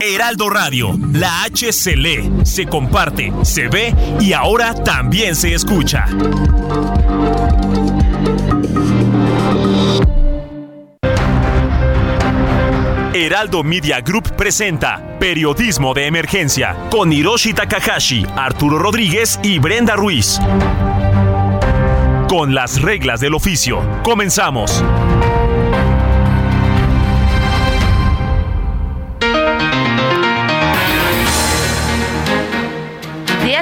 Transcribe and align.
Heraldo 0.00 0.50
Radio, 0.50 0.94
la 1.12 1.44
H 1.44 1.72
se 1.72 1.96
lee, 1.96 2.30
se 2.44 2.66
comparte, 2.66 3.32
se 3.44 3.68
ve 3.68 3.94
y 4.20 4.34
ahora 4.34 4.74
también 4.74 5.34
se 5.34 5.54
escucha. 5.54 6.04
Heraldo 13.14 13.64
Media 13.64 14.02
Group 14.02 14.36
presenta 14.36 15.16
Periodismo 15.18 15.94
de 15.94 16.06
Emergencia 16.08 16.76
con 16.90 17.10
Hiroshi 17.10 17.54
Takahashi, 17.54 18.26
Arturo 18.36 18.78
Rodríguez 18.78 19.40
y 19.42 19.58
Brenda 19.60 19.96
Ruiz. 19.96 20.38
Con 22.28 22.54
las 22.54 22.82
reglas 22.82 23.20
del 23.20 23.32
oficio, 23.32 23.80
comenzamos. 24.02 24.84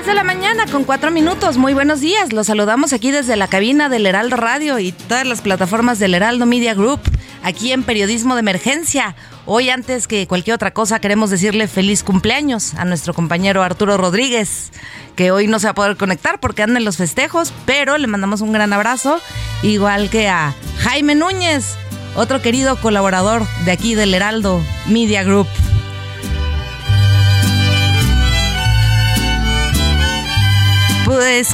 De 0.07 0.15
la 0.15 0.23
mañana 0.23 0.67
con 0.71 0.85
4 0.85 1.11
minutos. 1.11 1.59
Muy 1.59 1.75
buenos 1.75 2.01
días. 2.01 2.33
Los 2.33 2.47
saludamos 2.47 2.93
aquí 2.93 3.11
desde 3.11 3.35
la 3.35 3.49
cabina 3.49 3.89
del 3.89 4.07
Heraldo 4.07 4.37
Radio 4.37 4.79
y 4.79 4.93
todas 4.93 5.27
las 5.27 5.41
plataformas 5.41 5.99
del 5.99 6.15
Heraldo 6.15 6.47
Media 6.47 6.75
Group, 6.75 7.01
aquí 7.43 7.73
en 7.73 7.83
Periodismo 7.83 8.37
de 8.37 8.41
Emergencia. 8.41 9.17
Hoy, 9.47 9.69
antes 9.69 10.07
que 10.07 10.29
cualquier 10.29 10.55
otra 10.55 10.73
cosa, 10.73 11.01
queremos 11.01 11.31
decirle 11.31 11.67
feliz 11.67 12.05
cumpleaños 12.05 12.75
a 12.75 12.85
nuestro 12.85 13.15
compañero 13.15 13.65
Arturo 13.65 13.97
Rodríguez, 13.97 14.71
que 15.17 15.33
hoy 15.33 15.49
no 15.49 15.59
se 15.59 15.67
va 15.67 15.73
a 15.73 15.75
poder 15.75 15.97
conectar 15.97 16.39
porque 16.39 16.63
anda 16.63 16.79
en 16.79 16.85
los 16.85 16.99
festejos, 16.99 17.53
pero 17.65 17.99
le 17.99 18.07
mandamos 18.07 18.43
un 18.43 18.53
gran 18.53 18.73
abrazo, 18.73 19.21
igual 19.65 20.09
que 20.09 20.29
a 20.29 20.55
Jaime 20.79 21.17
Núñez, 21.17 21.75
otro 22.15 22.41
querido 22.41 22.77
colaborador 22.81 23.45
de 23.65 23.73
aquí 23.73 23.97
del 23.97 24.15
Heraldo 24.15 24.63
Media 24.87 25.25
Group. 25.25 25.49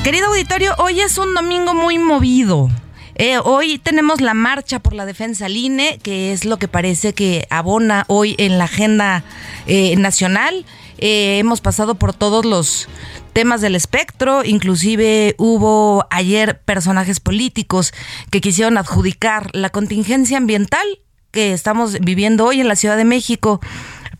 Querido 0.02 0.27
auditorio, 0.27 0.74
hoy 0.78 1.00
es 1.00 1.18
un 1.18 1.34
domingo 1.34 1.72
muy 1.72 1.96
movido. 1.96 2.68
Eh, 3.14 3.38
hoy 3.38 3.78
tenemos 3.78 4.20
la 4.20 4.34
marcha 4.34 4.80
por 4.80 4.92
la 4.92 5.06
defensa 5.06 5.46
al 5.46 5.56
INE, 5.56 6.00
que 6.02 6.32
es 6.32 6.44
lo 6.44 6.56
que 6.56 6.66
parece 6.66 7.12
que 7.12 7.46
abona 7.48 8.04
hoy 8.08 8.34
en 8.38 8.58
la 8.58 8.64
agenda 8.64 9.22
eh, 9.69 9.94
nacional. 9.94 10.66
Eh, 10.98 11.38
hemos 11.38 11.60
pasado 11.60 11.94
por 11.94 12.12
todos 12.12 12.44
los 12.44 12.88
temas 13.34 13.60
del 13.60 13.77
espectro, 13.77 14.44
inclusive 14.44 15.36
hubo 15.38 16.06
ayer 16.10 16.60
personajes 16.62 17.20
políticos 17.20 17.94
que 18.32 18.41
quisieron 18.41 18.78
adjudicar 18.78 19.48
la 19.52 19.70
contingencia 19.70 20.38
ambiental 20.38 20.86
que 21.30 21.52
estamos 21.52 22.00
viviendo 22.00 22.47
hoy 22.47 22.60
en 22.60 22.69
la 22.69 22.76
Ciudad 22.76 22.97
de 22.97 23.04
México 23.04 23.60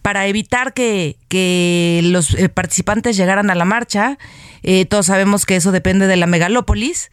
para 0.03 0.27
evitar 0.27 0.75
que, 0.75 1.17
que 1.29 2.01
los 2.05 2.35
eh, 2.35 2.49
participantes 2.49 3.17
llegaran 3.17 3.51
a 3.51 3.55
la 3.55 3.65
marcha. 3.65 4.19
Eh, 4.63 4.85
todos 4.85 5.07
sabemos 5.07 5.47
que 5.47 5.57
eso 5.57 5.73
depende 5.73 6.07
de 6.07 6.17
la 6.17 6.27
megalópolis, 6.27 7.11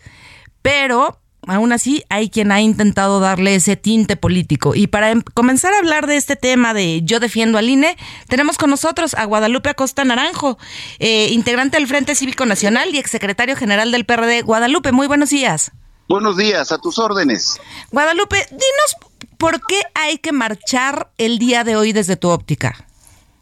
pero 0.61 1.19
aún 1.47 1.71
así 1.71 2.03
hay 2.09 2.29
quien 2.29 2.51
ha 2.51 2.61
intentado 2.61 3.19
darle 3.19 3.55
ese 3.55 3.75
tinte 3.75 4.17
político. 4.17 4.75
Y 4.75 4.87
para 4.87 5.11
em- 5.11 5.23
comenzar 5.33 5.73
a 5.73 5.79
hablar 5.79 6.07
de 6.07 6.17
este 6.17 6.35
tema 6.35 6.73
de 6.73 7.01
yo 7.03 7.19
defiendo 7.19 7.57
al 7.57 7.69
INE, 7.69 7.95
tenemos 8.27 8.57
con 8.57 8.69
nosotros 8.69 9.13
a 9.13 9.25
Guadalupe 9.25 9.69
Acosta 9.69 10.03
Naranjo, 10.03 10.57
eh, 10.99 11.29
integrante 11.31 11.77
del 11.77 11.87
Frente 11.87 12.15
Cívico 12.15 12.45
Nacional 12.45 12.93
y 12.93 12.97
exsecretario 12.97 13.55
general 13.55 13.91
del 13.91 14.05
PRD. 14.05 14.41
Guadalupe, 14.41 14.91
muy 14.91 15.07
buenos 15.07 15.29
días. 15.29 15.71
Buenos 16.07 16.37
días, 16.37 16.71
a 16.71 16.79
tus 16.79 16.97
órdenes. 16.97 17.59
Guadalupe, 17.91 18.47
dinos 18.49 19.08
por 19.39 19.65
qué 19.65 19.81
hay 19.95 20.17
que 20.17 20.33
marchar 20.33 21.11
el 21.17 21.39
día 21.39 21.63
de 21.63 21.77
hoy 21.77 21.93
desde 21.93 22.17
tu 22.17 22.29
óptica. 22.29 22.85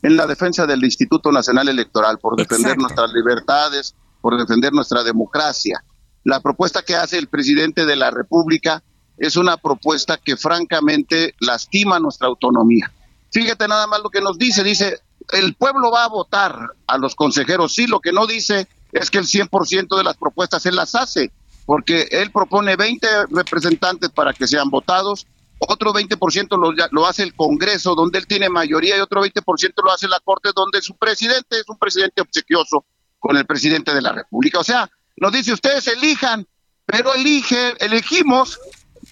En 0.04 0.16
la 0.16 0.28
defensa 0.28 0.68
del 0.68 0.84
Instituto 0.86 1.32
Nacional 1.32 1.68
Electoral, 1.68 2.20
por 2.20 2.38
defender 2.38 2.74
Exacto. 2.74 2.82
nuestras 2.84 3.14
libertades, 3.14 3.96
por 4.22 4.38
defender 4.38 4.72
nuestra 4.72 5.04
democracia. 5.04 5.84
La 6.24 6.40
propuesta 6.40 6.84
que 6.84 6.96
hace 6.96 7.18
el 7.18 7.28
presidente 7.28 7.86
de 7.86 7.96
la 7.96 8.12
República 8.12 8.84
es 9.18 9.36
una 9.36 9.58
propuesta 9.58 10.18
que 10.24 10.38
francamente 10.38 11.34
lastima 11.40 12.00
nuestra 12.00 12.28
autonomía. 12.28 12.92
Fíjate 13.32 13.68
nada 13.68 13.88
más 13.88 14.00
lo 14.04 14.12
que 14.12 14.22
nos 14.22 14.38
dice, 14.38 14.64
dice, 14.64 15.00
el 15.34 15.56
pueblo 15.56 15.90
va 15.90 16.06
a 16.06 16.10
votar 16.10 16.76
a 16.86 16.98
los 17.00 17.16
consejeros, 17.16 17.74
sí, 17.74 17.88
lo 17.88 18.02
que 18.02 18.12
no 18.12 18.28
dice 18.28 18.68
es 18.92 19.10
que 19.10 19.18
el 19.18 19.26
100% 19.26 19.98
de 19.98 20.04
las 20.04 20.16
propuestas 20.16 20.66
él 20.68 20.76
las 20.76 20.94
hace, 20.94 21.32
porque 21.66 22.08
él 22.12 22.32
propone 22.32 22.76
20 22.76 23.08
representantes 23.32 24.12
para 24.12 24.32
que 24.34 24.48
sean 24.48 24.70
votados, 24.70 25.26
otro 25.60 25.94
20% 25.94 26.58
lo, 26.58 26.72
lo 26.92 27.08
hace 27.08 27.24
el 27.24 27.36
Congreso, 27.36 27.96
donde 27.96 28.20
él 28.20 28.28
tiene 28.28 28.50
mayoría, 28.50 28.98
y 28.98 29.00
otro 29.00 29.24
20% 29.24 29.74
lo 29.84 29.92
hace 29.92 30.08
la 30.08 30.20
Corte, 30.20 30.50
donde 30.56 30.82
su 30.82 30.96
presidente 30.98 31.60
es 31.60 31.68
un 31.68 31.78
presidente 31.78 32.22
obsequioso 32.22 32.86
con 33.20 33.38
el 33.38 33.46
presidente 33.46 33.94
de 33.94 34.02
la 34.02 34.14
República. 34.14 34.60
O 34.60 34.64
sea, 34.64 34.90
nos 35.18 35.32
dice, 35.32 35.54
ustedes 35.54 35.88
elijan, 35.88 36.48
pero 36.86 37.14
elige, 37.14 37.74
elegimos 37.84 38.60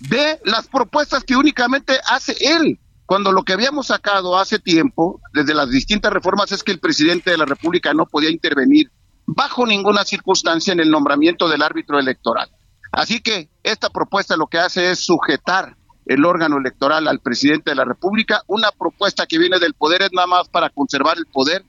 de 0.01 0.39
las 0.43 0.67
propuestas 0.67 1.23
que 1.23 1.35
únicamente 1.35 1.99
hace 2.07 2.35
él. 2.39 2.79
Cuando 3.05 3.31
lo 3.31 3.43
que 3.43 3.53
habíamos 3.53 3.87
sacado 3.87 4.37
hace 4.37 4.59
tiempo, 4.59 5.21
desde 5.33 5.53
las 5.53 5.69
distintas 5.69 6.11
reformas, 6.11 6.51
es 6.51 6.63
que 6.63 6.71
el 6.71 6.79
presidente 6.79 7.31
de 7.31 7.37
la 7.37 7.45
República 7.45 7.93
no 7.93 8.05
podía 8.05 8.31
intervenir 8.31 8.91
bajo 9.27 9.65
ninguna 9.65 10.03
circunstancia 10.03 10.73
en 10.73 10.79
el 10.79 10.89
nombramiento 10.89 11.47
del 11.47 11.61
árbitro 11.61 11.99
electoral. 11.99 12.49
Así 12.91 13.21
que 13.21 13.49
esta 13.63 13.89
propuesta 13.89 14.37
lo 14.37 14.47
que 14.47 14.59
hace 14.59 14.91
es 14.91 14.99
sujetar 14.99 15.75
el 16.05 16.25
órgano 16.25 16.57
electoral 16.57 17.07
al 17.07 17.19
presidente 17.19 17.71
de 17.71 17.75
la 17.75 17.85
República. 17.85 18.41
Una 18.47 18.71
propuesta 18.71 19.25
que 19.25 19.37
viene 19.37 19.59
del 19.59 19.73
poder 19.73 20.03
es 20.03 20.13
nada 20.13 20.27
más 20.27 20.49
para 20.49 20.69
conservar 20.69 21.17
el 21.17 21.25
poder 21.25 21.63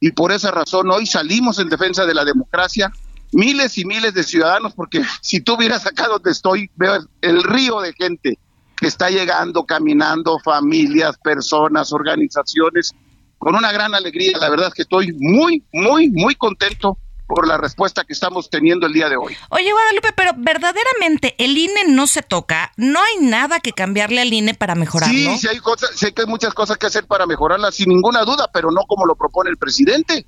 y 0.00 0.12
por 0.12 0.32
esa 0.32 0.50
razón 0.50 0.90
hoy 0.90 1.06
salimos 1.06 1.58
en 1.58 1.68
defensa 1.68 2.06
de 2.06 2.14
la 2.14 2.24
democracia. 2.24 2.92
Miles 3.32 3.76
y 3.76 3.84
miles 3.84 4.14
de 4.14 4.22
ciudadanos, 4.22 4.72
porque 4.74 5.02
si 5.22 5.40
tú 5.40 5.56
vieras 5.56 5.86
acá 5.86 6.06
donde 6.08 6.30
estoy, 6.30 6.70
veo 6.76 7.06
el 7.20 7.42
río 7.42 7.80
de 7.80 7.92
gente 7.92 8.38
que 8.76 8.86
está 8.86 9.10
llegando, 9.10 9.64
caminando, 9.64 10.38
familias, 10.38 11.18
personas, 11.18 11.92
organizaciones, 11.92 12.94
con 13.36 13.56
una 13.56 13.72
gran 13.72 13.94
alegría. 13.94 14.38
La 14.38 14.50
verdad 14.50 14.72
que 14.72 14.82
estoy 14.82 15.12
muy, 15.18 15.64
muy, 15.72 16.08
muy 16.10 16.36
contento 16.36 16.96
por 17.28 17.46
la 17.46 17.58
respuesta 17.58 18.02
que 18.04 18.12
estamos 18.14 18.50
teniendo 18.50 18.86
el 18.86 18.92
día 18.94 19.08
de 19.08 19.16
hoy. 19.16 19.36
Oye, 19.50 19.70
Guadalupe, 19.70 20.12
pero 20.16 20.32
verdaderamente 20.36 21.34
el 21.38 21.56
INE 21.56 21.84
no 21.88 22.06
se 22.06 22.22
toca, 22.22 22.72
no 22.76 22.98
hay 23.00 23.24
nada 23.26 23.60
que 23.60 23.72
cambiarle 23.72 24.20
al 24.22 24.32
INE 24.32 24.54
para 24.54 24.74
mejorarlo. 24.74 25.14
Sí, 25.14 25.38
sí 25.38 25.46
hay 25.48 25.58
cosas, 25.58 25.90
sé 25.94 26.12
que 26.12 26.22
hay 26.22 26.26
muchas 26.26 26.54
cosas 26.54 26.78
que 26.78 26.86
hacer 26.86 27.06
para 27.06 27.26
mejorarla, 27.26 27.70
sin 27.70 27.90
ninguna 27.90 28.24
duda, 28.24 28.48
pero 28.52 28.70
no 28.70 28.80
como 28.88 29.04
lo 29.06 29.14
propone 29.14 29.50
el 29.50 29.58
presidente. 29.58 30.26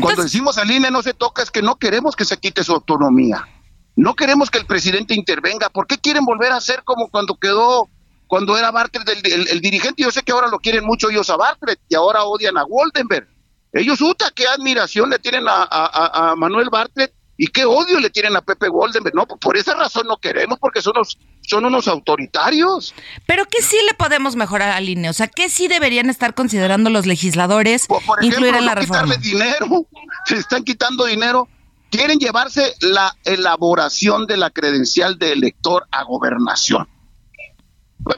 Cuando 0.00 0.22
decimos 0.24 0.58
al 0.58 0.70
INE 0.70 0.90
no 0.90 1.00
se 1.02 1.14
toca 1.14 1.42
es 1.42 1.50
que 1.50 1.62
no 1.62 1.76
queremos 1.76 2.16
que 2.16 2.24
se 2.24 2.36
quite 2.38 2.64
su 2.64 2.72
autonomía. 2.72 3.46
No 3.94 4.14
queremos 4.14 4.50
que 4.50 4.58
el 4.58 4.66
presidente 4.66 5.14
intervenga. 5.14 5.68
¿Por 5.70 5.86
qué 5.86 5.98
quieren 5.98 6.24
volver 6.24 6.50
a 6.52 6.60
ser 6.60 6.82
como 6.82 7.08
cuando 7.08 7.36
quedó, 7.36 7.88
cuando 8.26 8.56
era 8.58 8.70
Bartlett 8.70 9.08
el, 9.08 9.32
el- 9.32 9.48
el 9.48 9.60
dirigente? 9.60 10.02
Yo 10.02 10.10
sé 10.10 10.22
que 10.22 10.32
ahora 10.32 10.48
lo 10.48 10.58
quieren 10.58 10.84
mucho 10.84 11.10
ellos 11.10 11.28
a 11.30 11.36
Bartlett 11.36 11.78
y 11.88 11.94
ahora 11.94 12.24
odian 12.24 12.56
a 12.58 12.62
Goldenberg. 12.62 13.28
Ellos, 13.72 14.00
uta, 14.00 14.30
qué 14.34 14.46
admiración 14.46 15.08
le 15.10 15.18
tienen 15.18 15.48
a, 15.48 15.62
a- 15.62 16.30
a- 16.30 16.36
Manuel 16.36 16.68
Bartlett 16.70 17.12
y 17.38 17.46
qué 17.46 17.64
odio 17.64 17.98
le 18.00 18.10
tienen 18.10 18.36
a 18.36 18.42
Pepe 18.42 18.68
Goldenberg. 18.68 19.14
No, 19.16 19.26
por 19.26 19.56
esa 19.56 19.74
razón 19.74 20.06
no 20.06 20.18
queremos, 20.18 20.58
porque 20.58 20.82
son 20.82 20.92
unos, 20.96 21.18
son 21.40 21.64
unos 21.64 21.88
autoritarios. 21.88 22.94
pero 23.26 23.46
¿qué 23.46 23.62
sí 23.62 23.76
le 23.88 23.94
podemos 23.94 24.36
mejorar 24.36 24.72
al 24.72 24.88
INE? 24.88 25.08
O 25.08 25.12
sea, 25.14 25.26
¿qué 25.28 25.48
sí 25.48 25.68
deberían 25.68 26.10
estar 26.10 26.34
considerando 26.34 26.90
los 26.90 27.06
legisladores 27.06 27.86
Por, 27.86 28.02
incluir 28.22 28.54
en 28.54 28.66
la 28.66 28.74
no 28.74 28.80
reforma? 28.82 29.16
dinero, 29.16 29.86
se 30.26 30.36
están 30.36 30.64
quitando 30.64 31.06
dinero. 31.06 31.48
Quieren 31.90 32.18
llevarse 32.18 32.74
la 32.80 33.16
elaboración 33.24 34.26
de 34.26 34.36
la 34.38 34.50
credencial 34.50 35.18
de 35.18 35.32
elector 35.32 35.86
a 35.90 36.02
gobernación. 36.04 36.88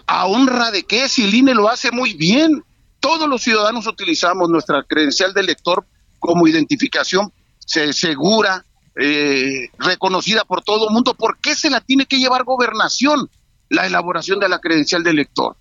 ¿A 0.07 0.27
honra 0.27 0.71
de 0.71 0.85
qué? 0.85 1.09
Si 1.09 1.25
el 1.25 1.35
INE 1.35 1.55
lo 1.55 1.69
hace 1.69 1.91
muy 1.91 2.15
bien. 2.15 2.63
Todos 3.05 3.29
los 3.29 3.43
ciudadanos 3.43 3.87
utilizamos 3.87 4.49
nuestra 4.49 4.83
credencial 4.83 5.35
de 5.35 5.43
elector 5.43 5.87
como 6.19 6.49
identificación 6.49 7.31
se- 7.59 7.93
segura, 7.93 8.65
eh, 8.99 9.69
reconocida 9.79 10.45
por 10.47 10.63
todo 10.63 10.89
el 10.89 10.95
mundo. 10.95 11.13
¿Por 11.13 11.39
qué 11.39 11.55
se 11.55 11.69
la 11.69 11.83
tiene 11.83 12.07
que 12.07 12.17
llevar 12.19 12.45
gobernación? 12.45 13.29
la 13.71 13.87
elaboración 13.87 14.39
de 14.41 14.49
la 14.49 14.59
credencial 14.59 15.03
de 15.03 15.11
elector. 15.11 15.57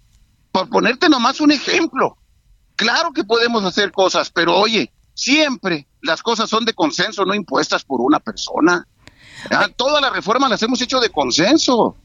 Por 0.52 0.70
ponerte 0.70 1.10
nomás 1.10 1.42
un 1.42 1.52
ejemplo, 1.52 2.18
claro 2.76 3.12
que 3.12 3.24
podemos 3.24 3.64
hacer 3.64 3.92
cosas, 3.92 4.30
pero 4.30 4.56
oye, 4.56 4.92
siempre 5.16 5.88
las 6.02 6.22
cosas 6.22 6.50
son 6.50 6.64
de 6.66 6.74
consenso, 6.74 7.26
no 7.26 7.34
impuestas 7.34 7.84
por 7.84 8.02
una 8.02 8.20
persona. 8.20 8.86
todas 9.76 10.02
las 10.02 10.14
reformas 10.14 10.50
las 10.50 10.62
hemos 10.64 10.80
hecho 10.82 11.00
de 11.00 11.10
consenso. 11.10 11.96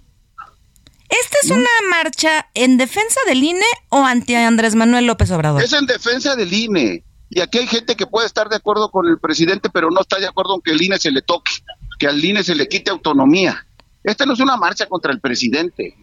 ¿Esta 1.09 1.39
es 1.43 1.51
una 1.51 1.69
marcha 1.91 2.51
en 2.55 2.77
defensa 2.77 3.21
del 3.27 3.43
INE 3.43 3.65
o 3.89 4.05
anti 4.05 4.35
Andrés 4.35 4.75
Manuel 4.75 5.07
López 5.07 5.31
Obrador? 5.31 5.63
Es 5.63 5.73
en 5.73 5.87
defensa 5.87 6.37
del 6.37 6.53
INE. 6.53 7.05
Y 7.31 7.41
aquí 7.41 7.59
hay 7.59 7.67
gente 7.67 7.97
que 7.97 8.07
puede 8.07 8.27
estar 8.27 8.49
de 8.49 8.57
acuerdo 8.57 8.91
con 8.91 9.07
el 9.07 9.19
presidente, 9.19 9.71
pero 9.71 9.91
no 9.91 10.01
está 10.01 10.19
de 10.19 10.27
acuerdo 10.27 10.55
en 10.57 10.61
que 10.63 10.73
el 10.73 10.83
INE 10.83 10.99
se 10.99 11.11
le 11.11 11.23
toque, 11.23 11.53
que 11.99 12.07
al 12.07 12.23
INE 12.23 12.43
se 12.43 12.55
le 12.55 12.69
quite 12.69 12.91
autonomía. 12.91 13.67
Esta 14.03 14.27
no 14.27 14.35
es 14.35 14.41
una 14.41 14.57
marcha 14.57 14.87
contra 14.87 15.13
el 15.13 15.21
presidente. 15.21 15.95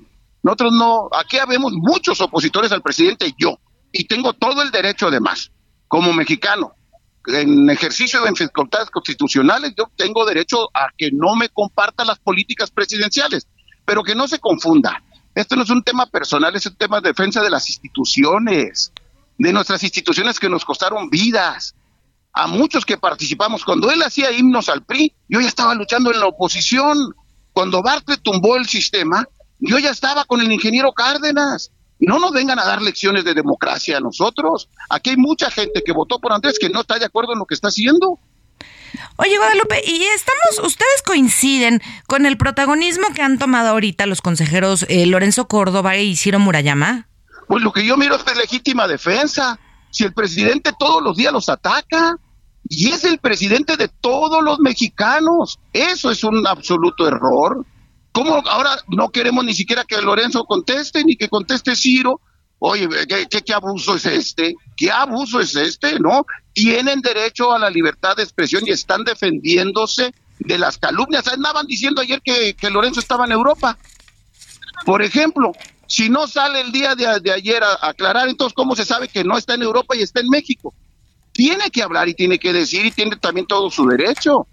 Nosotros 0.44 0.74
no, 0.74 1.10
aquí 1.12 1.38
habemos 1.38 1.74
muchos 1.74 2.22
opositores 2.22 2.72
al 2.72 2.82
presidente, 2.82 3.34
yo, 3.38 3.60
y 3.92 4.06
tengo 4.06 4.34
todo 4.34 4.62
el 4.62 4.70
derecho 4.70 5.08
además, 5.08 5.52
como 5.88 6.14
mexicano, 6.14 6.76
en 7.28 7.70
ejercicio 7.70 8.22
de 8.22 8.36
facultades 8.36 8.92
constitucionales, 8.92 9.74
yo 9.76 9.90
tengo 9.96 10.26
derecho 10.26 10.70
a 10.74 10.90
que 10.96 11.10
no 11.12 11.36
me 11.36 11.50
comparta 11.50 12.06
las 12.06 12.20
políticas 12.20 12.70
presidenciales, 12.70 13.48
pero 13.86 14.04
que 14.04 14.16
no 14.16 14.28
se 14.28 14.40
confunda. 14.40 15.02
Esto 15.34 15.56
no 15.56 15.64
es 15.64 15.70
un 15.70 15.84
tema 15.84 16.06
personal, 16.06 16.56
es 16.56 16.66
un 16.66 16.76
tema 16.76 17.02
de 17.02 17.10
defensa 17.10 17.42
de 17.42 17.50
las 17.50 17.70
instituciones, 17.70 18.92
de 19.38 19.54
nuestras 19.54 19.84
instituciones 19.84 20.40
que 20.40 20.50
nos 20.50 20.66
costaron 20.66 21.10
vidas. 21.10 21.76
A 22.34 22.48
muchos 22.48 22.86
que 22.86 22.98
participamos, 22.98 23.64
cuando 23.64 23.92
él 23.92 24.02
hacía 24.02 24.32
himnos 24.32 24.70
al 24.70 24.84
PRI, 24.84 25.14
yo 25.30 25.40
ya 25.40 25.48
estaba 25.48 25.74
luchando 25.76 26.12
en 26.12 26.20
la 26.20 26.28
oposición. 26.28 26.98
Cuando 27.54 27.82
Bartlett 27.82 28.22
tumbó 28.22 28.58
el 28.58 28.66
sistema, 28.66 29.26
yo 29.60 29.78
ya 29.80 29.92
estaba 29.92 30.26
con 30.26 30.42
el 30.42 30.52
ingeniero 30.52 30.92
Cárdenas. 30.92 31.72
No 32.00 32.20
nos 32.20 32.32
vengan 32.32 32.60
a 32.60 32.66
dar 32.66 32.82
lecciones 32.82 33.24
de 33.24 33.34
democracia 33.34 33.98
a 33.98 34.02
nosotros. 34.02 34.70
Aquí 34.90 35.12
hay 35.12 35.18
mucha 35.18 35.50
gente 35.50 35.82
que 35.86 35.94
votó 35.94 36.20
por 36.20 36.34
Andrés 36.34 36.60
que 36.60 36.70
no 36.70 36.82
está 36.82 37.00
de 37.00 37.06
acuerdo 37.06 37.34
en 37.34 37.40
lo 37.40 37.46
que 37.46 37.54
está 37.54 37.70
haciendo. 37.70 38.20
Oye, 39.18 39.38
Guadalupe, 39.38 39.82
y 39.86 40.04
estamos, 40.04 40.72
ustedes 40.72 41.02
coinciden 41.06 41.82
con 42.08 42.26
el 42.26 42.38
protagonismo 42.38 43.08
que 43.14 43.22
han 43.22 43.38
tomado 43.38 43.70
ahorita 43.70 44.06
los 44.06 44.22
consejeros 44.22 44.86
eh, 44.90 45.06
Lorenzo 45.06 45.48
Córdoba 45.48 45.98
y 45.98 46.16
Ciro 46.16 46.40
Murayama. 46.40 47.08
Pues 47.48 47.64
lo 47.64 47.72
que 47.72 47.86
yo 47.86 47.98
miro 47.98 48.16
es 48.16 48.38
legítima 48.38 48.88
defensa. 48.88 49.60
Si 49.92 50.04
el 50.04 50.14
presidente 50.14 50.72
todos 50.78 51.02
los 51.02 51.16
días 51.16 51.32
los 51.32 51.48
ataca, 51.50 52.18
y 52.68 52.90
es 52.90 53.04
el 53.04 53.20
presidente 53.20 53.78
de 53.78 53.88
todos 53.88 54.44
los 54.44 54.60
mexicanos, 54.60 55.60
eso 55.72 56.10
es 56.10 56.24
un 56.24 56.48
absoluto 56.48 57.08
error. 57.08 57.66
¿Cómo 58.12 58.42
ahora 58.50 58.72
no 58.88 59.10
queremos 59.10 59.46
ni 59.46 59.54
siquiera 59.54 59.84
que 59.84 60.02
Lorenzo 60.02 60.46
conteste, 60.46 61.04
ni 61.04 61.16
que 61.16 61.30
conteste 61.30 61.76
Ciro? 61.76 62.22
Oye, 62.60 62.88
¿qué, 63.08 63.54
abuso 63.54 63.96
es 63.96 64.06
este? 64.06 64.56
¿Qué 64.78 64.90
abuso 64.90 65.40
es 65.40 65.56
este? 65.56 66.00
¿No? 66.00 66.26
Tienen 66.54 67.02
derecho 67.02 67.54
a 67.54 67.60
la 67.60 67.70
libertad 67.70 68.16
de 68.16 68.24
expresión 68.24 68.64
y 68.66 68.72
están 68.72 69.04
defendiéndose 69.04 70.14
de 70.40 70.58
las 70.58 70.78
calumnias. 70.78 71.28
Andaban 71.28 71.68
diciendo 71.68 72.02
ayer 72.02 72.22
que, 72.22 72.56
Lorenzo 72.70 73.00
estaba 73.00 73.26
en 73.26 73.34
Europa. 73.34 73.78
Por 74.86 75.02
ejemplo, 75.02 75.52
si 75.88 76.10
no 76.10 76.28
sale 76.28 76.62
el 76.62 76.72
día 76.72 76.96
de, 76.96 77.32
ayer 77.32 77.62
a, 77.64 77.90
aclarar, 77.90 78.30
entonces, 78.30 78.54
¿cómo 78.56 78.76
se 78.76 78.86
sabe 78.86 79.10
que 79.10 79.24
no 79.24 79.38
está 79.38 79.56
en 79.56 79.64
Europa 79.64 79.96
y 79.96 80.02
está 80.02 80.22
en 80.22 80.30
México? 80.30 80.74
Tiene 81.34 81.70
que 81.70 81.84
hablar 81.84 82.08
y 82.08 82.14
tiene 82.14 82.40
que 82.40 82.54
decir 82.54 82.86
y 82.86 82.92
tiene 82.92 83.18
también 83.18 83.46
todo 83.46 83.70
su 83.70 83.86
derecho. 83.86 84.48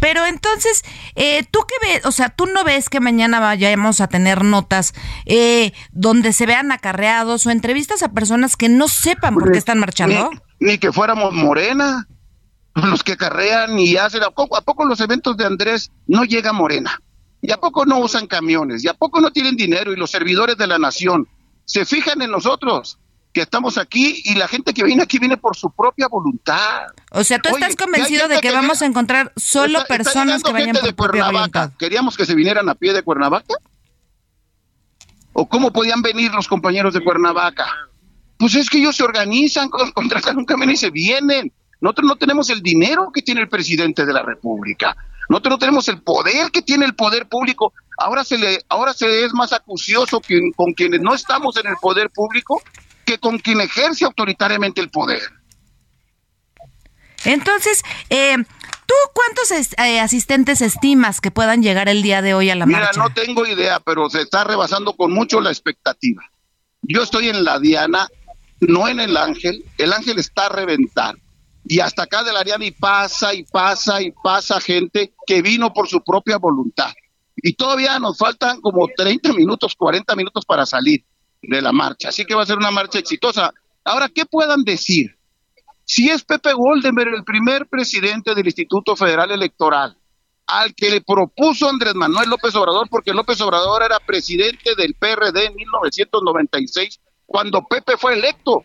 Pero 0.00 0.26
entonces, 0.26 0.84
eh, 1.14 1.44
¿tú 1.50 1.60
qué 1.66 1.86
ves? 1.86 2.06
O 2.06 2.12
sea, 2.12 2.28
¿tú 2.28 2.46
no 2.46 2.64
ves 2.64 2.88
que 2.88 3.00
mañana 3.00 3.40
vayamos 3.40 4.00
a 4.00 4.08
tener 4.08 4.44
notas 4.44 4.94
eh, 5.26 5.72
donde 5.92 6.32
se 6.32 6.46
vean 6.46 6.72
acarreados 6.72 7.46
o 7.46 7.50
entrevistas 7.50 8.02
a 8.02 8.12
personas 8.12 8.56
que 8.56 8.68
no 8.68 8.88
sepan 8.88 9.34
por 9.34 9.52
qué 9.52 9.58
están 9.58 9.78
marchando? 9.78 10.30
Ni, 10.60 10.78
que 10.78 10.92
fuéramos 10.92 11.32
Morena, 11.32 12.06
los 12.74 13.02
que 13.02 13.12
acarrean 13.12 13.78
y 13.78 13.96
hacen. 13.96 14.22
¿a 14.22 14.30
poco, 14.30 14.56
¿A 14.56 14.62
poco 14.62 14.84
los 14.84 15.00
eventos 15.00 15.36
de 15.36 15.46
Andrés 15.46 15.90
no 16.06 16.24
llega 16.24 16.52
Morena? 16.52 17.00
¿Y 17.40 17.52
a 17.52 17.58
poco 17.58 17.86
no 17.86 17.98
usan 17.98 18.26
camiones? 18.26 18.84
¿Y 18.84 18.88
a 18.88 18.94
poco 18.94 19.20
no 19.20 19.30
tienen 19.30 19.56
dinero? 19.56 19.92
Y 19.92 19.96
los 19.96 20.10
servidores 20.10 20.56
de 20.56 20.66
la 20.66 20.78
nación 20.78 21.28
se 21.64 21.84
fijan 21.84 22.22
en 22.22 22.30
nosotros 22.30 22.98
que 23.38 23.42
estamos 23.42 23.78
aquí 23.78 24.20
y 24.24 24.34
la 24.34 24.48
gente 24.48 24.74
que 24.74 24.82
viene 24.82 25.04
aquí 25.04 25.20
viene 25.20 25.36
por 25.36 25.56
su 25.56 25.70
propia 25.70 26.08
voluntad. 26.08 26.88
O 27.12 27.22
sea, 27.22 27.38
tú 27.38 27.50
estás 27.50 27.76
convencido 27.76 28.26
de 28.26 28.40
que, 28.40 28.50
vamos 28.50 28.82
a 28.82 28.86
encontrar 28.86 29.32
solo 29.36 29.84
personas 29.86 30.42
que 30.42 30.52
vayan 30.52 30.74
por 30.74 30.94
propia 30.96 31.30
voluntad. 31.30 31.70
¿Queríamos 31.78 32.16
que 32.16 32.26
se 32.26 32.34
vinieran 32.34 32.68
a 32.68 32.74
pie 32.74 32.92
de 32.92 33.02
Cuernavaca? 33.02 33.54
¿O 35.34 35.48
cómo 35.48 35.72
podían 35.72 36.02
venir 36.02 36.32
los 36.34 36.48
compañeros 36.48 36.92
de 36.94 37.00
Cuernavaca? 37.00 37.66
Pues 38.38 38.56
es 38.56 38.68
que 38.68 38.78
ellos 38.78 38.96
se 38.96 39.04
organizan, 39.04 39.68
contratan 39.68 40.36
un 40.36 40.44
camión 40.44 40.70
y 40.70 40.76
se 40.76 40.90
vienen. 40.90 41.52
Nosotros 41.80 42.08
no 42.08 42.16
tenemos 42.16 42.50
el 42.50 42.60
dinero 42.60 43.12
que 43.14 43.22
tiene 43.22 43.42
el 43.42 43.48
presidente 43.48 44.04
de 44.04 44.12
la 44.12 44.24
República. 44.24 44.96
Nosotros 45.28 45.52
no 45.52 45.58
tenemos 45.58 45.88
el 45.88 46.02
poder 46.02 46.50
que 46.50 46.62
tiene 46.62 46.86
el 46.86 46.96
poder 46.96 47.28
público. 47.28 47.72
Ahora 47.98 48.24
se 48.24 48.36
le, 48.36 48.64
ahora 48.68 48.92
se 48.94 49.24
es 49.24 49.32
más 49.32 49.52
acucioso 49.52 50.20
que 50.20 50.40
con 50.56 50.72
quienes 50.72 51.00
no 51.02 51.14
estamos 51.14 51.56
en 51.56 51.68
el 51.68 51.76
poder 51.80 52.10
público 52.10 52.60
que 53.08 53.18
con 53.18 53.38
quien 53.38 53.62
ejerce 53.62 54.04
autoritariamente 54.04 54.82
el 54.82 54.90
poder. 54.90 55.22
Entonces, 57.24 57.82
eh, 58.10 58.36
¿tú 58.36 58.94
cuántos 59.14 59.72
eh, 59.78 59.98
asistentes 59.98 60.60
estimas 60.60 61.22
que 61.22 61.30
puedan 61.30 61.62
llegar 61.62 61.88
el 61.88 62.02
día 62.02 62.20
de 62.20 62.34
hoy 62.34 62.50
a 62.50 62.54
la 62.54 62.66
marcha? 62.66 62.90
Mira, 62.92 63.02
no 63.02 63.14
tengo 63.14 63.46
idea, 63.46 63.80
pero 63.80 64.10
se 64.10 64.20
está 64.20 64.44
rebasando 64.44 64.92
con 64.92 65.10
mucho 65.10 65.40
la 65.40 65.48
expectativa. 65.48 66.22
Yo 66.82 67.02
estoy 67.02 67.30
en 67.30 67.44
la 67.44 67.58
Diana, 67.58 68.08
no 68.60 68.88
en 68.88 69.00
el 69.00 69.16
Ángel. 69.16 69.64
El 69.78 69.94
Ángel 69.94 70.18
está 70.18 70.46
a 70.46 70.50
reventar. 70.50 71.16
Y 71.64 71.80
hasta 71.80 72.02
acá 72.02 72.22
de 72.22 72.34
la 72.34 72.44
Diana 72.44 72.66
y 72.66 72.72
pasa 72.72 73.32
y 73.32 73.42
pasa 73.44 74.02
y 74.02 74.12
pasa 74.22 74.60
gente 74.60 75.14
que 75.26 75.40
vino 75.40 75.72
por 75.72 75.88
su 75.88 76.04
propia 76.04 76.36
voluntad. 76.36 76.92
Y 77.36 77.54
todavía 77.54 77.98
nos 77.98 78.18
faltan 78.18 78.60
como 78.60 78.86
30 78.94 79.32
minutos, 79.32 79.74
40 79.76 80.14
minutos 80.14 80.44
para 80.44 80.66
salir 80.66 81.04
de 81.42 81.62
la 81.62 81.72
marcha. 81.72 82.08
Así 82.08 82.24
que 82.24 82.34
va 82.34 82.42
a 82.42 82.46
ser 82.46 82.58
una 82.58 82.70
marcha 82.70 82.98
exitosa. 82.98 83.52
Ahora, 83.84 84.08
¿qué 84.08 84.26
puedan 84.26 84.64
decir? 84.64 85.16
Si 85.84 86.10
es 86.10 86.24
Pepe 86.24 86.52
Goldenberg 86.52 87.14
el 87.14 87.24
primer 87.24 87.66
presidente 87.66 88.34
del 88.34 88.46
Instituto 88.46 88.94
Federal 88.94 89.30
Electoral, 89.30 89.96
al 90.46 90.74
que 90.74 90.90
le 90.90 91.00
propuso 91.00 91.68
Andrés 91.68 91.94
Manuel 91.94 92.28
López 92.28 92.54
Obrador, 92.54 92.88
porque 92.90 93.12
López 93.12 93.40
Obrador 93.40 93.82
era 93.82 93.98
presidente 94.00 94.74
del 94.76 94.94
PRD 94.94 95.46
en 95.46 95.54
1996, 95.54 97.00
cuando 97.26 97.64
Pepe 97.66 97.96
fue 97.96 98.14
electo. 98.14 98.64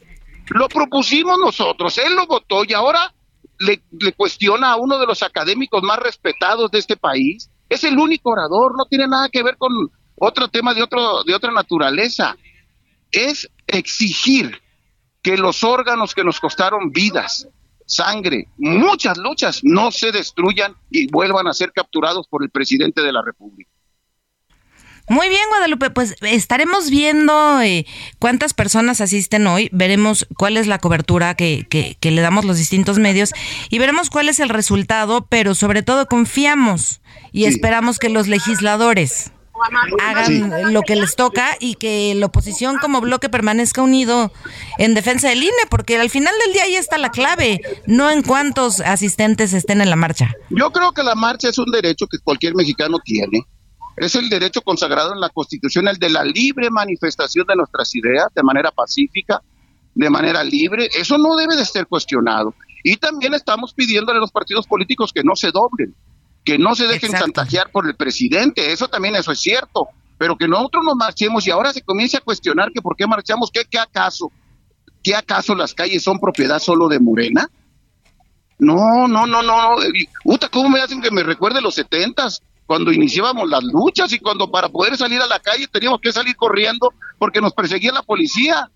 Lo 0.49 0.67
propusimos 0.67 1.37
nosotros, 1.39 1.97
él 1.97 2.15
lo 2.15 2.25
votó 2.27 2.63
y 2.65 2.73
ahora 2.73 3.13
le, 3.59 3.81
le, 3.99 4.11
cuestiona 4.13 4.73
a 4.73 4.75
uno 4.75 4.97
de 4.97 5.05
los 5.05 5.23
académicos 5.23 5.81
más 5.83 5.99
respetados 5.99 6.71
de 6.71 6.79
este 6.79 6.97
país. 6.97 7.49
Es 7.69 7.83
el 7.85 7.97
único 7.97 8.31
orador, 8.31 8.73
no 8.77 8.85
tiene 8.89 9.07
nada 9.07 9.29
que 9.29 9.43
ver 9.43 9.57
con 9.57 9.71
otro 10.15 10.49
tema 10.49 10.73
de, 10.73 10.83
otro, 10.83 11.23
de 11.23 11.33
otra 11.33 11.51
naturaleza 11.51 12.35
es 13.13 13.49
exigir 13.67 14.61
que 15.21 15.37
los 15.37 15.63
órganos 15.63 16.13
que 16.13 16.23
nos 16.23 16.39
costaron 16.39 16.91
vidas, 16.91 17.47
sangre, 17.85 18.47
muchas 18.57 19.17
luchas, 19.17 19.61
no 19.63 19.91
se 19.91 20.11
destruyan 20.11 20.75
y 20.91 21.07
vuelvan 21.07 21.47
a 21.47 21.53
ser 21.53 21.71
capturados 21.71 22.27
por 22.27 22.43
el 22.43 22.49
presidente 22.49 23.01
de 23.01 23.13
la 23.13 23.21
República. 23.21 23.69
Muy 25.09 25.27
bien, 25.27 25.41
Guadalupe, 25.49 25.89
pues 25.89 26.15
estaremos 26.21 26.89
viendo 26.89 27.61
eh, 27.61 27.85
cuántas 28.19 28.53
personas 28.53 29.01
asisten 29.01 29.45
hoy, 29.47 29.67
veremos 29.73 30.25
cuál 30.37 30.55
es 30.55 30.65
la 30.65 30.79
cobertura 30.79 31.35
que, 31.35 31.67
que, 31.69 32.11
le 32.11 32.21
damos 32.21 32.45
los 32.45 32.57
distintos 32.57 32.99
medios 32.99 33.33
y 33.69 33.79
veremos 33.79 34.09
cuál 34.09 34.29
es 34.29 34.39
el 34.39 34.47
resultado, 34.47 35.27
pero 35.29 35.55
sobre 35.55 35.83
todo 35.83 36.05
confiamos 36.05 37.01
y 37.33 37.45
esperamos 37.45 37.99
que 37.99 38.07
los 38.07 38.29
legisladores 38.29 39.32
hagan 40.01 40.73
lo 40.73 40.81
que 40.81 40.95
les 40.95 41.15
toca 41.15 41.55
y 41.59 41.75
que 41.75 42.13
la 42.15 42.27
oposición 42.27 42.77
como 42.77 43.01
bloque 43.01 43.29
permanezca 43.29 43.81
unido 43.81 44.31
en 44.77 44.93
defensa 44.93 45.29
del 45.29 45.43
INE, 45.43 45.53
porque 45.69 45.97
al 45.97 46.09
final 46.09 46.33
del 46.43 46.53
día 46.53 46.63
ahí 46.63 46.75
está 46.75 46.97
la 46.97 47.11
clave, 47.11 47.61
no 47.85 48.09
en 48.09 48.23
cuántos 48.23 48.79
asistentes 48.79 49.53
estén 49.53 49.81
en 49.81 49.89
la 49.89 49.95
marcha. 49.95 50.33
Yo 50.49 50.71
creo 50.71 50.91
que 50.91 51.03
la 51.03 51.15
marcha 51.15 51.49
es 51.49 51.57
un 51.57 51.71
derecho 51.71 52.07
que 52.07 52.17
cualquier 52.19 52.55
mexicano 52.55 52.99
tiene. 53.03 53.45
Es 53.97 54.15
el 54.15 54.27
derecho 54.27 54.61
consagrado 54.61 55.13
en 55.13 55.19
la 55.19 55.29
Constitución, 55.29 55.87
el 55.87 55.97
de 55.97 56.09
la 56.09 56.23
libre 56.23 56.69
manifestación 56.71 57.45
de 57.47 57.55
nuestras 57.55 57.93
ideas 57.95 58.27
de 58.33 58.41
manera 58.41 58.71
pacífica, 58.71 59.41
de 59.93 60.09
manera 60.09 60.43
libre. 60.43 60.89
Eso 60.95 61.17
no 61.19 61.35
debe 61.35 61.55
de 61.55 61.65
ser 61.65 61.85
cuestionado. 61.85 62.55
Y 62.83 62.97
también 62.97 63.35
estamos 63.35 63.73
pidiéndole 63.73 64.17
a 64.17 64.21
los 64.21 64.31
partidos 64.31 64.65
políticos 64.65 65.11
que 65.13 65.23
no 65.23 65.35
se 65.35 65.51
doblen 65.51 65.95
que 66.43 66.57
no 66.57 66.75
se 66.75 66.87
dejen 66.87 67.11
chantajear 67.11 67.71
por 67.71 67.87
el 67.87 67.95
presidente, 67.95 68.71
eso 68.71 68.87
también 68.87 69.15
eso 69.15 69.31
es 69.31 69.39
cierto, 69.39 69.87
pero 70.17 70.37
que 70.37 70.47
nosotros 70.47 70.83
nos 70.85 70.95
marchemos 70.95 71.45
y 71.47 71.51
ahora 71.51 71.73
se 71.73 71.81
comience 71.81 72.17
a 72.17 72.21
cuestionar 72.21 72.71
que 72.71 72.81
por 72.81 72.95
qué 72.95 73.07
marchamos, 73.07 73.49
¿qué, 73.51 73.61
qué 73.69 73.79
acaso? 73.79 74.31
¿Qué 75.01 75.15
acaso 75.15 75.55
las 75.55 75.73
calles 75.73 76.03
son 76.03 76.19
propiedad 76.19 76.59
solo 76.59 76.87
de 76.87 76.99
Morena? 76.99 77.49
No, 78.59 79.07
no, 79.07 79.25
no, 79.25 79.41
no. 79.41 79.75
Uta, 80.23 80.47
¿cómo 80.49 80.69
me 80.69 80.79
hacen 80.79 81.01
que 81.01 81.11
me 81.11 81.23
recuerde 81.23 81.61
los 81.61 81.75
setentas? 81.75 82.41
cuando 82.65 82.91
iniciábamos 82.91 83.49
las 83.49 83.63
luchas 83.63 84.11
y 84.13 84.19
cuando 84.19 84.49
para 84.49 84.69
poder 84.69 84.97
salir 84.97 85.21
a 85.21 85.27
la 85.27 85.39
calle 85.39 85.67
teníamos 85.67 85.99
que 86.01 86.11
salir 86.11 86.35
corriendo 86.35 86.93
porque 87.17 87.41
nos 87.41 87.53
perseguía 87.53 87.91
la 87.91 88.03
policía. 88.03 88.69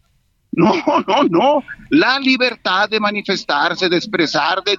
No, 0.52 0.74
no, 1.08 1.24
no. 1.30 1.64
La 1.90 2.20
libertad 2.20 2.90
de 2.90 3.00
manifestarse, 3.00 3.90
de 3.90 3.98
expresar, 3.98 4.64
de, 4.64 4.78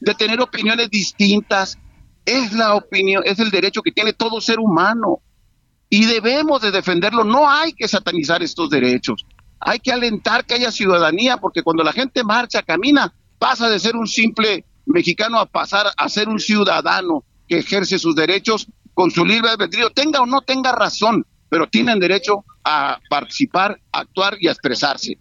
de 0.00 0.14
tener 0.14 0.40
opiniones 0.40 0.90
distintas, 0.90 1.78
es 2.24 2.52
la 2.52 2.74
opinión, 2.74 3.22
es 3.24 3.38
el 3.38 3.50
derecho 3.50 3.82
que 3.82 3.92
tiene 3.92 4.12
todo 4.12 4.40
ser 4.40 4.58
humano. 4.58 5.20
Y 5.88 6.04
debemos 6.06 6.62
de 6.62 6.70
defenderlo. 6.70 7.24
No 7.24 7.50
hay 7.50 7.72
que 7.72 7.88
satanizar 7.88 8.42
estos 8.42 8.70
derechos. 8.70 9.26
Hay 9.58 9.80
que 9.80 9.92
alentar 9.92 10.44
que 10.44 10.54
haya 10.54 10.70
ciudadanía, 10.70 11.36
porque 11.36 11.62
cuando 11.62 11.82
la 11.82 11.92
gente 11.92 12.22
marcha, 12.22 12.62
camina, 12.62 13.12
pasa 13.38 13.68
de 13.68 13.80
ser 13.80 13.96
un 13.96 14.06
simple 14.06 14.64
mexicano 14.86 15.38
a 15.38 15.46
pasar 15.46 15.86
a 15.96 16.08
ser 16.08 16.28
un 16.28 16.38
ciudadano 16.38 17.24
que 17.48 17.58
ejerce 17.58 17.98
sus 17.98 18.14
derechos 18.14 18.68
con 18.94 19.10
su 19.10 19.24
libre 19.24 19.50
albedrío, 19.50 19.90
tenga 19.90 20.20
o 20.20 20.26
no 20.26 20.42
tenga 20.42 20.72
razón, 20.72 21.26
pero 21.48 21.68
tienen 21.68 21.98
derecho 21.98 22.44
a 22.64 23.00
participar, 23.08 23.80
actuar 23.92 24.36
y 24.40 24.48
a 24.48 24.52
expresarse. 24.52 25.18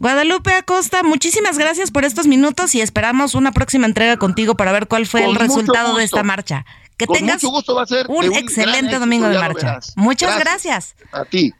Guadalupe 0.00 0.52
Acosta, 0.52 1.02
muchísimas 1.02 1.58
gracias 1.58 1.90
por 1.90 2.04
estos 2.04 2.28
minutos 2.28 2.72
y 2.76 2.80
esperamos 2.80 3.34
una 3.34 3.50
próxima 3.50 3.86
entrega 3.86 4.16
contigo 4.16 4.54
para 4.54 4.70
ver 4.70 4.86
cuál 4.86 5.06
fue 5.06 5.24
el 5.24 5.34
resultado 5.34 5.96
de 5.96 6.04
esta 6.04 6.22
marcha. 6.22 6.64
Que 6.96 7.06
tengas 7.08 7.42
un, 7.42 8.32
excelente 8.32 8.98
domingo 9.00 9.28
de 9.28 9.38
marcha. 9.38 9.80
Muchas 9.96 10.38
gracias. 10.38 10.94
A 11.10 11.24
ti. 11.24 11.52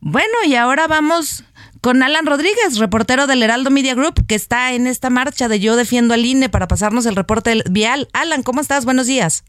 Bueno, 0.00 0.32
y 0.46 0.54
ahora 0.54 0.86
vamos 0.86 1.44
con 1.82 2.02
Alan 2.02 2.24
Rodríguez, 2.24 2.78
reportero 2.78 3.26
del 3.26 3.42
Heraldo 3.42 3.70
Media 3.70 3.94
Group, 3.94 4.26
que 4.26 4.34
está 4.34 4.72
en 4.72 4.86
esta 4.86 5.10
marcha 5.10 5.48
de 5.48 5.60
Yo 5.60 5.76
Defiendo 5.76 6.14
al 6.14 6.24
INE 6.24 6.48
para 6.48 6.68
pasarnos 6.68 7.04
el 7.04 7.16
reporte 7.16 7.62
vial. 7.70 8.08
Alan, 8.14 8.42
¿cómo 8.42 8.62
estás? 8.62 8.86
Buenos 8.86 9.06
días. 9.06 9.44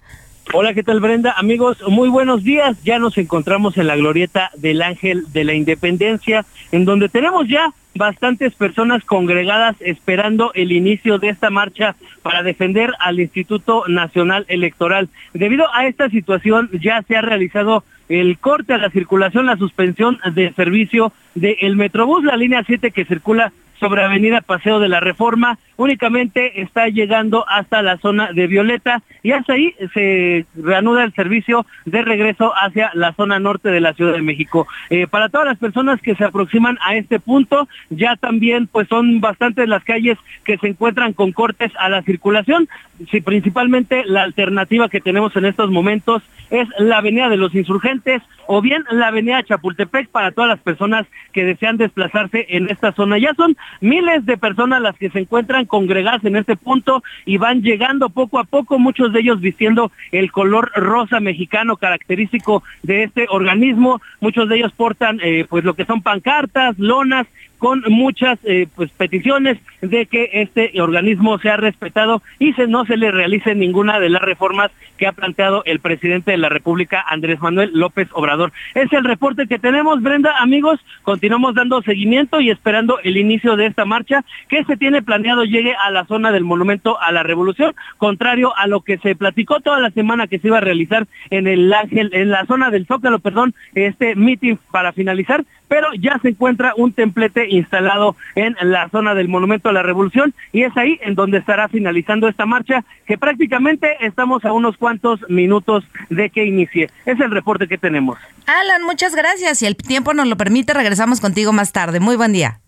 Hola, 0.52 0.74
¿qué 0.74 0.84
tal 0.84 1.00
Brenda? 1.00 1.34
Amigos, 1.38 1.78
muy 1.88 2.10
buenos 2.10 2.44
días. 2.44 2.76
Ya 2.84 3.00
nos 3.00 3.18
encontramos 3.18 3.78
en 3.78 3.88
la 3.88 3.96
glorieta 3.96 4.52
del 4.56 4.82
Ángel 4.82 5.24
de 5.32 5.46
la 5.46 5.54
Independencia, 5.54 6.46
en 6.74 6.84
donde 6.84 7.08
tenemos 7.08 7.48
ya 7.48 7.74
bastantes 7.96 8.56
personas 8.56 9.04
congregadas 9.04 9.76
esperando 9.80 10.52
el 10.54 10.72
inicio 10.72 11.20
de 11.20 11.30
esta 11.30 11.50
marcha 11.50 11.96
para 12.22 12.44
defender 12.44 12.92
al 13.00 13.20
Instituto 13.20 13.84
Nacional 13.88 14.46
Electoral. 14.48 15.10
Debido 15.34 15.66
a 15.74 15.88
esta 15.88 16.10
situación 16.10 16.70
ya 16.82 17.02
se 17.04 17.16
ha 17.16 17.22
realizado 17.22 17.84
el 18.10 18.38
corte 18.38 18.74
a 18.74 18.78
la 18.78 18.90
circulación, 18.90 19.46
la 19.46 19.58
suspensión 19.58 20.20
de 20.34 20.54
servicio 20.54 21.14
del 21.36 21.76
Metrobús, 21.76 22.24
la 22.24 22.38
línea 22.38 22.64
7 22.66 22.92
que 22.92 23.06
circula 23.06 23.54
sobre 23.80 24.04
Avenida 24.04 24.42
Paseo 24.42 24.80
de 24.80 24.88
la 24.88 25.00
Reforma, 25.00 25.58
únicamente 25.78 26.62
está 26.62 26.88
llegando 26.88 27.46
hasta 27.48 27.82
la 27.82 27.98
zona 27.98 28.32
de 28.34 28.48
Violeta 28.48 29.02
y 29.22 29.32
hasta 29.32 29.54
ahí 29.54 29.74
se 29.94 30.46
reanuda 30.56 31.04
el 31.04 31.14
servicio 31.14 31.66
de 31.86 32.02
regreso 32.02 32.54
hacia 32.56 32.92
la 32.94 33.14
zona 33.14 33.40
norte 33.40 33.70
de 33.70 33.82
la 33.82 33.94
Ciudad 33.94 34.14
de 34.14 34.22
México. 34.22 34.68
Eh, 34.90 35.08
para 35.08 35.30
todas 35.30 35.48
las 35.48 35.58
personas 35.58 36.02
que 36.02 36.16
se 36.16 36.26
aproximan 36.26 36.78
a 36.86 36.96
este 36.96 37.20
punto, 37.20 37.68
ya 37.90 38.16
también 38.16 38.68
pues 38.68 38.88
son 38.88 39.22
bastantes 39.22 39.68
las 39.68 39.84
calles 39.84 40.18
que 40.44 40.58
se 40.58 40.68
encuentran 40.68 41.14
con 41.14 41.32
cortes 41.32 41.72
a 41.80 41.90
la 41.90 42.02
circulación, 42.04 42.68
si 43.12 43.22
principalmente 43.22 44.04
la 44.06 44.24
alternativa 44.24 44.90
que 44.90 45.02
tenemos 45.02 45.36
en 45.36 45.46
estos 45.46 45.72
momentos 45.72 46.22
es 46.50 46.68
la 46.78 46.98
Avenida 46.98 47.30
de 47.30 47.38
los 47.38 47.56
Insurgentes 47.56 48.22
o 48.46 48.62
bien 48.62 48.84
la 48.92 49.08
Avenida 49.08 49.44
Chapultepec 49.44 50.10
para 50.10 50.32
todas 50.32 50.50
las 50.50 50.60
personas 50.60 51.08
que 51.32 51.46
desean 51.46 51.78
desplazarse 51.78 52.46
en 52.50 52.70
esta 52.70 52.92
zona. 52.92 53.18
Ya 53.18 53.34
son 53.34 53.58
miles 53.82 54.26
de 54.26 54.38
personas 54.38 54.82
las 54.82 54.96
que 54.98 55.10
se 55.10 55.20
encuentran 55.20 55.63
congregadas 55.66 56.24
en 56.26 56.36
este 56.36 56.56
punto 56.56 57.04
y 57.26 57.38
van 57.38 57.62
llegando 57.62 58.10
poco 58.10 58.40
a 58.40 58.44
poco, 58.44 58.80
muchos 58.80 59.14
de 59.14 59.22
ellos 59.22 59.42
vistiendo 59.42 59.92
el 60.12 60.32
color 60.32 60.72
rosa 60.76 61.20
mexicano 61.20 61.78
característico 61.78 62.64
de 62.82 63.04
este 63.04 63.28
organismo, 63.30 64.02
muchos 64.20 64.50
de 64.50 64.58
ellos 64.58 64.72
portan 64.74 65.20
eh, 65.24 65.46
pues 65.50 65.64
lo 65.64 65.74
que 65.74 65.86
son 65.86 66.02
pancartas, 66.02 66.78
lonas 66.78 67.28
con 67.64 67.82
muchas 67.88 68.38
eh, 68.44 68.68
pues, 68.76 68.92
peticiones 68.92 69.58
de 69.80 70.06
que 70.06 70.30
este 70.34 70.82
organismo 70.82 71.40
sea 71.40 71.56
respetado 71.56 72.22
y 72.38 72.52
se, 72.52 72.68
no 72.68 72.84
se 72.84 72.98
le 72.98 73.10
realice 73.10 73.56
ninguna 73.56 74.02
de 74.02 74.10
las 74.10 74.22
reformas 74.22 74.70
que 74.98 75.08
ha 75.08 75.14
planteado 75.14 75.64
el 75.64 75.80
presidente 75.80 76.32
de 76.32 76.38
la 76.38 76.50
República, 76.50 77.06
Andrés 77.08 77.40
Manuel 77.40 77.72
López 77.74 78.10
Obrador. 78.12 78.52
Es 78.76 78.92
el 78.92 79.06
reporte 79.06 79.48
que 79.48 79.60
tenemos, 79.60 80.02
Brenda. 80.02 80.36
Amigos, 80.40 80.82
continuamos 81.04 81.56
dando 81.56 81.82
seguimiento 81.82 82.42
y 82.42 82.50
esperando 82.50 83.00
el 83.02 83.16
inicio 83.16 83.56
de 83.56 83.68
esta 83.68 83.86
marcha 83.86 84.26
que 84.50 84.66
se 84.66 84.76
tiene 84.76 85.02
planeado 85.02 85.46
llegue 85.46 85.74
a 85.74 85.90
la 85.90 86.04
zona 86.04 86.34
del 86.34 86.44
Monumento 86.44 87.00
a 87.00 87.14
la 87.14 87.24
Revolución, 87.24 87.74
contrario 87.98 88.52
a 88.58 88.68
lo 88.68 88.82
que 88.82 88.98
se 88.98 89.16
platicó 89.16 89.62
toda 89.62 89.80
la 89.80 89.92
semana 89.92 90.28
que 90.28 90.40
se 90.40 90.48
iba 90.48 90.58
a 90.58 90.62
realizar 90.62 91.08
en 91.30 91.48
el 91.48 91.72
Ángel, 91.72 92.10
en 92.12 92.30
la 92.30 92.46
zona 92.46 92.72
del 92.72 92.88
Zócalo, 92.88 93.20
perdón, 93.20 93.56
este 93.74 94.16
meeting 94.16 94.58
para 94.70 94.92
finalizar, 94.92 95.46
pero 95.74 95.88
ya 96.00 96.20
se 96.22 96.30
encuentra 96.30 96.74
un 96.78 96.94
templete 96.94 97.50
instalado 97.50 98.16
en 98.36 98.56
la 98.62 98.90
zona 98.90 99.16
del 99.16 99.28
Monumento 99.28 99.70
a 99.70 99.74
la 99.74 99.82
Revolución 99.82 100.32
y 100.52 100.62
es 100.62 100.78
ahí 100.78 101.00
en 101.02 101.16
donde 101.16 101.40
estará 101.40 101.68
finalizando 101.68 102.28
esta 102.28 102.46
marcha 102.46 102.86
que 103.08 103.18
prácticamente 103.18 103.98
estamos 104.06 104.46
a 104.46 104.54
unos 104.54 104.78
cuantos 104.78 105.28
minutos 105.30 105.84
de 106.12 106.30
que 106.30 106.46
inicie. 106.46 106.92
Es 107.08 107.20
el 107.20 107.32
reporte 107.32 107.68
que 107.68 107.80
tenemos. 107.80 108.20
Alan, 108.46 108.84
muchas 108.84 109.16
gracias. 109.16 109.58
Si 109.58 109.66
el 109.66 109.76
tiempo 109.76 110.14
nos 110.14 110.28
lo 110.28 110.38
permite, 110.38 110.76
regresamos 110.76 111.20
contigo 111.20 111.54
más 111.54 111.72
tarde. 111.72 112.00
Muy 112.00 112.18
buen 112.18 112.34
día. 112.34 112.60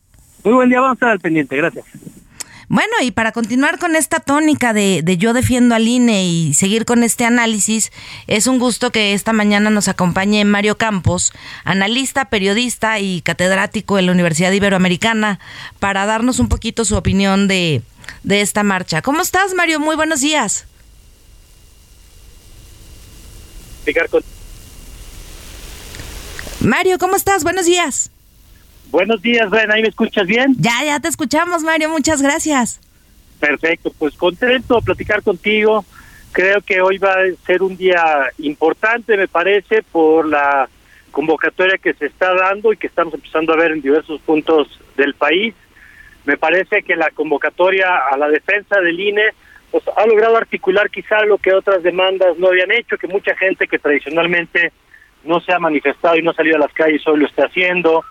Muy 0.43 0.55
buen 0.55 0.69
día, 0.69 0.81
vamos 0.81 0.93
a 0.93 0.95
estar 0.95 1.09
al 1.09 1.19
pendiente. 1.19 1.55
Gracias. 1.57 1.85
Bueno, 2.67 2.93
y 3.01 3.11
para 3.11 3.31
continuar 3.31 3.77
con 3.77 3.95
esta 3.95 4.19
tónica 4.19 4.73
de, 4.73 5.03
yo 5.17 5.33
defiendo 5.33 5.75
al 5.75 5.87
INE 5.87 6.25
y 6.25 6.53
seguir 6.53 6.85
con 6.85 7.03
este 7.03 7.25
análisis, 7.25 7.91
es 8.27 8.47
un 8.47 8.57
gusto 8.57 8.91
que 8.91 9.13
esta 9.13 9.33
mañana 9.33 9.69
nos 9.69 9.87
acompañe 9.87 10.43
Mario 10.45 10.77
Campos, 10.77 11.31
analista, 11.63 12.25
periodista 12.25 12.99
y 12.99 13.21
catedrático 13.21 13.99
en 13.99 14.07
la 14.07 14.11
Universidad 14.11 14.51
Iberoamericana, 14.51 15.39
para 15.79 16.05
darnos 16.05 16.39
un 16.39 16.49
poquito 16.49 16.85
su 16.85 16.95
opinión 16.95 17.47
de, 17.47 17.83
de 18.23 18.41
esta 18.41 18.63
marcha. 18.63 19.01
¿Cómo 19.01 19.21
estás, 19.21 19.53
Mario? 19.53 19.79
Muy 19.79 19.95
buenos 19.95 20.21
días. 20.21 20.65
Mario, 26.59 26.97
¿cómo 26.97 27.15
estás? 27.15 27.43
Buenos 27.43 27.67
días. 27.67 28.09
Buenos 28.91 29.21
días, 29.21 29.49
Ren, 29.49 29.71
¿ahí 29.71 29.81
me 29.81 29.89
escuchas 29.89 30.25
bien? 30.25 30.55
Ya, 30.57 30.83
ya 30.85 30.99
te 30.99 31.07
escuchamos, 31.07 31.63
Mario, 31.63 31.89
muchas 31.89 32.21
gracias. 32.21 32.79
Perfecto, 33.39 33.91
pues 33.97 34.15
contento 34.15 34.75
de 34.75 34.81
platicar 34.81 35.21
contigo. 35.21 35.85
Creo 36.31 36.61
que 36.61 36.81
hoy 36.81 36.97
va 36.97 37.13
a 37.13 37.45
ser 37.45 37.61
un 37.61 37.77
día 37.77 38.31
importante, 38.39 39.17
me 39.17 39.27
parece, 39.27 39.83
por 39.83 40.27
la 40.27 40.69
convocatoria 41.11 41.77
que 41.77 41.93
se 41.93 42.07
está 42.07 42.33
dando 42.33 42.73
y 42.73 42.77
que 42.77 42.87
estamos 42.87 43.13
empezando 43.13 43.53
a 43.53 43.57
ver 43.57 43.71
en 43.71 43.81
diversos 43.81 44.19
puntos 44.21 44.67
del 44.97 45.13
país. 45.13 45.53
Me 46.25 46.37
parece 46.37 46.83
que 46.83 46.95
la 46.95 47.09
convocatoria 47.11 47.87
a 48.11 48.17
la 48.17 48.27
defensa 48.27 48.81
del 48.81 48.99
INE 48.99 49.29
pues, 49.71 49.83
ha 49.95 50.05
logrado 50.05 50.35
articular 50.37 50.89
quizá 50.89 51.23
lo 51.25 51.37
que 51.37 51.53
otras 51.53 51.83
demandas 51.83 52.37
no 52.37 52.47
habían 52.47 52.71
hecho, 52.71 52.97
que 52.97 53.07
mucha 53.07 53.35
gente 53.35 53.67
que 53.67 53.79
tradicionalmente 53.79 54.73
no 55.23 55.39
se 55.39 55.53
ha 55.53 55.59
manifestado 55.59 56.17
y 56.17 56.21
no 56.21 56.31
ha 56.31 56.35
salido 56.35 56.57
a 56.57 56.59
las 56.59 56.73
calles 56.73 57.05
hoy 57.07 57.19
lo 57.19 57.27
está 57.27 57.45
haciendo 57.45 58.03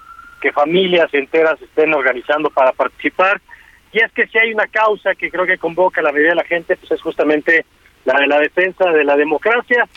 que 0.45 0.53
familias 0.53 1.09
enteras 1.15 1.57
estén 1.63 1.95
organizando 1.95 2.51
para 2.51 2.73
participar. 2.73 3.41
Y 3.95 4.01
es 4.03 4.13
que 4.13 4.27
si 4.27 4.37
hay 4.37 4.53
una 4.53 4.67
causa 4.67 5.15
que 5.15 5.31
creo 5.31 5.47
que 5.47 5.57
convoca 5.57 6.03
a 6.03 6.05
la 6.05 6.13
mayoría 6.13 6.33
de 6.33 6.37
la 6.37 6.45
gente, 6.45 6.77
pues 6.77 6.93
es 6.93 7.01
justamente 7.01 7.65
la 8.05 8.21
de 8.21 8.27
la 8.27 8.41
defensa 8.41 8.91
de 8.91 9.05
la 9.05 9.17
democracia. 9.17 9.89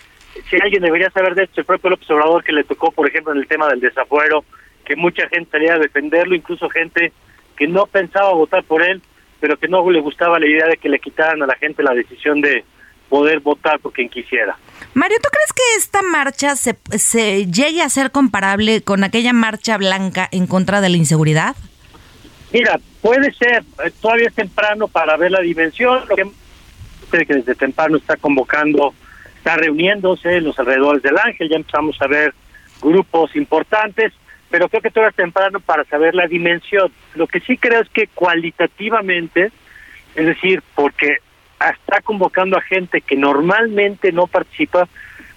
Si 0.49 0.55
alguien 0.55 0.83
debería 0.83 1.09
saber 1.09 1.35
de 1.35 1.43
esto, 1.43 1.59
el 1.59 1.65
propio 1.65 1.89
López 1.89 2.45
que 2.45 2.53
le 2.53 2.63
tocó, 2.63 2.93
por 2.93 3.09
ejemplo, 3.09 3.33
en 3.33 3.39
el 3.39 3.47
tema 3.47 3.67
del 3.67 3.81
desafuero, 3.81 4.45
que 4.85 4.95
mucha 4.95 5.27
gente 5.27 5.51
salía 5.51 5.73
a 5.73 5.79
defenderlo, 5.79 6.33
incluso 6.33 6.69
gente 6.69 7.11
que 7.57 7.67
no 7.67 7.85
pensaba 7.85 8.31
votar 8.31 8.63
por 8.63 8.81
él, 8.81 9.01
pero 9.41 9.57
que 9.57 9.67
no 9.67 9.91
le 9.91 9.99
gustaba 9.99 10.39
la 10.39 10.47
idea 10.47 10.67
de 10.67 10.77
que 10.77 10.87
le 10.87 10.99
quitaran 10.99 11.43
a 11.43 11.47
la 11.47 11.55
gente 11.55 11.83
la 11.83 11.93
decisión 11.93 12.39
de 12.39 12.63
poder 13.09 13.39
votar 13.39 13.79
por 13.79 13.93
quien 13.93 14.09
quisiera. 14.09 14.57
Mario, 14.93 15.17
¿tú 15.21 15.29
crees 15.29 15.53
que 15.53 15.77
esta 15.77 16.01
marcha 16.01 16.55
se, 16.55 16.77
se 16.97 17.45
llegue 17.45 17.81
a 17.81 17.89
ser 17.89 18.11
comparable 18.11 18.81
con 18.81 19.03
aquella 19.03 19.33
marcha 19.33 19.77
blanca 19.77 20.27
en 20.31 20.47
contra 20.47 20.81
de 20.81 20.89
la 20.89 20.97
inseguridad? 20.97 21.55
Mira, 22.51 22.79
puede 23.01 23.31
ser, 23.33 23.63
eh, 23.83 23.91
todavía 24.01 24.27
es 24.27 24.33
temprano 24.33 24.87
para 24.87 25.17
ver 25.17 25.31
la 25.31 25.41
dimensión, 25.41 26.03
lo 26.07 26.15
que 26.15 26.27
que 27.11 27.25
desde 27.25 27.55
temprano 27.55 27.97
está 27.97 28.17
convocando, 28.17 28.93
está 29.37 29.55
reuniéndose 29.55 30.37
en 30.37 30.43
los 30.45 30.59
alrededores 30.59 31.01
del 31.03 31.17
Ángel, 31.17 31.49
ya 31.49 31.55
empezamos 31.55 32.01
a 32.01 32.07
ver 32.07 32.33
grupos 32.81 33.35
importantes, 33.35 34.13
pero 34.49 34.67
creo 34.69 34.81
que 34.81 34.91
todavía 34.91 35.11
es 35.11 35.15
temprano 35.15 35.59
para 35.59 35.83
saber 35.85 36.15
la 36.15 36.27
dimensión. 36.27 36.91
Lo 37.15 37.27
que 37.27 37.39
sí 37.41 37.57
creo 37.57 37.81
es 37.81 37.89
que 37.89 38.07
cualitativamente, 38.07 39.51
es 40.15 40.25
decir, 40.25 40.61
porque 40.75 41.17
está 41.59 42.01
convocando 42.01 42.57
a 42.57 42.61
gente 42.61 43.01
que 43.01 43.15
normalmente 43.15 44.11
no 44.11 44.27
participa 44.27 44.87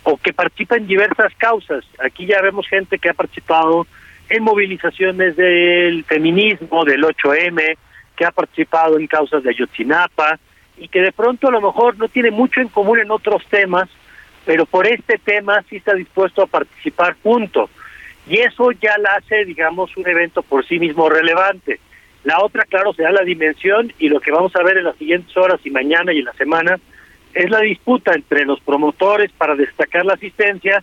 o 0.02 0.16
que 0.16 0.32
participa 0.32 0.76
en 0.76 0.86
diversas 0.86 1.34
causas. 1.36 1.84
Aquí 2.02 2.26
ya 2.26 2.40
vemos 2.40 2.68
gente 2.68 2.98
que 2.98 3.10
ha 3.10 3.14
participado 3.14 3.86
en 4.28 4.42
movilizaciones 4.42 5.36
del 5.36 6.04
feminismo, 6.04 6.84
del 6.84 7.02
8M, 7.02 7.76
que 8.16 8.24
ha 8.24 8.30
participado 8.30 8.98
en 8.98 9.06
causas 9.06 9.42
de 9.42 9.50
Ayotzinapa 9.50 10.38
y 10.78 10.88
que 10.88 11.00
de 11.00 11.12
pronto 11.12 11.48
a 11.48 11.50
lo 11.50 11.60
mejor 11.60 11.98
no 11.98 12.08
tiene 12.08 12.30
mucho 12.30 12.60
en 12.60 12.68
común 12.68 12.98
en 13.00 13.10
otros 13.10 13.44
temas, 13.46 13.88
pero 14.46 14.66
por 14.66 14.86
este 14.86 15.18
tema 15.18 15.62
sí 15.68 15.76
está 15.76 15.94
dispuesto 15.94 16.42
a 16.42 16.46
participar, 16.46 17.16
punto. 17.16 17.68
Y 18.28 18.38
eso 18.38 18.70
ya 18.72 18.96
la 18.98 19.14
hace, 19.14 19.44
digamos, 19.44 19.96
un 19.96 20.08
evento 20.08 20.42
por 20.42 20.66
sí 20.66 20.78
mismo 20.78 21.08
relevante. 21.08 21.80
La 22.24 22.42
otra, 22.42 22.64
claro, 22.64 22.92
será 22.92 23.12
la 23.12 23.22
dimensión 23.22 23.92
y 23.98 24.08
lo 24.08 24.20
que 24.20 24.30
vamos 24.30 24.54
a 24.54 24.62
ver 24.62 24.78
en 24.78 24.84
las 24.84 24.96
siguientes 24.96 25.34
horas 25.36 25.60
y 25.64 25.70
mañana 25.70 26.12
y 26.12 26.18
en 26.18 26.26
la 26.26 26.34
semana 26.34 26.78
es 27.34 27.48
la 27.50 27.60
disputa 27.60 28.12
entre 28.14 28.44
los 28.44 28.60
promotores 28.60 29.30
para 29.32 29.54
destacar 29.54 30.04
la 30.04 30.14
asistencia 30.14 30.82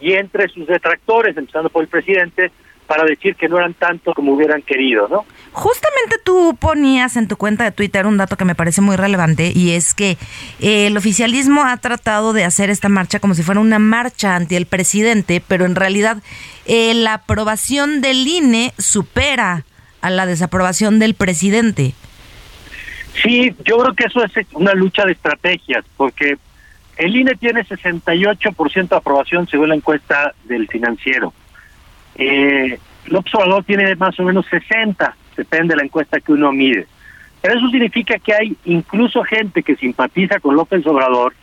y 0.00 0.12
entre 0.12 0.48
sus 0.48 0.66
detractores, 0.66 1.36
empezando 1.36 1.68
por 1.70 1.82
el 1.82 1.88
presidente, 1.88 2.52
para 2.86 3.04
decir 3.04 3.36
que 3.36 3.48
no 3.48 3.58
eran 3.58 3.74
tanto 3.74 4.14
como 4.14 4.32
hubieran 4.32 4.62
querido, 4.62 5.08
¿no? 5.08 5.26
Justamente 5.52 6.16
tú 6.24 6.56
ponías 6.58 7.16
en 7.16 7.28
tu 7.28 7.36
cuenta 7.36 7.64
de 7.64 7.70
Twitter 7.70 8.06
un 8.06 8.16
dato 8.16 8.38
que 8.38 8.46
me 8.46 8.54
parece 8.54 8.80
muy 8.80 8.96
relevante 8.96 9.52
y 9.54 9.72
es 9.72 9.92
que 9.92 10.16
eh, 10.60 10.86
el 10.86 10.96
oficialismo 10.96 11.64
ha 11.64 11.76
tratado 11.76 12.32
de 12.32 12.44
hacer 12.44 12.70
esta 12.70 12.88
marcha 12.88 13.20
como 13.20 13.34
si 13.34 13.42
fuera 13.42 13.60
una 13.60 13.78
marcha 13.78 14.36
ante 14.36 14.56
el 14.56 14.64
presidente, 14.64 15.42
pero 15.46 15.66
en 15.66 15.74
realidad 15.74 16.22
eh, 16.64 16.94
la 16.94 17.14
aprobación 17.14 18.00
del 18.00 18.26
INE 18.26 18.72
supera 18.78 19.64
a 20.00 20.10
la 20.10 20.26
desaprobación 20.26 20.98
del 20.98 21.14
presidente. 21.14 21.94
Sí, 23.22 23.54
yo 23.64 23.78
creo 23.78 23.94
que 23.94 24.04
eso 24.04 24.22
es 24.24 24.32
una 24.52 24.74
lucha 24.74 25.04
de 25.04 25.12
estrategias, 25.12 25.84
porque 25.96 26.38
el 26.96 27.16
INE 27.16 27.34
tiene 27.34 27.64
68% 27.64 28.88
de 28.88 28.96
aprobación 28.96 29.48
según 29.48 29.70
la 29.70 29.74
encuesta 29.74 30.34
del 30.44 30.68
financiero. 30.68 31.32
Eh, 32.16 32.78
López 33.06 33.34
Obrador 33.34 33.64
tiene 33.64 33.94
más 33.96 34.18
o 34.20 34.24
menos 34.24 34.46
60, 34.46 35.16
depende 35.36 35.74
de 35.74 35.76
la 35.76 35.84
encuesta 35.84 36.20
que 36.20 36.32
uno 36.32 36.52
mide. 36.52 36.86
Pero 37.40 37.58
eso 37.58 37.68
significa 37.70 38.18
que 38.18 38.34
hay 38.34 38.56
incluso 38.64 39.22
gente 39.22 39.62
que 39.62 39.76
simpatiza 39.76 40.40
con 40.40 40.56
López 40.56 40.86
Obrador, 40.86 41.34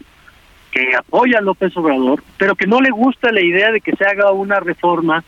que 0.72 0.96
apoya 0.96 1.40
a 1.40 1.42
López 1.42 1.76
Obrador, 1.78 2.22
pero 2.38 2.56
que 2.56 2.68
no 2.68 2.82
le 2.82 2.92
gusta 2.92 3.32
la 3.32 3.42
idea 3.42 3.72
de 3.72 3.80
que 3.80 3.96
se 3.96 4.06
haga 4.06 4.32
una 4.32 4.60
reforma 4.60 5.24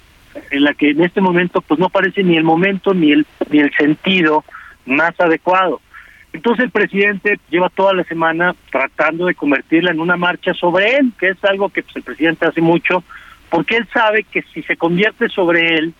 en 0.52 0.64
la 0.64 0.74
que 0.74 0.92
en 0.92 1.04
este 1.04 1.22
momento 1.22 1.62
pues 1.62 1.80
no 1.80 1.90
parece 1.90 2.24
ni 2.24 2.38
el 2.38 2.44
momento 2.44 2.94
ni 2.94 3.12
el 3.12 3.26
ni 3.50 3.60
el 3.60 3.74
sentido 3.76 4.44
más 4.86 5.20
adecuado. 5.20 5.82
Entonces 6.34 6.66
el 6.66 6.72
presidente 6.72 7.40
lleva 7.50 7.70
toda 7.70 7.94
la 7.94 8.04
semana 8.04 8.56
tratando 8.72 9.26
de 9.26 9.36
convertirla 9.36 9.92
en 9.92 10.00
una 10.00 10.18
marcha 10.18 10.54
sobre 10.54 10.96
él, 10.98 11.12
que 11.20 11.30
es 11.30 11.44
algo 11.44 11.70
que 11.70 11.84
pues, 11.84 11.96
el 11.96 12.04
presidente 12.04 12.46
hace 12.46 12.62
mucho, 12.62 13.04
porque 13.50 13.78
él 13.78 13.88
sabe 13.92 14.24
que 14.24 14.44
si 14.54 14.62
se 14.64 14.78
convierte 14.78 15.30
sobre 15.30 15.76
él, 15.76 15.94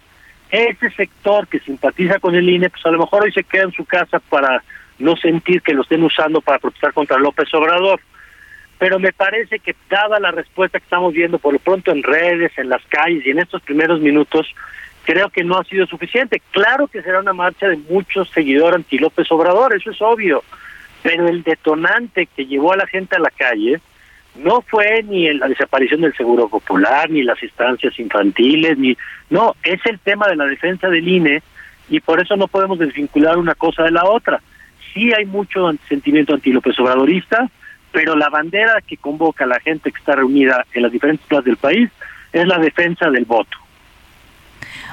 ese 0.50 0.90
sector 0.92 1.48
que 1.48 1.60
simpatiza 1.60 2.20
con 2.20 2.36
el 2.36 2.50
INE, 2.50 2.70
pues 2.70 2.86
a 2.86 2.92
lo 2.92 3.00
mejor 3.00 3.24
hoy 3.24 3.32
se 3.32 3.44
queda 3.44 3.64
en 3.64 3.72
su 3.72 3.86
casa 3.86 4.20
para 4.20 4.64
no 5.00 5.16
sentir 5.16 5.62
que 5.62 5.74
lo 5.74 5.82
estén 5.82 6.04
usando 6.04 6.42
para 6.42 6.60
protestar 6.60 6.94
contra 6.94 7.18
López 7.18 7.54
Obrador. 7.54 8.00
Pero 8.80 9.00
me 9.00 9.12
parece 9.12 9.60
que 9.60 9.76
dada 9.90 10.20
la 10.20 10.32
respuesta 10.32 10.80
que 10.80 10.84
estamos 10.84 11.14
viendo 11.14 11.40
por 11.40 11.54
lo 11.54 11.60
pronto 11.60 11.92
en 11.92 12.04
redes, 12.04 12.52
en 12.58 12.70
las 12.70 12.84
calles 12.86 13.26
y 13.26 13.32
en 13.32 13.40
estos 13.40 13.62
primeros 13.64 14.00
minutos, 14.02 14.48
creo 15.04 15.30
que 15.30 15.44
no 15.44 15.58
ha 15.58 15.64
sido 15.64 15.88
suficiente. 15.88 16.42
Claro 16.52 16.88
que 16.88 17.02
será 17.02 17.20
una 17.20 17.34
marcha 17.34 17.68
de 17.68 17.78
muchos 17.78 18.30
seguidores 18.30 18.76
anti 18.76 18.98
López 18.98 19.32
Obrador, 19.32 19.74
eso 19.74 19.90
es 19.90 20.02
obvio, 20.02 20.44
pero 21.02 21.28
el 21.28 21.44
detonante 21.44 22.28
que 22.28 22.46
llevó 22.46 22.74
a 22.74 22.78
la 22.78 22.88
gente 22.88 23.16
a 23.16 23.20
la 23.20 23.32
calle 23.32 23.80
no 24.36 24.62
fue 24.62 25.04
ni 25.04 25.32
la 25.34 25.48
desaparición 25.48 26.02
del 26.02 26.16
seguro 26.16 26.48
popular, 26.48 27.10
ni 27.10 27.24
las 27.24 27.42
instancias 27.42 27.98
infantiles, 28.00 28.78
ni 28.78 28.98
no, 29.30 29.56
es 29.64 29.80
el 29.86 30.00
tema 30.00 30.28
de 30.28 30.36
la 30.36 30.46
defensa 30.46 30.90
del 30.90 31.08
INE 31.08 31.42
y 31.90 32.00
por 32.00 32.22
eso 32.22 32.36
no 32.36 32.48
podemos 32.48 32.78
desvincular 32.78 33.38
una 33.38 33.56
cosa 33.56 33.84
de 33.84 33.92
la 33.92 34.06
otra. 34.06 34.42
Sí 34.94 35.12
hay 35.18 35.26
mucho 35.26 35.72
sentimiento 35.88 36.34
anti 36.34 36.52
López 36.52 36.78
Obradorista, 36.80 37.50
pero 37.98 38.16
la 38.16 38.30
bandera 38.30 38.80
que 38.86 38.96
convoca 38.96 39.46
a 39.46 39.48
la 39.48 39.60
gente 39.60 39.92
que 39.92 39.98
está 39.98 40.12
reunida 40.12 40.68
en 40.72 40.84
las 40.84 40.92
diferentes 40.92 41.26
plazas 41.26 41.46
del 41.46 41.58
país 41.58 41.90
es 42.32 42.46
la 42.46 42.60
defensa 42.60 43.10
del 43.10 43.26
voto. 43.26 43.58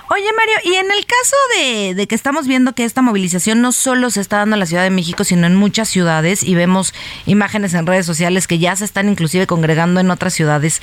Oye, 0.08 0.25
Mario, 0.34 0.54
y 0.64 0.76
en 0.76 0.90
el 0.90 1.04
caso 1.04 1.37
de, 1.58 1.94
de, 1.94 2.06
que 2.06 2.14
estamos 2.14 2.46
viendo 2.46 2.75
que 2.75 2.84
esta 2.84 3.02
movilización 3.02 3.60
no 3.60 3.73
solo 3.73 4.08
se 4.08 4.23
está 4.23 4.38
dando 4.38 4.56
en 4.56 4.60
la 4.60 4.64
Ciudad 4.64 4.84
de 4.84 4.88
México, 4.88 5.23
sino 5.23 5.47
en 5.47 5.54
muchas 5.54 5.90
ciudades, 5.90 6.43
y 6.43 6.54
vemos 6.54 6.95
imágenes 7.26 7.75
en 7.75 7.86
redes 7.86 8.06
sociales 8.06 8.47
que 8.47 8.58
ya 8.58 8.75
se 8.75 8.86
están 8.86 9.10
inclusive 9.10 9.47
congregando 9.47 10.00
en 10.00 10.10
otras 10.10 10.32
ciudades, 10.32 10.80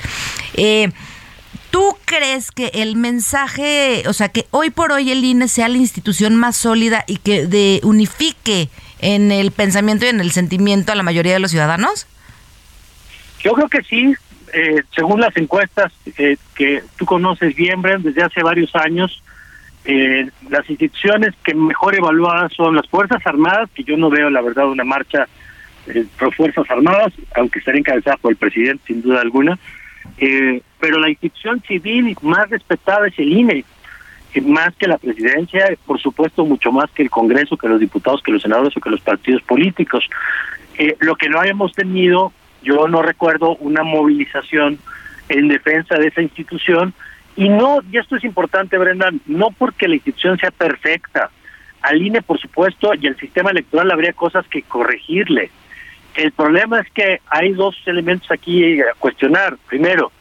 eh, 0.54 0.92
¿tú 1.72 1.96
crees 2.04 2.52
que 2.52 2.70
el 2.72 2.94
mensaje, 2.94 4.04
o 4.06 4.12
sea, 4.12 4.28
que 4.28 4.46
hoy 4.52 4.70
por 4.70 4.92
hoy 4.92 5.10
el 5.10 5.24
INE 5.24 5.48
sea 5.48 5.66
la 5.66 5.78
institución 5.78 6.36
más 6.36 6.56
sólida 6.56 7.02
y 7.08 7.16
que 7.16 7.80
unifique 7.82 8.68
en 9.00 9.32
el 9.32 9.50
pensamiento 9.50 10.06
y 10.06 10.10
en 10.10 10.20
el 10.20 10.30
sentimiento 10.30 10.92
a 10.92 10.94
la 10.94 11.02
mayoría 11.02 11.32
de 11.32 11.40
los 11.40 11.50
ciudadanos? 11.50 12.06
Yo 13.42 13.52
creo 13.54 13.68
que 13.68 13.82
sí, 13.82 14.14
eh, 14.52 14.82
según 14.94 15.20
las 15.20 15.36
encuestas 15.36 15.92
eh, 16.16 16.36
que 16.54 16.82
tú 16.96 17.04
conoces 17.04 17.54
bien, 17.56 17.82
Bren, 17.82 18.02
desde 18.02 18.22
hace 18.22 18.42
varios 18.42 18.74
años, 18.76 19.22
eh, 19.84 20.28
las 20.48 20.68
instituciones 20.70 21.34
que 21.42 21.54
mejor 21.54 21.96
evaluadas 21.96 22.52
son 22.52 22.76
las 22.76 22.88
Fuerzas 22.88 23.26
Armadas, 23.26 23.68
que 23.74 23.82
yo 23.82 23.96
no 23.96 24.10
veo, 24.10 24.30
la 24.30 24.40
verdad, 24.42 24.68
una 24.68 24.84
marcha 24.84 25.26
por 26.16 26.32
Fuerzas 26.34 26.70
Armadas, 26.70 27.12
aunque 27.34 27.58
estará 27.58 27.76
encabezada 27.76 28.16
por 28.18 28.30
el 28.30 28.36
presidente, 28.36 28.84
sin 28.86 29.02
duda 29.02 29.20
alguna, 29.20 29.58
pero 30.78 31.00
la 31.00 31.08
institución 31.08 31.60
civil 31.66 32.16
más 32.22 32.48
respetada 32.50 33.08
es 33.08 33.18
el 33.18 33.32
INE, 33.32 33.64
más 34.42 34.72
que 34.76 34.86
la 34.86 34.98
presidencia, 34.98 35.76
por 35.84 36.00
supuesto, 36.00 36.44
mucho 36.44 36.70
más 36.70 36.88
que 36.92 37.02
el 37.02 37.10
Congreso, 37.10 37.56
que 37.56 37.68
los 37.68 37.80
diputados, 37.80 38.22
que 38.22 38.30
los 38.30 38.42
senadores 38.42 38.76
o 38.76 38.80
que 38.80 38.90
los 38.90 39.00
partidos 39.00 39.42
políticos. 39.42 40.08
lo 41.00 41.16
que 41.16 41.28
no 41.28 41.40
hayamos 41.40 41.72
tenido 41.72 42.32
yo 42.62 42.88
no 42.88 43.02
recuerdo 43.02 43.56
una 43.56 43.82
movilización 43.82 44.78
en 45.28 45.48
defensa 45.48 45.96
de 45.96 46.08
esa 46.08 46.22
institución 46.22 46.94
y 47.36 47.48
no, 47.48 47.80
y 47.90 47.96
esto 47.96 48.16
es 48.16 48.24
importante, 48.24 48.76
Brenda, 48.76 49.10
no 49.26 49.50
porque 49.50 49.88
la 49.88 49.94
institución 49.94 50.38
sea 50.38 50.50
perfecta. 50.50 51.30
Al 51.80 52.02
INE, 52.02 52.22
por 52.22 52.38
supuesto, 52.38 52.92
y 52.94 53.06
al 53.06 53.16
sistema 53.16 53.50
electoral 53.50 53.90
habría 53.90 54.12
cosas 54.12 54.46
que 54.48 54.62
corregirle. 54.62 55.50
El 56.14 56.32
problema 56.32 56.80
es 56.80 56.90
que 56.92 57.20
hay 57.28 57.52
dos 57.52 57.74
elementos 57.86 58.30
aquí 58.30 58.80
a 58.80 58.92
cuestionar. 58.98 59.56
Primero, 59.66 60.12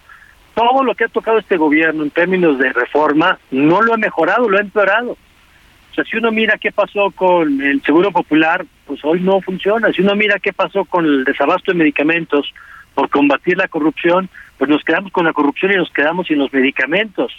todo 0.55 0.83
lo 0.83 0.95
que 0.95 1.03
ha 1.05 1.09
tocado 1.09 1.39
este 1.39 1.57
gobierno 1.57 2.03
en 2.03 2.11
términos 2.11 2.57
de 2.57 2.71
reforma 2.71 3.37
no 3.51 3.81
lo 3.81 3.93
ha 3.93 3.97
mejorado, 3.97 4.49
lo 4.49 4.57
ha 4.57 4.61
empeorado. 4.61 5.11
O 5.11 5.93
sea, 5.93 6.05
si 6.05 6.15
uno 6.17 6.31
mira 6.31 6.57
qué 6.57 6.71
pasó 6.71 7.11
con 7.11 7.61
el 7.61 7.81
Seguro 7.83 8.11
Popular, 8.11 8.65
pues 8.91 9.05
hoy 9.05 9.21
no 9.21 9.39
funciona. 9.39 9.89
Si 9.93 10.01
uno 10.01 10.17
mira 10.17 10.37
qué 10.37 10.51
pasó 10.51 10.83
con 10.83 11.05
el 11.05 11.23
desabasto 11.23 11.71
de 11.71 11.77
medicamentos 11.77 12.53
por 12.93 13.09
combatir 13.09 13.55
la 13.55 13.69
corrupción, 13.69 14.27
pues 14.57 14.69
nos 14.69 14.83
quedamos 14.83 15.13
con 15.13 15.23
la 15.23 15.31
corrupción 15.31 15.71
y 15.71 15.77
nos 15.77 15.89
quedamos 15.91 16.27
sin 16.27 16.39
los 16.39 16.51
medicamentos. 16.51 17.31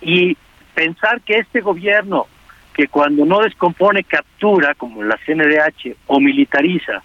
Y 0.00 0.38
pensar 0.74 1.20
que 1.20 1.36
este 1.36 1.60
gobierno, 1.60 2.28
que 2.72 2.88
cuando 2.88 3.26
no 3.26 3.40
descompone 3.40 4.04
captura, 4.04 4.74
como 4.74 5.02
la 5.02 5.18
CNDH, 5.18 5.96
o 6.06 6.18
militariza, 6.18 7.02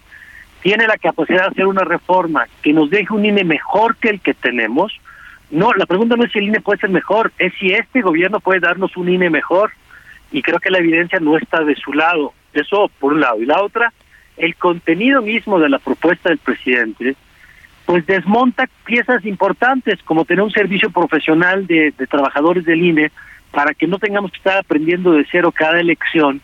tiene 0.62 0.86
la 0.86 0.96
capacidad 0.96 1.42
de 1.42 1.48
hacer 1.48 1.66
una 1.66 1.84
reforma 1.84 2.46
que 2.62 2.72
nos 2.72 2.88
deje 2.88 3.12
un 3.12 3.26
INE 3.26 3.44
mejor 3.44 3.96
que 3.96 4.08
el 4.08 4.20
que 4.20 4.32
tenemos, 4.32 4.98
no, 5.50 5.74
la 5.74 5.84
pregunta 5.84 6.16
no 6.16 6.24
es 6.24 6.32
si 6.32 6.38
el 6.38 6.46
INE 6.46 6.62
puede 6.62 6.80
ser 6.80 6.88
mejor, 6.88 7.30
es 7.38 7.52
si 7.60 7.74
este 7.74 8.00
gobierno 8.00 8.40
puede 8.40 8.60
darnos 8.60 8.96
un 8.96 9.10
INE 9.10 9.28
mejor 9.28 9.70
y 10.32 10.40
creo 10.40 10.60
que 10.60 10.70
la 10.70 10.78
evidencia 10.78 11.20
no 11.20 11.36
está 11.36 11.62
de 11.62 11.74
su 11.76 11.92
lado. 11.92 12.32
Eso 12.56 12.90
por 12.98 13.12
un 13.12 13.20
lado. 13.20 13.40
Y 13.40 13.46
la 13.46 13.62
otra, 13.62 13.92
el 14.36 14.56
contenido 14.56 15.22
mismo 15.22 15.58
de 15.58 15.68
la 15.68 15.78
propuesta 15.78 16.28
del 16.28 16.38
presidente, 16.38 17.16
pues 17.86 18.04
desmonta 18.04 18.68
piezas 18.84 19.24
importantes, 19.24 20.02
como 20.02 20.24
tener 20.24 20.42
un 20.42 20.50
servicio 20.50 20.90
profesional 20.90 21.66
de, 21.66 21.92
trabajadores 22.10 22.64
del 22.64 22.82
INE, 22.82 23.12
para 23.52 23.72
que 23.74 23.86
no 23.86 23.98
tengamos 23.98 24.32
que 24.32 24.38
estar 24.38 24.58
aprendiendo 24.58 25.12
de 25.12 25.26
cero 25.30 25.52
cada 25.52 25.80
elección, 25.80 26.40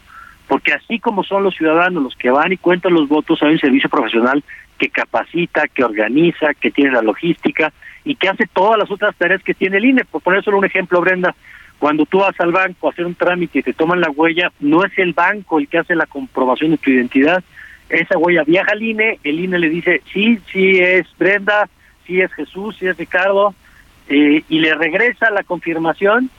porque 0.46 0.72
así 0.72 0.98
como 1.00 1.24
son 1.24 1.42
los 1.42 1.54
ciudadanos 1.54 2.02
los 2.02 2.14
que 2.14 2.30
van 2.30 2.52
y 2.52 2.56
cuentan 2.56 2.94
los 2.94 3.08
votos, 3.08 3.42
hay 3.42 3.52
un 3.52 3.58
servicio 3.58 3.90
profesional 3.90 4.42
que 4.78 4.88
capacita, 4.88 5.66
que 5.68 5.84
organiza, 5.84 6.54
que 6.54 6.70
tiene 6.70 6.92
la 6.92 7.02
logística 7.02 7.72
y 8.04 8.14
que 8.14 8.28
hace 8.28 8.46
todas 8.52 8.78
las 8.78 8.90
otras 8.90 9.14
tareas 9.16 9.42
que 9.42 9.54
tiene 9.54 9.78
el 9.78 9.84
INE. 9.84 10.04
Por 10.04 10.22
poner 10.22 10.42
solo 10.44 10.58
un 10.58 10.64
ejemplo, 10.64 11.00
Brenda, 11.00 11.34
cuando 11.82 12.06
tú 12.06 12.20
vas 12.20 12.38
al 12.38 12.52
banco 12.52 12.86
a 12.86 12.92
hacer 12.92 13.04
un 13.04 13.16
trámite 13.16 13.58
y 13.58 13.62
te 13.64 13.72
toman 13.72 14.00
la 14.00 14.08
huella, 14.08 14.52
no 14.60 14.84
es 14.84 14.96
el 14.98 15.14
banco 15.14 15.58
el 15.58 15.66
que 15.66 15.78
hace 15.78 15.96
la 15.96 16.06
comprobación 16.06 16.70
de 16.70 16.78
tu 16.78 16.90
identidad. 16.90 17.42
Esa 17.88 18.16
huella 18.16 18.44
viaja 18.44 18.70
al 18.70 18.84
INE, 18.84 19.18
el 19.24 19.40
INE 19.40 19.58
le 19.58 19.68
dice, 19.68 20.00
sí, 20.12 20.38
sí 20.52 20.78
es 20.78 21.08
Brenda, 21.18 21.68
sí 22.06 22.20
es 22.20 22.32
Jesús, 22.34 22.76
sí 22.78 22.86
es 22.86 22.96
Ricardo, 22.96 23.52
eh, 24.08 24.44
y 24.48 24.60
le 24.60 24.74
regresa 24.74 25.32
la 25.32 25.42
confirmación 25.42 26.30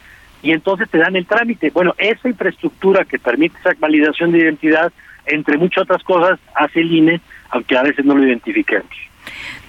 y 0.41 0.51
entonces 0.51 0.89
te 0.89 0.99
dan 0.99 1.17
el 1.17 1.25
trámite. 1.25 1.71
Bueno, 1.71 1.93
esa 1.97 2.29
infraestructura 2.29 3.03
que 3.03 3.19
permite 3.19 3.57
esa 3.59 3.73
validación 3.77 4.31
de 4.31 4.37
identidad, 4.37 4.93
entre 5.25 5.57
muchas 5.57 5.83
otras 5.83 6.03
cosas, 6.03 6.39
hace 6.55 6.79
el 6.79 6.89
INE, 6.89 7.19
aunque 7.49 7.77
a 7.77 7.83
veces 7.83 8.05
no 8.05 8.15
lo 8.15 8.25
identifiquemos. 8.25 8.95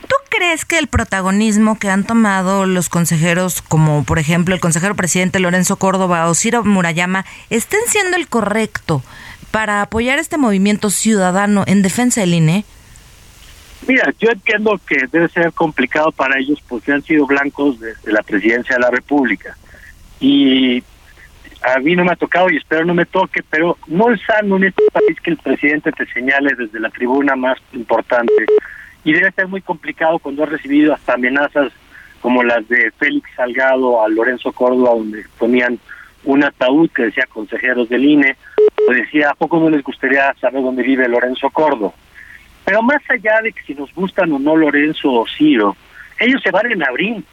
¿Tú 0.08 0.14
crees 0.28 0.64
que 0.64 0.78
el 0.78 0.86
protagonismo 0.86 1.78
que 1.78 1.88
han 1.88 2.04
tomado 2.04 2.66
los 2.66 2.88
consejeros, 2.88 3.62
como 3.62 4.04
por 4.04 4.18
ejemplo 4.18 4.54
el 4.54 4.60
consejero 4.60 4.94
presidente 4.94 5.40
Lorenzo 5.40 5.76
Córdoba 5.76 6.28
o 6.28 6.34
Ciro 6.34 6.64
Murayama, 6.64 7.24
estén 7.50 7.80
siendo 7.86 8.16
el 8.16 8.28
correcto 8.28 9.02
para 9.50 9.82
apoyar 9.82 10.18
este 10.18 10.36
movimiento 10.36 10.90
ciudadano 10.90 11.64
en 11.66 11.82
defensa 11.82 12.20
del 12.20 12.34
INE? 12.34 12.64
Mira, 13.86 14.12
yo 14.18 14.30
entiendo 14.30 14.80
que 14.86 15.06
debe 15.12 15.28
ser 15.28 15.52
complicado 15.52 16.10
para 16.10 16.38
ellos 16.38 16.62
porque 16.68 16.92
han 16.92 17.02
sido 17.02 17.26
blancos 17.26 17.78
desde 17.80 18.12
la 18.12 18.22
presidencia 18.22 18.76
de 18.76 18.80
la 18.80 18.90
República. 18.90 19.56
Y 20.20 20.82
a 21.62 21.78
mí 21.80 21.94
no 21.94 22.04
me 22.04 22.12
ha 22.12 22.16
tocado 22.16 22.50
y 22.50 22.56
espero 22.56 22.84
no 22.84 22.94
me 22.94 23.06
toque, 23.06 23.42
pero 23.48 23.78
no 23.86 24.10
es 24.10 24.20
sano 24.22 24.56
en 24.56 24.64
este 24.64 24.82
país 24.92 25.20
que 25.22 25.30
el 25.30 25.36
presidente 25.36 25.92
te 25.92 26.06
señale 26.06 26.54
desde 26.54 26.80
la 26.80 26.90
tribuna 26.90 27.36
más 27.36 27.58
importante. 27.72 28.46
Y 29.04 29.12
debe 29.12 29.30
ser 29.32 29.46
muy 29.48 29.60
complicado 29.60 30.18
cuando 30.18 30.42
ha 30.42 30.46
recibido 30.46 30.94
hasta 30.94 31.14
amenazas 31.14 31.72
como 32.20 32.42
las 32.42 32.66
de 32.68 32.90
Félix 32.92 33.28
Salgado 33.36 34.02
a 34.02 34.08
Lorenzo 34.08 34.50
Córdoba, 34.52 34.94
donde 34.96 35.24
ponían 35.38 35.78
un 36.24 36.42
ataúd 36.42 36.90
que 36.90 37.04
decía 37.04 37.26
consejeros 37.26 37.88
del 37.90 38.04
INE, 38.04 38.36
o 38.88 38.92
decía, 38.92 39.30
¿a 39.30 39.34
poco 39.34 39.60
no 39.60 39.68
les 39.68 39.82
gustaría 39.82 40.32
saber 40.40 40.62
dónde 40.62 40.82
vive 40.82 41.06
Lorenzo 41.06 41.50
Córdoba? 41.50 41.92
Pero 42.64 42.82
más 42.82 43.02
allá 43.10 43.42
de 43.42 43.52
que 43.52 43.62
si 43.62 43.74
nos 43.74 43.92
gustan 43.94 44.32
o 44.32 44.38
no 44.38 44.56
Lorenzo 44.56 45.12
o 45.12 45.26
Ciro, 45.26 45.76
ellos 46.18 46.40
se 46.42 46.50
van 46.50 46.72
en 46.72 46.82
abril. 46.82 47.24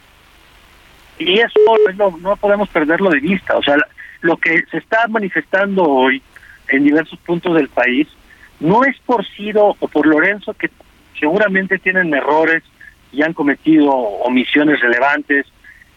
Y 1.18 1.38
eso 1.38 1.58
no, 1.96 2.18
no 2.18 2.36
podemos 2.36 2.68
perderlo 2.68 3.08
de 3.10 3.20
vista. 3.20 3.56
O 3.56 3.62
sea, 3.62 3.76
lo 4.20 4.36
que 4.36 4.62
se 4.70 4.78
está 4.78 5.08
manifestando 5.08 5.84
hoy 5.84 6.22
en 6.68 6.84
diversos 6.84 7.18
puntos 7.20 7.54
del 7.54 7.68
país 7.68 8.08
no 8.60 8.84
es 8.84 8.98
por 9.00 9.26
Ciro 9.26 9.74
o 9.78 9.88
por 9.88 10.06
Lorenzo, 10.06 10.54
que 10.54 10.68
seguramente 11.18 11.78
tienen 11.78 12.12
errores 12.14 12.62
y 13.12 13.22
han 13.22 13.32
cometido 13.32 13.90
omisiones 13.90 14.80
relevantes 14.80 15.46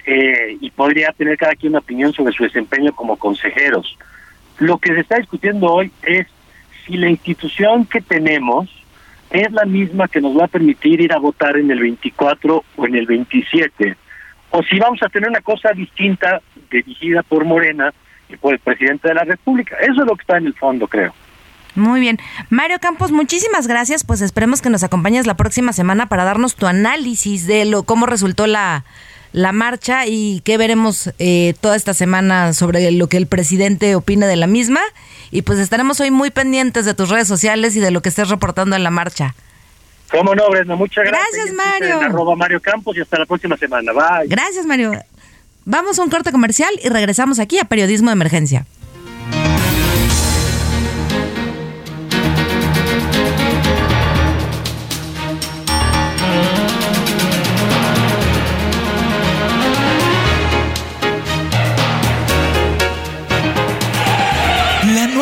eh, 0.06 0.58
y 0.60 0.69
podría 0.71 1.12
tener 1.13 1.38
cada 1.38 1.56
quien 1.56 1.71
una 1.71 1.80
opinión 1.80 2.13
sobre 2.13 2.34
su 2.34 2.43
desempeño 2.43 2.93
como 2.93 3.17
consejeros. 3.17 3.97
Lo 4.60 4.78
que 4.78 4.93
se 4.93 5.01
está 5.01 5.17
discutiendo 5.17 5.67
hoy 5.67 5.91
es 6.04 6.28
si 6.86 6.97
la 6.97 7.10
institución 7.10 7.86
que 7.86 8.01
tenemos 8.01 8.69
es 9.32 9.51
la 9.51 9.65
misma 9.65 10.08
que 10.08 10.21
nos 10.21 10.38
va 10.38 10.45
a 10.45 10.49
permitir 10.49 11.01
ir 11.01 11.12
a 11.12 11.17
votar 11.17 11.58
en 11.58 11.71
el 11.71 11.80
24 11.80 12.63
o 12.75 12.86
en 12.86 12.95
el 12.95 13.06
27, 13.06 13.97
o 14.51 14.63
si 14.63 14.80
vamos 14.80 15.01
a 15.01 15.10
tener 15.10 15.30
una 15.30 15.41
cosa 15.41 15.71
distinta 15.71 16.41
dirigida 16.69 17.23
por 17.23 17.43
Morena 17.43 17.93
y 18.30 18.38
por 18.38 18.54
el 18.54 18.60
presidente 18.60 19.08
de 19.08 19.15
la 19.15 19.23
República. 19.23 19.75
Eso 19.78 20.01
es 20.01 20.08
lo 20.08 20.15
que 20.15 20.21
está 20.21 20.38
en 20.38 20.47
el 20.47 20.54
fondo, 20.54 20.88
creo. 20.88 21.13
Muy 21.76 22.00
bien. 22.00 22.20
Mario 22.50 22.80
Campos, 22.80 23.12
muchísimas 23.12 23.68
gracias. 23.68 24.04
Pues 24.04 24.22
esperemos 24.22 24.62
que 24.62 24.70
nos 24.70 24.84
acompañes 24.84 25.28
la 25.28 25.36
próxima 25.36 25.74
semana 25.74 26.08
para 26.08 26.24
darnos 26.24 26.56
tu 26.56 26.68
análisis 26.68 27.46
de 27.48 27.66
lo 27.66 27.84
cómo 27.84 28.06
resultó 28.06 28.48
la, 28.48 28.86
la 29.34 29.52
marcha 29.52 30.06
y 30.08 30.42
qué 30.46 30.58
veremos 30.58 31.12
eh, 31.20 31.54
toda 31.60 31.76
esta 31.76 31.94
semana 31.94 32.54
sobre 32.54 32.90
lo 32.92 33.08
que 33.08 33.18
el 33.18 33.28
presidente 33.28 33.96
opina 33.96 34.28
de 34.28 34.38
la 34.38 34.48
misma. 34.48 34.80
Y 35.32 35.42
pues 35.42 35.60
estaremos 35.60 36.00
hoy 36.00 36.12
muy 36.12 36.32
pendientes 36.32 36.86
de 36.86 36.94
tus 36.94 37.10
redes 37.10 37.28
sociales 37.28 37.76
y 37.76 37.82
de 37.82 37.92
lo 37.92 38.02
que 38.02 38.10
estés 38.10 38.30
reportando 38.30 38.78
en 38.78 38.84
la 38.84 38.92
marcha. 38.92 39.36
Cómo 40.10 40.34
no, 40.34 40.50
Brenda, 40.50 40.76
muchas 40.76 41.04
gracias. 41.04 41.48
Gracias, 41.48 41.56
Mario. 41.56 42.00
Arroba 42.00 42.36
Mario 42.36 42.62
Campos 42.62 42.96
y 42.96 43.02
hasta 43.02 43.20
la 43.20 43.26
próxima 43.26 43.58
semana. 43.58 43.92
Bye. 43.92 44.28
Gracias, 44.28 44.66
Mario. 44.66 44.94
Vamos 45.66 46.00
a 46.00 46.04
un 46.04 46.10
corte 46.10 46.32
comercial 46.32 46.70
y 46.82 46.90
regresamos 46.90 47.40
aquí 47.40 47.60
a 47.60 47.66
Periodismo 47.66 48.12
de 48.12 48.14
Emergencia. 48.14 48.66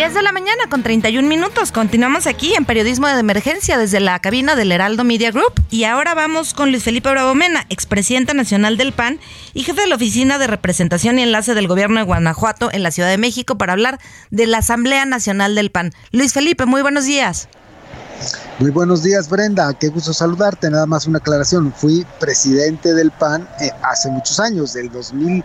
10 0.00 0.14
de 0.14 0.22
la 0.22 0.32
mañana 0.32 0.62
con 0.70 0.82
31 0.82 1.28
minutos. 1.28 1.72
Continuamos 1.72 2.26
aquí 2.26 2.54
en 2.54 2.64
Periodismo 2.64 3.06
de 3.06 3.18
Emergencia 3.18 3.76
desde 3.76 4.00
la 4.00 4.18
cabina 4.20 4.56
del 4.56 4.72
Heraldo 4.72 5.04
Media 5.04 5.30
Group. 5.30 5.52
Y 5.68 5.84
ahora 5.84 6.14
vamos 6.14 6.54
con 6.54 6.70
Luis 6.70 6.84
Felipe 6.84 7.10
Bravo 7.10 7.34
Mena, 7.34 7.66
expresidente 7.68 8.32
nacional 8.32 8.78
del 8.78 8.92
PAN 8.92 9.20
y 9.52 9.62
jefe 9.64 9.82
de 9.82 9.88
la 9.88 9.96
Oficina 9.96 10.38
de 10.38 10.46
Representación 10.46 11.18
y 11.18 11.22
Enlace 11.22 11.54
del 11.54 11.68
Gobierno 11.68 11.98
de 11.98 12.06
Guanajuato 12.06 12.70
en 12.72 12.82
la 12.82 12.92
Ciudad 12.92 13.10
de 13.10 13.18
México 13.18 13.58
para 13.58 13.74
hablar 13.74 13.98
de 14.30 14.46
la 14.46 14.58
Asamblea 14.58 15.04
Nacional 15.04 15.54
del 15.54 15.70
PAN. 15.70 15.92
Luis 16.12 16.32
Felipe, 16.32 16.64
muy 16.64 16.80
buenos 16.80 17.04
días. 17.04 17.48
Muy 18.58 18.70
buenos 18.70 19.02
días, 19.02 19.28
Brenda. 19.28 19.74
Qué 19.74 19.88
gusto 19.88 20.14
saludarte. 20.14 20.70
Nada 20.70 20.86
más 20.86 21.06
una 21.06 21.18
aclaración. 21.18 21.74
Fui 21.74 22.06
presidente 22.18 22.94
del 22.94 23.10
PAN 23.10 23.46
eh, 23.60 23.70
hace 23.82 24.08
muchos 24.08 24.40
años, 24.40 24.72
del 24.72 24.90
2000 24.90 25.44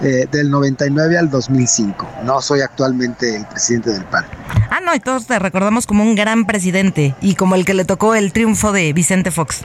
eh, 0.00 0.26
del 0.30 0.50
99 0.50 1.18
al 1.18 1.30
2005. 1.30 2.08
No 2.24 2.40
soy 2.40 2.60
actualmente 2.60 3.36
el 3.36 3.46
presidente 3.46 3.90
del 3.90 4.04
PAN. 4.04 4.24
Ah, 4.70 4.80
no, 4.80 4.94
y 4.94 5.00
todos 5.00 5.26
te 5.26 5.38
recordamos 5.38 5.86
como 5.86 6.02
un 6.02 6.14
gran 6.14 6.46
presidente 6.46 7.14
y 7.20 7.34
como 7.34 7.54
el 7.54 7.64
que 7.64 7.74
le 7.74 7.84
tocó 7.84 8.14
el 8.14 8.32
triunfo 8.32 8.72
de 8.72 8.92
Vicente 8.92 9.30
Fox. 9.30 9.62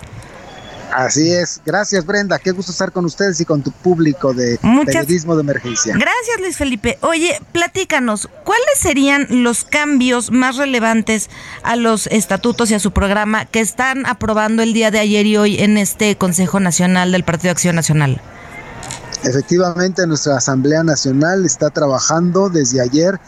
Así 0.92 1.32
es. 1.32 1.62
Gracias, 1.65 2.06
Brenda. 2.06 2.39
Qué 2.39 2.52
gusto 2.52 2.72
estar 2.72 2.92
con 2.92 3.06
ustedes 3.06 3.39
y 3.42 3.46
con 3.46 3.62
tu 3.62 3.72
público 3.72 4.34
de 4.34 4.60
periodismo 4.86 5.36
de 5.36 5.42
emergencia. 5.42 5.94
Gracias, 5.94 6.39
Luis 6.39 6.58
Felipe. 6.58 6.98
Oye, 7.02 7.39
platícanos, 7.52 8.30
¿cuáles 8.44 8.80
serían 8.80 9.28
los 9.30 9.63
cambios 9.63 10.32
más 10.32 10.58
relevantes 10.58 11.30
a 11.63 11.76
los 11.76 12.08
estatutos 12.08 12.72
y 12.72 12.76
a 12.76 12.80
su 12.80 12.92
programa 12.92 13.46
que 13.46 13.60
están 13.60 14.06
aprobando 14.06 14.63
el 14.63 14.74
día 14.74 14.92
de 14.92 15.00
ayer 15.00 15.26
y 15.26 15.38
hoy 15.38 15.60
en 15.60 15.78
este 15.78 16.15
Consejo 16.18 16.60
Nacional 16.60 17.12
del 17.12 17.24
Partido 17.24 17.50
de 17.50 17.52
Acción 17.52 17.76
Nacional? 17.76 18.22
Efectivamente, 19.24 20.08
nuestra 20.08 20.38
Asamblea 20.38 20.84
Nacional 20.84 21.46
está 21.46 21.70
trabajando 21.70 22.50
desde 22.50 22.80
ayer 22.80 23.20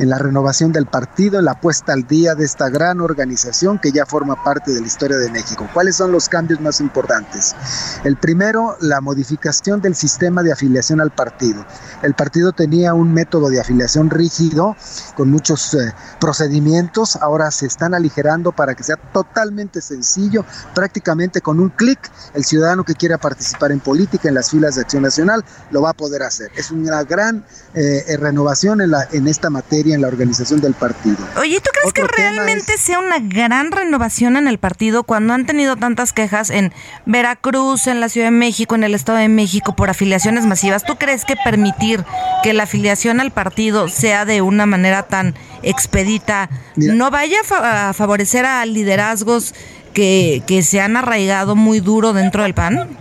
en 0.00 0.08
la 0.08 0.18
renovación 0.18 0.72
del 0.72 0.86
partido, 0.86 1.38
en 1.38 1.44
la 1.44 1.60
puesta 1.60 1.92
al 1.92 2.06
día 2.06 2.34
de 2.34 2.46
esta 2.46 2.70
gran 2.70 3.02
organización 3.02 3.78
que 3.78 3.92
ya 3.92 4.06
forma 4.06 4.42
parte 4.42 4.72
de 4.72 4.80
la 4.80 4.86
historia 4.86 5.18
de 5.18 5.30
México. 5.30 5.68
¿Cuáles 5.74 5.96
son 5.96 6.10
los 6.10 6.28
cambios 6.30 6.58
más 6.58 6.80
importantes? 6.80 7.54
El 8.02 8.16
primero, 8.16 8.76
la 8.80 9.02
modificación 9.02 9.82
del 9.82 9.94
sistema 9.94 10.42
de 10.42 10.52
afiliación 10.52 11.02
al 11.02 11.10
partido. 11.10 11.66
El 12.02 12.14
partido 12.14 12.52
tenía 12.52 12.94
un 12.94 13.12
método 13.12 13.50
de 13.50 13.60
afiliación 13.60 14.08
rígido, 14.08 14.74
con 15.16 15.30
muchos 15.30 15.74
eh, 15.74 15.92
procedimientos, 16.18 17.16
ahora 17.16 17.50
se 17.50 17.66
están 17.66 17.92
aligerando 17.92 18.52
para 18.52 18.74
que 18.74 18.82
sea 18.82 18.96
totalmente 18.96 19.82
sencillo, 19.82 20.46
prácticamente 20.74 21.42
con 21.42 21.60
un 21.60 21.68
clic, 21.68 21.98
el 22.32 22.44
ciudadano 22.44 22.84
que 22.84 22.94
quiera 22.94 23.18
participar 23.18 23.70
en 23.70 23.80
política 23.80 24.28
en 24.28 24.34
las 24.34 24.48
filas 24.48 24.76
de 24.76 24.80
Acción 24.80 25.02
Nacional 25.02 25.44
lo 25.70 25.82
va 25.82 25.90
a 25.90 25.94
poder 25.94 26.22
hacer. 26.22 26.50
Es 26.56 26.70
una 26.70 27.04
gran 27.04 27.44
eh, 27.74 28.16
renovación 28.18 28.80
en, 28.80 28.92
la, 28.92 29.06
en 29.12 29.28
esta 29.28 29.50
materia 29.50 29.89
en 29.92 30.02
la 30.02 30.08
organización 30.08 30.60
del 30.60 30.74
partido. 30.74 31.16
Oye, 31.38 31.60
¿tú 31.60 31.70
crees 31.72 31.92
que 31.92 32.04
realmente 32.04 32.76
sea 32.78 32.98
una 32.98 33.18
gran 33.18 33.72
renovación 33.72 34.36
en 34.36 34.48
el 34.48 34.58
partido 34.58 35.04
cuando 35.04 35.32
han 35.32 35.46
tenido 35.46 35.76
tantas 35.76 36.12
quejas 36.12 36.50
en 36.50 36.72
Veracruz, 37.06 37.86
en 37.86 38.00
la 38.00 38.08
Ciudad 38.08 38.28
de 38.28 38.32
México, 38.32 38.74
en 38.74 38.84
el 38.84 38.94
Estado 38.94 39.18
de 39.18 39.28
México 39.28 39.74
por 39.76 39.90
afiliaciones 39.90 40.46
masivas? 40.46 40.84
¿Tú 40.84 40.96
crees 40.96 41.24
que 41.24 41.36
permitir 41.44 42.04
que 42.42 42.52
la 42.52 42.64
afiliación 42.64 43.20
al 43.20 43.30
partido 43.30 43.88
sea 43.88 44.24
de 44.24 44.42
una 44.42 44.66
manera 44.66 45.04
tan 45.04 45.34
expedita 45.62 46.48
no 46.76 47.10
vaya 47.10 47.38
a 47.50 47.92
favorecer 47.92 48.46
a 48.46 48.64
liderazgos 48.66 49.54
que, 49.92 50.42
que 50.46 50.62
se 50.62 50.80
han 50.80 50.96
arraigado 50.96 51.56
muy 51.56 51.80
duro 51.80 52.12
dentro 52.12 52.42
del 52.42 52.54
PAN? 52.54 52.96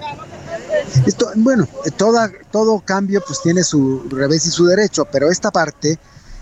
Esto, 1.06 1.32
bueno, 1.36 1.67
toda, 1.97 2.32
todo 2.52 2.80
cambio 2.80 3.21
pues 3.25 3.41
tiene 3.41 3.63
su 3.63 4.08
revés 4.10 4.45
y 4.45 4.52
su 4.52 4.65
derecho, 4.65 5.06
pero 5.06 5.30
esta 5.30 5.52
parte 5.52 5.99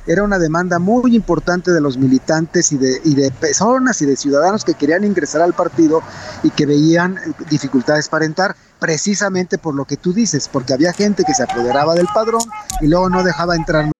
era 0.07 0.23
una 0.23 0.39
demanda 0.39 0.79
muy 0.79 1.15
importante 1.15 1.71
de 1.71 1.81
los 1.81 1.97
militantes 1.97 2.71
y 2.71 2.77
de, 2.77 3.01
y 3.03 3.15
de 3.15 3.29
personas 3.31 4.01
y 4.01 4.05
de 4.05 4.15
ciudadanos 4.15 4.63
que 4.63 4.73
querían 4.73 5.03
ingresar 5.03 5.41
al 5.41 5.53
partido 5.53 6.01
y 6.43 6.49
que 6.49 6.65
veían 6.65 7.19
dificultades 7.49 8.07
para 8.07 8.25
entrar, 8.25 8.55
precisamente 8.79 9.57
por 9.57 9.75
lo 9.75 9.85
que 9.85 9.97
tú 9.97 10.13
dices, 10.13 10.49
porque 10.51 10.73
había 10.73 10.93
gente 10.93 11.23
que 11.25 11.33
se 11.33 11.43
apoderaba 11.43 11.93
del 11.93 12.07
padrón 12.13 12.43
y 12.81 12.87
luego 12.87 13.09
no 13.09 13.23
dejaba 13.23 13.55
entrar. 13.55 13.91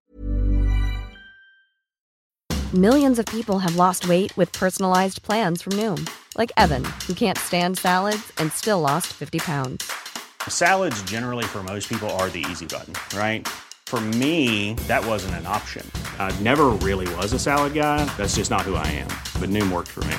Millions 2.74 3.18
of 3.18 3.26
people 3.28 3.60
have 3.60 3.76
lost 3.76 4.08
weight 4.08 4.36
with 4.36 4.52
personalized 4.52 5.24
plans 5.24 5.62
from 5.62 5.74
Noom, 5.74 6.06
like 6.38 6.52
Evan, 6.58 6.84
who 7.08 7.14
can't 7.14 7.38
stand 7.38 7.78
salads 7.78 8.32
and 8.38 8.52
still 8.52 8.82
lost 8.82 9.08
50 9.08 9.40
pounds. 9.40 9.90
Salads 10.50 11.02
generally 11.04 11.46
for 11.46 11.64
most 11.64 11.90
people 11.90 12.10
are 12.20 12.30
the 12.30 12.46
easy 12.50 12.66
button, 12.66 12.94
right? 13.18 13.48
For 13.88 14.02
me, 14.20 14.74
that 14.90 15.06
wasn't 15.06 15.36
an 15.36 15.48
option. 15.48 15.90
I 16.20 16.38
never 16.42 16.66
really 16.84 17.08
was 17.16 17.32
a 17.32 17.40
salad 17.40 17.74
guy. 17.74 18.04
That's 18.18 18.36
just 18.36 18.52
not 18.52 18.64
who 18.64 18.76
I 18.76 18.86
am. 18.88 19.08
But 19.40 19.50
Noom 19.50 19.72
worked 19.72 19.88
for 19.88 20.04
me. 20.04 20.18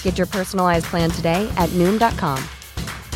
Get 0.00 0.16
your 0.16 0.26
personalized 0.26 0.86
plan 0.86 1.10
today 1.10 1.46
at 1.58 1.68
Noom.com. 1.74 2.42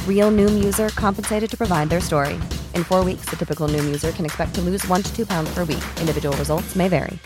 Real 0.06 0.30
Noom 0.30 0.62
user 0.62 0.90
compensated 0.90 1.50
to 1.52 1.56
provide 1.56 1.88
their 1.88 2.02
story. 2.02 2.38
In 2.74 2.84
four 2.84 3.02
weeks, 3.02 3.30
the 3.30 3.36
typical 3.36 3.66
Noom 3.66 3.86
user 3.86 4.12
can 4.12 4.26
expect 4.26 4.54
to 4.56 4.60
lose 4.60 4.86
one 4.88 5.02
to 5.02 5.16
two 5.16 5.24
pounds 5.24 5.48
per 5.54 5.64
week. 5.64 5.84
Individual 5.98 6.36
results 6.36 6.76
may 6.76 6.88
vary. 6.90 7.18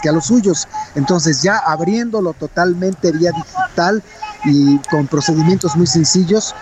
que 0.00 0.08
a 0.08 0.12
los 0.12 0.26
suyos. 0.26 0.68
Entonces 0.94 1.42
ya 1.42 1.58
abriéndolo 1.58 2.32
totalmente 2.32 3.12
vía 3.12 3.30
digital 3.32 4.02
y 4.44 4.78
con 4.90 5.06
procedimientos 5.06 5.76
muy 5.76 5.86
sencillos, 5.86 6.54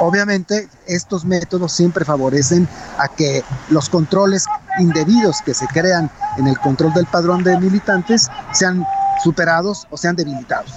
Obviamente, 0.00 0.66
estos 0.86 1.26
métodos 1.26 1.72
siempre 1.72 2.06
favorecen 2.06 2.66
a 2.98 3.06
que 3.06 3.44
los 3.68 3.90
controles 3.90 4.46
indebidos 4.78 5.42
que 5.44 5.52
se 5.52 5.66
crean 5.66 6.10
en 6.38 6.46
el 6.46 6.58
control 6.58 6.94
del 6.94 7.04
padrón 7.04 7.44
de 7.44 7.58
militantes 7.58 8.28
sean 8.52 8.86
superados 9.22 9.86
o 9.90 9.98
sean 9.98 10.16
debilitados. 10.16 10.72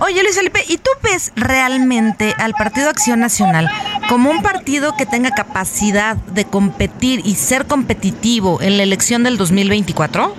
Oye 0.00 0.20
Luis 0.22 0.34
Felipe, 0.34 0.64
¿y 0.68 0.78
tú 0.78 0.90
ves 1.02 1.30
realmente 1.36 2.34
al 2.38 2.54
Partido 2.54 2.90
Acción 2.90 3.20
Nacional 3.20 3.70
como 4.08 4.30
un 4.30 4.42
partido 4.42 4.96
que 4.96 5.06
tenga 5.06 5.30
capacidad 5.30 6.16
de 6.16 6.44
competir 6.44 7.22
y 7.24 7.36
ser 7.36 7.66
competitivo 7.66 8.60
en 8.60 8.78
la 8.78 8.82
elección 8.82 9.22
del 9.22 9.36
2024? 9.36 10.34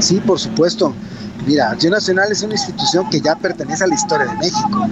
Sí, 0.00 0.20
por 0.20 0.40
supuesto. 0.40 0.94
Mira, 1.46 1.70
Acción 1.70 1.92
Nacional 1.92 2.32
es 2.32 2.42
una 2.42 2.54
institución 2.54 3.08
que 3.10 3.20
ya 3.20 3.36
pertenece 3.36 3.84
a 3.84 3.86
la 3.86 3.94
historia 3.94 4.26
de 4.26 4.36
México 4.38 4.86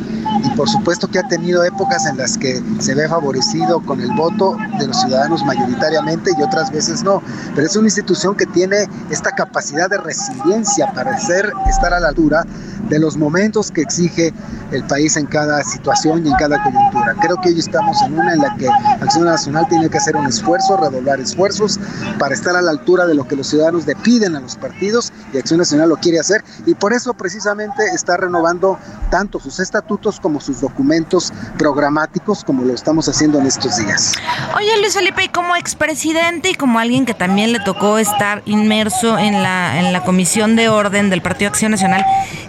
y 0.44 0.50
por 0.50 0.68
supuesto 0.68 1.08
que 1.08 1.18
ha 1.18 1.26
tenido 1.26 1.64
épocas 1.64 2.04
en 2.04 2.18
las 2.18 2.36
que 2.36 2.62
se 2.78 2.94
ve 2.94 3.08
favorecido 3.08 3.80
con 3.80 4.02
el 4.02 4.12
voto 4.12 4.56
de 4.78 4.86
los 4.86 5.00
ciudadanos 5.00 5.42
mayoritariamente 5.44 6.32
y 6.38 6.42
otras 6.42 6.70
veces 6.70 7.02
no, 7.04 7.22
pero 7.54 7.66
es 7.66 7.74
una 7.74 7.86
institución 7.86 8.36
que 8.36 8.44
tiene 8.44 8.86
esta 9.10 9.30
capacidad 9.30 9.88
de 9.88 9.96
resiliencia 9.96 10.92
para 10.92 11.18
ser, 11.18 11.50
estar 11.70 11.94
a 11.94 12.00
la 12.00 12.08
altura 12.08 12.44
de 12.90 12.98
los 12.98 13.16
momentos 13.16 13.70
que 13.70 13.80
exige 13.80 14.34
el 14.72 14.84
país 14.84 15.16
en 15.16 15.26
cada 15.26 15.62
situación 15.64 16.26
y 16.26 16.30
en 16.30 16.36
cada 16.36 16.62
coyuntura. 16.62 17.14
Creo 17.22 17.36
que 17.40 17.50
hoy 17.50 17.58
estamos 17.58 17.96
en 18.02 18.18
una 18.18 18.34
en 18.34 18.40
la 18.40 18.54
que 18.56 18.68
Acción 19.00 19.24
Nacional 19.24 19.66
tiene 19.68 19.88
que 19.88 19.96
hacer 19.98 20.16
un 20.16 20.26
esfuerzo, 20.26 20.76
redoblar 20.76 21.20
esfuerzos 21.20 21.78
para 22.18 22.34
estar 22.34 22.56
a 22.56 22.62
la 22.62 22.70
altura 22.70 23.06
de 23.06 23.14
lo 23.14 23.26
que 23.26 23.36
los 23.36 23.46
ciudadanos 23.46 23.86
le 23.86 23.96
piden 23.96 24.36
a 24.36 24.40
los 24.40 24.56
partidos 24.56 25.12
y 25.32 25.38
Acción 25.38 25.58
Nacional 25.58 25.88
lo 25.88 25.96
quiere 25.96 26.18
hacer 26.18 26.41
y 26.66 26.74
por 26.74 26.92
eso 26.92 27.14
precisamente 27.14 27.85
está 27.94 28.16
renovando 28.16 28.78
tanto 29.11 29.38
sus 29.40 29.61
estatutos 29.61 30.20
como 30.20 30.40
sus 30.40 30.61
documentos 30.61 31.33
programáticos 31.59 32.44
como 32.44 32.64
lo 32.64 32.74
estamos 32.74 33.09
haciendo 33.09 33.38
en 33.38 33.46
estos 33.46 33.76
días. 33.76 34.14
Oye 34.57 34.78
Luis 34.81 34.94
Felipe, 34.94 35.24
y 35.24 35.28
como 35.28 35.57
expresidente 35.57 36.50
y 36.50 36.55
como 36.55 36.78
alguien 36.78 37.07
que 37.07 37.14
también 37.14 37.52
le 37.52 37.61
tocó 37.61 37.98
estar 37.98 38.42
inmerso 38.44 39.18
en 39.18 39.42
la, 39.42 39.78
en 39.81 39.92
la 39.92 40.05
Comisión 40.05 40.57
de 40.57 40.68
Orden 40.68 41.11
del 41.11 41.22
Partido 41.22 41.50
Acción 41.50 41.70
Nacional, 41.70 42.05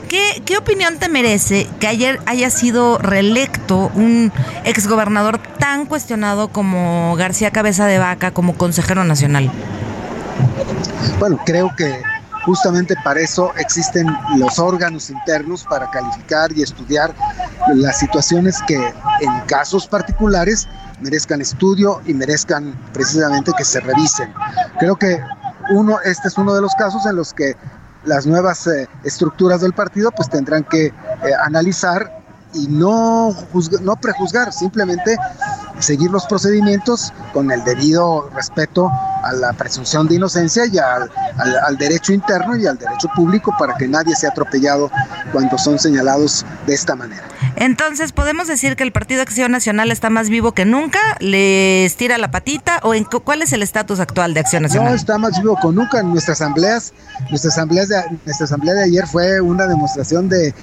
¿qué, 0.10 0.42
¿qué 0.46 0.58
opinión 0.58 1.00
te 1.00 1.10
merece 1.10 1.70
que 1.80 1.88
ayer 1.88 2.20
haya 2.26 2.50
sido 2.50 2.98
reelecto 2.98 3.92
un 3.96 4.32
exgobernador 4.64 5.40
tan 5.60 5.86
cuestionado 5.86 6.48
como 6.48 7.16
García 7.16 7.52
Cabeza 7.52 7.86
de 7.86 7.98
Vaca 7.98 8.32
como 8.32 8.56
consejero 8.56 9.04
nacional? 9.04 9.52
Bueno, 11.20 11.40
creo 11.46 11.74
que 11.76 12.02
Justamente 12.46 12.96
para 13.04 13.22
eso 13.22 13.52
existen 13.58 14.08
los 14.38 14.60
órganos 14.60 15.10
internos 15.10 15.64
para 15.64 15.90
calificar 15.92 16.52
y 16.52 16.62
estudiar 16.62 17.14
las 17.76 18.00
situaciones 18.00 18.62
que 18.68 18.76
en 18.76 19.40
casos 19.48 19.88
particulares 19.88 20.68
merezcan 21.02 21.42
estudio 21.42 22.02
y 22.06 22.14
merezcan 22.14 22.78
precisamente 22.92 23.52
que 23.58 23.64
se 23.64 23.80
revisen. 23.80 24.34
Creo 24.80 24.96
que 24.96 25.22
uno, 25.72 26.00
este 26.04 26.28
es 26.28 26.38
uno 26.38 26.54
de 26.54 26.62
los 26.62 26.74
casos 26.76 27.06
en 27.06 27.16
los 27.16 27.34
que 27.34 27.56
las 28.04 28.26
nuevas 28.26 28.68
eh, 28.68 28.90
estructuras 29.04 29.62
del 29.62 29.74
partido 29.74 30.12
pues 30.12 30.30
tendrán 30.30 30.66
que 30.66 30.88
eh, 30.88 30.94
analizar 31.46 32.22
y 32.54 32.68
no, 32.68 33.36
no 33.82 33.96
prejuzgar, 33.96 34.52
simplemente 34.54 35.18
seguir 35.80 36.12
los 36.12 36.26
procedimientos 36.26 37.14
con 37.34 37.52
el 37.52 37.64
debido 37.64 38.30
respeto 38.36 38.92
a 39.24 39.34
la 39.34 39.54
presunción 39.54 40.08
de 40.08 40.16
inocencia 40.16 40.66
y 40.66 40.78
al, 40.78 41.10
al, 41.66 41.78
derecho 41.78 42.14
interno 42.14 42.56
y 42.56 42.68
al 42.68 42.78
derecho 42.78 43.10
público 43.16 43.56
para 43.58 43.76
que 43.76 43.88
nadie 43.88 44.16
sea 44.16 44.30
atropellado 44.30 44.92
cuando 45.32 45.58
son 45.58 45.80
señalados 45.80 46.46
de 46.68 46.74
esta 46.74 46.96
manera. 46.96 47.24
Entonces, 47.56 48.12
¿podemos 48.12 48.48
decir 48.48 48.76
que 48.76 48.84
el 48.84 48.92
Partido 48.92 49.22
Acción 49.22 49.52
Nacional 49.52 49.92
está 49.92 50.10
más 50.10 50.30
vivo 50.30 50.54
que 50.54 50.66
nunca? 50.66 51.00
¿Le 51.20 51.86
estira 51.86 52.18
la 52.18 52.32
patita? 52.32 52.80
¿O 52.84 52.94
en 52.94 53.06
cuál 53.06 53.42
es 53.42 53.54
el 53.54 53.64
estatus 53.64 54.00
actual 54.00 54.34
de 54.34 54.42
Acción 54.42 54.64
Nacional? 54.64 54.90
No, 54.90 54.96
está 54.96 55.18
más 55.18 55.40
vivo 55.40 55.58
que 55.62 55.68
nunca. 55.68 56.00
En 56.00 56.10
nuestras 56.10 56.42
asambleas, 56.42 56.94
nuestra 57.30 57.50
asamblea 57.50 57.86
de, 57.86 58.04
nuestra 58.26 58.46
asamblea 58.46 58.74
de 58.74 58.84
ayer 58.84 59.08
fue 59.08 59.40
una 59.42 59.68
demostración 59.68 60.30
de 60.30 60.54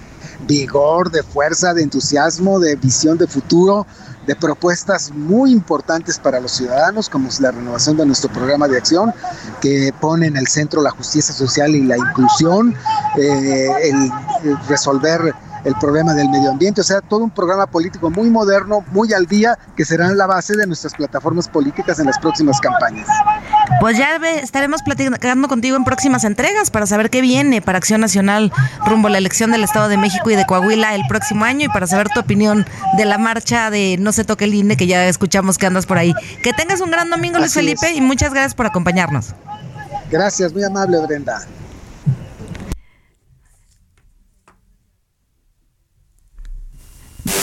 vigor, 0.47 1.11
de 1.11 1.23
fuerza, 1.23 1.75
de 1.75 1.83
entusiasmo, 1.83 2.59
de 2.59 2.77
visión 2.77 3.19
de 3.19 3.27
futuro 3.27 3.87
de 4.27 4.37
propuestas 4.37 5.11
muy 5.13 5.53
importantes 5.53 6.19
para 6.19 6.41
los 6.41 6.53
ciudadanos, 6.53 7.09
como 7.09 7.29
es 7.29 7.41
la 7.41 7.51
renovación 7.51 7.97
de 7.97 8.07
nuestro 8.07 8.31
programa 8.31 8.69
de 8.69 8.77
acción, 8.77 9.13
que 9.61 9.93
pone 10.01 10.27
en 10.27 10.37
el 10.37 10.47
centro 10.47 10.83
la 10.83 10.91
justicia 10.91 11.35
social 11.35 11.75
y 11.75 11.83
la 11.83 11.97
inclusión, 11.97 12.75
eh, 13.19 13.69
el 13.83 14.57
resolver 14.69 15.35
el 15.64 15.75
problema 15.81 16.14
del 16.14 16.29
medio 16.29 16.51
ambiente, 16.51 16.81
o 16.81 16.85
sea, 16.85 17.01
todo 17.01 17.25
un 17.25 17.31
programa 17.31 17.66
político 17.66 18.11
muy 18.11 18.31
moderno, 18.31 18.85
muy 18.92 19.12
al 19.12 19.27
día, 19.27 19.59
que 19.77 19.85
será 19.85 20.09
la 20.09 20.27
base 20.27 20.57
de 20.57 20.66
nuestras 20.66 20.94
plataformas 20.94 21.49
políticas 21.49 21.99
en 21.99 22.07
las 22.07 22.18
próximas 22.18 22.61
campañas. 22.61 23.07
Pues 23.81 23.96
ya 23.96 24.16
estaremos 24.42 24.83
platicando 24.83 25.49
contigo 25.49 25.77
en 25.77 25.85
próximas 25.85 26.25
entregas 26.25 26.70
para 26.70 26.87
saber 26.87 27.11
qué 27.11 27.20
viene 27.20 27.62
para 27.62 27.79
Acción 27.79 28.01
Nacional 28.01 28.53
rumbo 28.87 29.09
a 29.09 29.11
la 29.11 29.18
elección 29.18 29.51
del 29.51 29.64
Estado 29.64 29.88
de 29.88 29.96
México 29.96 30.31
y 30.31 30.37
de 30.37 30.46
Coahuila 30.46 30.94
el 30.94 31.03
próximo 31.09 31.44
año 31.44 31.66
y 31.66 31.68
para 31.68 31.87
saber 31.87 32.09
tu 32.09 32.20
opinión 32.20 32.66
de 32.96 33.05
la 33.05 33.18
marcha 33.18 33.70
de 33.70 33.96
No 33.99 34.12
se 34.12 34.25
toque 34.25 34.44
el 34.44 34.55
INE 34.55 34.77
que 34.77 34.87
ya 34.87 35.07
escuchamos 35.07 35.59
que 35.59 35.66
andas 35.66 35.87
por 35.87 35.99
ahí. 35.99 36.14
Que 36.42 36.53
tengas 36.53 36.81
un 36.81 36.90
gran 36.90 37.11
domingo, 37.11 37.38
Luis 37.38 37.55
Felipe, 37.55 37.92
y 37.92 38.01
muchas 38.01 38.33
gracias 38.33 38.55
por 38.55 38.66
acompañarnos. 38.66 39.35
Gracias, 40.11 40.53
muy 40.53 40.64
amable, 40.64 40.99
Brenda. 41.07 41.46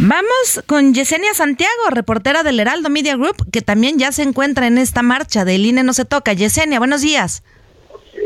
Vamos 0.00 0.62
con 0.68 0.94
Yesenia 0.94 1.34
Santiago, 1.34 1.90
reportera 1.90 2.44
del 2.44 2.60
Heraldo 2.60 2.88
Media 2.88 3.16
Group, 3.16 3.50
que 3.52 3.62
también 3.62 3.98
ya 3.98 4.12
se 4.12 4.22
encuentra 4.22 4.68
en 4.68 4.78
esta 4.78 5.02
marcha 5.02 5.44
del 5.44 5.66
INE 5.66 5.82
No 5.82 5.92
Se 5.92 6.04
Toca. 6.04 6.32
Yesenia, 6.34 6.78
buenos 6.78 7.02
días. 7.02 7.42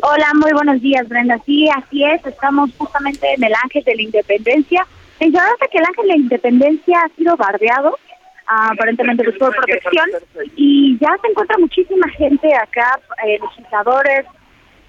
Hola, 0.03 0.27
muy 0.35 0.53
buenos 0.53 0.83
días, 0.83 1.09
Brenda. 1.09 1.39
Sí, 1.47 1.71
así 1.71 2.05
es, 2.05 2.27
estamos 2.27 2.71
justamente 2.77 3.27
en 3.33 3.45
el 3.45 3.55
Ángel 3.63 3.83
de 3.85 3.95
la 3.95 4.03
Independencia. 4.03 4.87
Mencionaste 5.19 5.69
que 5.73 5.79
el 5.79 5.85
Ángel 5.87 6.03
de 6.03 6.09
la 6.09 6.17
Independencia 6.17 7.01
ha 7.01 7.17
sido 7.17 7.39
bardeado, 7.39 7.99
aparentemente 8.47 9.25
por 9.33 9.55
protección, 9.55 10.11
y 10.57 10.99
ya 11.01 11.17
se 11.23 11.29
encuentra 11.31 11.57
muchísima 11.57 12.07
gente 12.11 12.55
acá, 12.55 13.01
eh, 13.27 13.39
legisladores, 13.41 14.27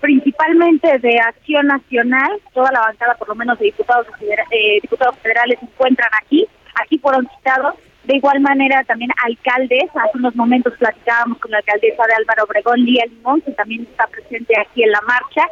principalmente 0.01 0.99
de 0.99 1.17
Acción 1.17 1.67
Nacional, 1.67 2.41
toda 2.53 2.73
la 2.73 2.81
bancada 2.81 3.15
por 3.15 3.29
lo 3.29 3.35
menos 3.35 3.57
de 3.57 3.67
diputados, 3.67 4.05
eh, 4.19 4.79
diputados 4.81 5.15
federales 5.19 5.59
se 5.59 5.65
encuentran 5.65 6.09
aquí 6.21 6.45
aquí 6.81 6.97
fueron 6.99 7.27
citados. 7.37 7.75
De 8.03 8.17
igual 8.17 8.41
manera, 8.41 8.83
también 8.83 9.11
alcaldes, 9.23 9.89
hace 9.95 10.17
unos 10.17 10.35
momentos 10.35 10.73
platicábamos 10.77 11.37
con 11.37 11.51
la 11.51 11.59
alcaldesa 11.59 12.03
de 12.05 12.13
Álvaro 12.15 12.43
Obregón, 12.43 12.81
Lía 12.81 13.05
Limón, 13.05 13.39
que 13.41 13.51
también 13.53 13.83
está 13.83 14.07
presente 14.07 14.53
aquí 14.59 14.83
en 14.83 14.91
la 14.91 14.99
marcha. 15.07 15.47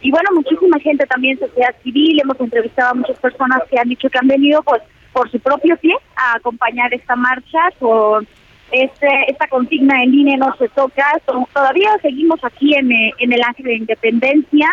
Y 0.00 0.12
bueno, 0.12 0.30
muchísima 0.34 0.78
gente 0.78 1.04
también, 1.06 1.38
sociedad 1.38 1.74
civil, 1.82 2.20
hemos 2.20 2.38
entrevistado 2.38 2.90
a 2.90 2.94
muchas 2.94 3.18
personas 3.18 3.60
que 3.68 3.78
han 3.78 3.88
dicho 3.88 4.08
que 4.08 4.18
han 4.18 4.28
venido 4.28 4.62
pues 4.62 4.82
por 5.12 5.28
su 5.30 5.40
propio 5.40 5.76
pie 5.78 5.96
a 6.14 6.36
acompañar 6.36 6.94
esta 6.94 7.16
marcha 7.16 7.58
con 7.80 8.28
este, 8.70 9.08
esta 9.28 9.48
consigna 9.48 10.02
en 10.02 10.12
línea 10.12 10.36
no 10.36 10.54
se 10.56 10.68
toca. 10.68 11.10
Todavía 11.52 11.90
seguimos 12.02 12.38
aquí 12.44 12.74
en, 12.74 12.92
eh, 12.92 13.12
en 13.18 13.32
el 13.32 13.42
Ángel 13.42 13.66
de 13.66 13.74
Independencia 13.74 14.68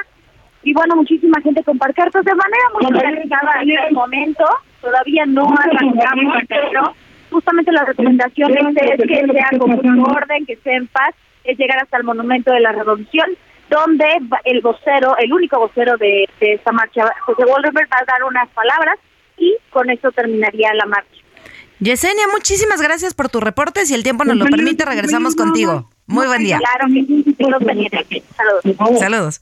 y 0.63 0.73
bueno, 0.73 0.95
muchísima 0.95 1.41
gente 1.41 1.63
con 1.63 1.77
parcartas 1.77 2.23
de 2.23 2.35
manera 2.35 2.63
muy 2.73 2.85
organizada 2.85 3.61
en 3.61 3.71
este 3.71 3.91
momento. 3.91 4.45
Todavía 4.81 5.25
no 5.25 5.53
arrancamos, 5.57 6.35
pero 6.47 6.95
justamente 7.29 7.71
la 7.71 7.85
recomendación 7.85 8.51
es 8.57 8.97
que 9.07 9.25
sea 9.31 9.49
con 9.59 9.99
orden, 9.99 10.45
que 10.45 10.55
sea 10.57 10.77
en 10.77 10.87
paz, 10.87 11.13
es 11.43 11.57
llegar 11.57 11.81
hasta 11.81 11.97
el 11.97 12.03
Monumento 12.03 12.53
de 12.53 12.61
la 12.61 12.71
Revolución, 12.71 13.29
donde 13.69 14.05
el 14.45 14.61
vocero, 14.61 15.17
el 15.17 15.33
único 15.33 15.59
vocero 15.59 15.97
de, 15.97 16.29
esta 16.39 16.71
marcha, 16.71 17.11
José 17.25 17.43
Wolverberg, 17.45 17.89
va 17.91 17.97
a 18.01 18.05
dar 18.05 18.23
unas 18.23 18.47
palabras 18.49 18.97
y 19.37 19.55
con 19.69 19.89
eso 19.89 20.11
terminaría 20.11 20.73
la 20.73 20.85
marcha. 20.85 21.09
Yesenia, 21.79 22.27
muchísimas 22.31 22.81
gracias 22.81 23.13
por 23.13 23.27
tu 23.27 23.41
reporte. 23.41 23.85
Si 23.85 23.93
el 23.93 24.03
tiempo 24.03 24.23
nos 24.23 24.37
lo 24.37 24.45
permite, 24.45 24.85
regresamos 24.85 25.35
contigo. 25.35 25.89
Muy 26.05 26.27
buen 26.27 26.43
día. 26.43 26.59
Claro, 26.59 26.87
Saludos. 28.37 28.99
Saludos. 28.99 29.41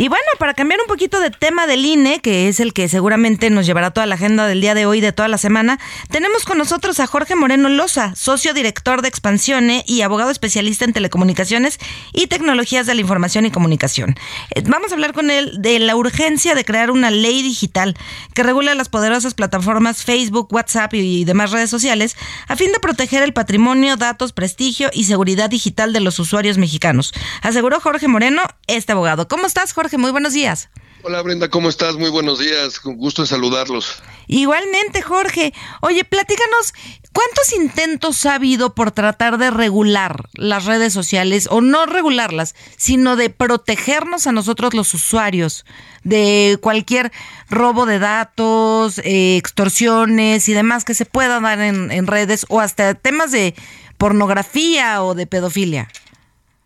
Y 0.00 0.06
bueno, 0.06 0.24
para 0.38 0.54
cambiar 0.54 0.80
un 0.80 0.86
poquito 0.86 1.18
de 1.18 1.32
tema 1.32 1.66
del 1.66 1.84
INE, 1.84 2.20
que 2.20 2.46
es 2.46 2.60
el 2.60 2.72
que 2.72 2.88
seguramente 2.88 3.50
nos 3.50 3.66
llevará 3.66 3.90
toda 3.90 4.06
la 4.06 4.14
agenda 4.14 4.46
del 4.46 4.60
día 4.60 4.74
de 4.74 4.86
hoy, 4.86 5.00
de 5.00 5.10
toda 5.10 5.26
la 5.26 5.38
semana, 5.38 5.80
tenemos 6.08 6.44
con 6.44 6.56
nosotros 6.56 7.00
a 7.00 7.08
Jorge 7.08 7.34
Moreno 7.34 7.68
Loza, 7.68 8.14
socio 8.14 8.54
director 8.54 9.02
de 9.02 9.08
Expansione 9.08 9.82
y 9.88 10.02
abogado 10.02 10.30
especialista 10.30 10.84
en 10.84 10.92
telecomunicaciones 10.92 11.80
y 12.12 12.28
tecnologías 12.28 12.86
de 12.86 12.94
la 12.94 13.00
información 13.00 13.44
y 13.44 13.50
comunicación. 13.50 14.14
Eh, 14.54 14.62
vamos 14.66 14.92
a 14.92 14.94
hablar 14.94 15.14
con 15.14 15.32
él 15.32 15.60
de 15.60 15.80
la 15.80 15.96
urgencia 15.96 16.54
de 16.54 16.64
crear 16.64 16.92
una 16.92 17.10
ley 17.10 17.42
digital 17.42 17.96
que 18.34 18.44
regule 18.44 18.72
las 18.76 18.88
poderosas 18.88 19.34
plataformas 19.34 20.04
Facebook, 20.04 20.52
WhatsApp 20.52 20.94
y 20.94 21.24
demás 21.24 21.50
redes 21.50 21.70
sociales 21.70 22.16
a 22.46 22.54
fin 22.54 22.70
de 22.70 22.78
proteger 22.78 23.24
el 23.24 23.32
patrimonio, 23.32 23.96
datos, 23.96 24.32
prestigio 24.32 24.90
y 24.92 25.04
seguridad 25.06 25.50
digital 25.50 25.92
de 25.92 25.98
los 25.98 26.20
usuarios 26.20 26.56
mexicanos. 26.56 27.12
Aseguró 27.42 27.80
Jorge 27.80 28.06
Moreno, 28.06 28.42
este 28.68 28.92
abogado. 28.92 29.26
¿Cómo 29.26 29.44
estás, 29.44 29.72
Jorge? 29.72 29.87
Muy 29.96 30.10
buenos 30.10 30.34
días. 30.34 30.68
Hola 31.04 31.22
Brenda, 31.22 31.48
¿cómo 31.48 31.68
estás? 31.68 31.96
Muy 31.96 32.10
buenos 32.10 32.40
días, 32.40 32.80
con 32.80 32.96
gusto 32.96 33.22
de 33.22 33.28
saludarlos. 33.28 34.02
Igualmente, 34.26 35.00
Jorge. 35.00 35.54
Oye, 35.80 36.04
platícanos, 36.04 36.74
¿cuántos 37.12 37.52
intentos 37.54 38.26
ha 38.26 38.34
habido 38.34 38.74
por 38.74 38.90
tratar 38.90 39.38
de 39.38 39.52
regular 39.52 40.28
las 40.34 40.64
redes 40.64 40.92
sociales, 40.92 41.46
o 41.50 41.60
no 41.60 41.86
regularlas, 41.86 42.56
sino 42.76 43.14
de 43.14 43.30
protegernos 43.30 44.26
a 44.26 44.32
nosotros 44.32 44.74
los 44.74 44.92
usuarios 44.92 45.64
de 46.02 46.58
cualquier 46.60 47.12
robo 47.48 47.86
de 47.86 48.00
datos, 48.00 48.98
eh, 48.98 49.36
extorsiones 49.36 50.48
y 50.48 50.52
demás 50.52 50.84
que 50.84 50.94
se 50.94 51.06
pueda 51.06 51.38
dar 51.38 51.60
en 51.60 52.06
redes, 52.08 52.44
o 52.48 52.60
hasta 52.60 52.94
temas 52.94 53.30
de 53.30 53.54
pornografía 53.98 55.02
o 55.04 55.14
de 55.14 55.26
pedofilia? 55.26 55.88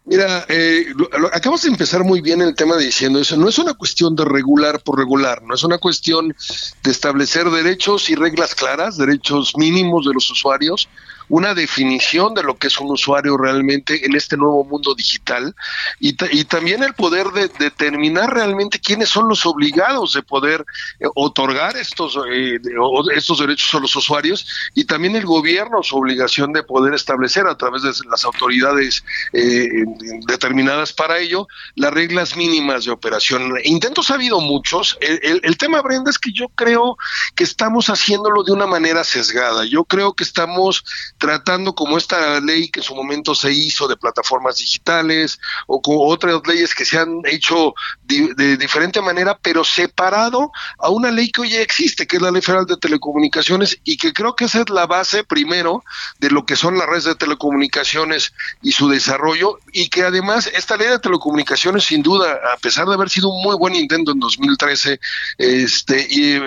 Mira, 0.05 0.45
eh, 0.49 0.87
acabas 1.33 1.62
de 1.62 1.69
empezar 1.69 2.03
muy 2.03 2.21
bien 2.21 2.41
el 2.41 2.57
tema 2.57 2.77
diciendo 2.77 3.21
eso. 3.21 3.37
No 3.37 3.49
es 3.49 3.59
una 3.59 3.75
cuestión 3.75 4.17
de 4.17 4.25
regular 4.25 4.81
por 4.81 4.99
regular, 4.99 5.43
no 5.43 5.55
es 5.55 5.62
una 5.62 5.79
cuestión 5.79 6.35
de 6.83 6.91
establecer 6.91 7.49
derechos 7.51 8.11
y 8.11 8.17
reglas 8.17 8.55
claras, 8.57 8.97
derechos 8.97 9.57
mínimos 9.57 10.05
de 10.05 10.15
los 10.15 10.29
usuarios, 10.29 10.88
una 11.33 11.55
definición 11.55 12.35
de 12.35 12.42
lo 12.42 12.59
que 12.59 12.66
es 12.66 12.79
un 12.79 12.90
usuario 12.90 13.38
realmente 13.38 14.05
en 14.05 14.14
este 14.14 14.37
nuevo 14.37 14.64
mundo 14.64 14.95
digital 14.95 15.57
y, 15.99 16.12
también 16.45 16.83
el 16.83 16.92
poder 16.92 17.29
de, 17.29 17.49
determinar 17.59 18.35
realmente 18.35 18.79
quiénes 18.79 19.09
son 19.09 19.31
los 19.31 19.47
obligados 19.47 20.12
de 20.12 20.23
poder 20.23 20.62
eh, 21.01 21.07
otorgar 21.14 21.79
estos, 21.79 22.18
eh, 22.31 22.61
estos 23.16 23.38
derechos 23.38 23.75
a 23.75 23.81
los 23.81 23.97
usuarios 23.97 24.47
y 24.75 24.85
también 24.85 25.16
el 25.16 25.25
gobierno 25.25 25.83
su 25.83 25.97
obligación 25.97 26.53
de 26.53 26.64
poder 26.64 26.92
establecer 26.92 27.47
a 27.47 27.57
través 27.57 27.81
de 27.81 27.92
las 28.11 28.27
autoridades 28.27 29.03
eh, 29.33 29.68
determinadas 30.27 30.92
para 30.92 31.18
ello 31.18 31.49
las 31.77 31.95
reglas 31.95 32.37
mínimas 32.37 32.85
de 32.85 32.90
operación. 32.90 33.55
Intentos 33.64 34.11
ha 34.11 34.14
habido 34.14 34.38
muchos. 34.40 34.99
El, 35.01 35.40
el 35.42 35.57
tema, 35.57 35.81
Brenda, 35.81 36.11
es 36.11 36.18
que 36.18 36.31
yo 36.31 36.49
creo 36.51 36.99
que 37.35 37.45
estamos 37.45 37.87
haciéndolo 37.87 38.42
de 38.45 38.53
una 38.53 38.66
manera 38.66 39.03
sesgada. 39.03 39.64
Yo 39.64 39.85
creo 39.85 40.12
que 40.12 40.25
estamos 40.25 40.85
tratando 41.23 41.73
como 41.73 41.99
esta 41.99 42.41
ley 42.41 42.69
que 42.69 42.81
en 42.81 42.85
su 42.85 42.97
momento 42.97 43.33
se 43.33 43.53
hizo 43.53 43.87
de 43.87 43.97
plataformas 43.97 44.57
digitales 44.57 45.39
o 45.69 45.81
con 45.81 45.95
otras 46.01 46.41
leyes 46.49 46.75
que 46.75 46.85
se 46.85 46.99
han 46.99 47.21
hecho 47.27 47.75
de, 48.03 48.57
diferente 48.57 49.01
manera, 49.01 49.39
pero 49.41 49.63
separado 49.63 50.51
a 50.79 50.91
una 50.91 51.13
ley 51.13 51.31
que 51.31 51.43
hoy 51.43 51.51
ya 51.51 51.61
existe, 51.61 52.09
que 52.09 52.17
es 52.17 52.23
la 52.23 52.33
Ley 52.33 52.43
Federal 52.43 52.67
de 52.67 52.77
Telecomunicaciones 52.77 53.79
y 53.85 53.99
que 53.99 54.13
creo 54.13 54.35
que 54.35 54.47
esa 54.47 54.63
es 54.63 54.69
la 54.69 54.87
base 54.87 55.23
primero 55.23 55.85
de 56.19 56.29
lo 56.29 56.45
que 56.45 56.57
son 56.57 56.77
las 56.77 56.89
redes 56.89 57.05
de 57.05 57.15
telecomunicaciones 57.15 58.35
y 58.61 58.73
su 58.73 58.89
desarrollo 58.89 59.61
y 59.73 59.91
que 59.91 60.03
además 60.03 60.51
esta 60.53 60.77
ley 60.77 60.89
de 60.89 60.99
telecomunicaciones 60.99 61.85
sin 61.85 62.03
duda, 62.03 62.37
a 62.53 62.57
pesar 62.57 62.89
de 62.89 62.95
haber 62.95 63.11
sido 63.11 63.29
un 63.29 63.45
muy 63.45 63.55
buen 63.57 63.77
intento 63.77 64.11
en 64.11 64.19
2013, 64.19 64.99
este 65.39 66.05
y 66.11 66.41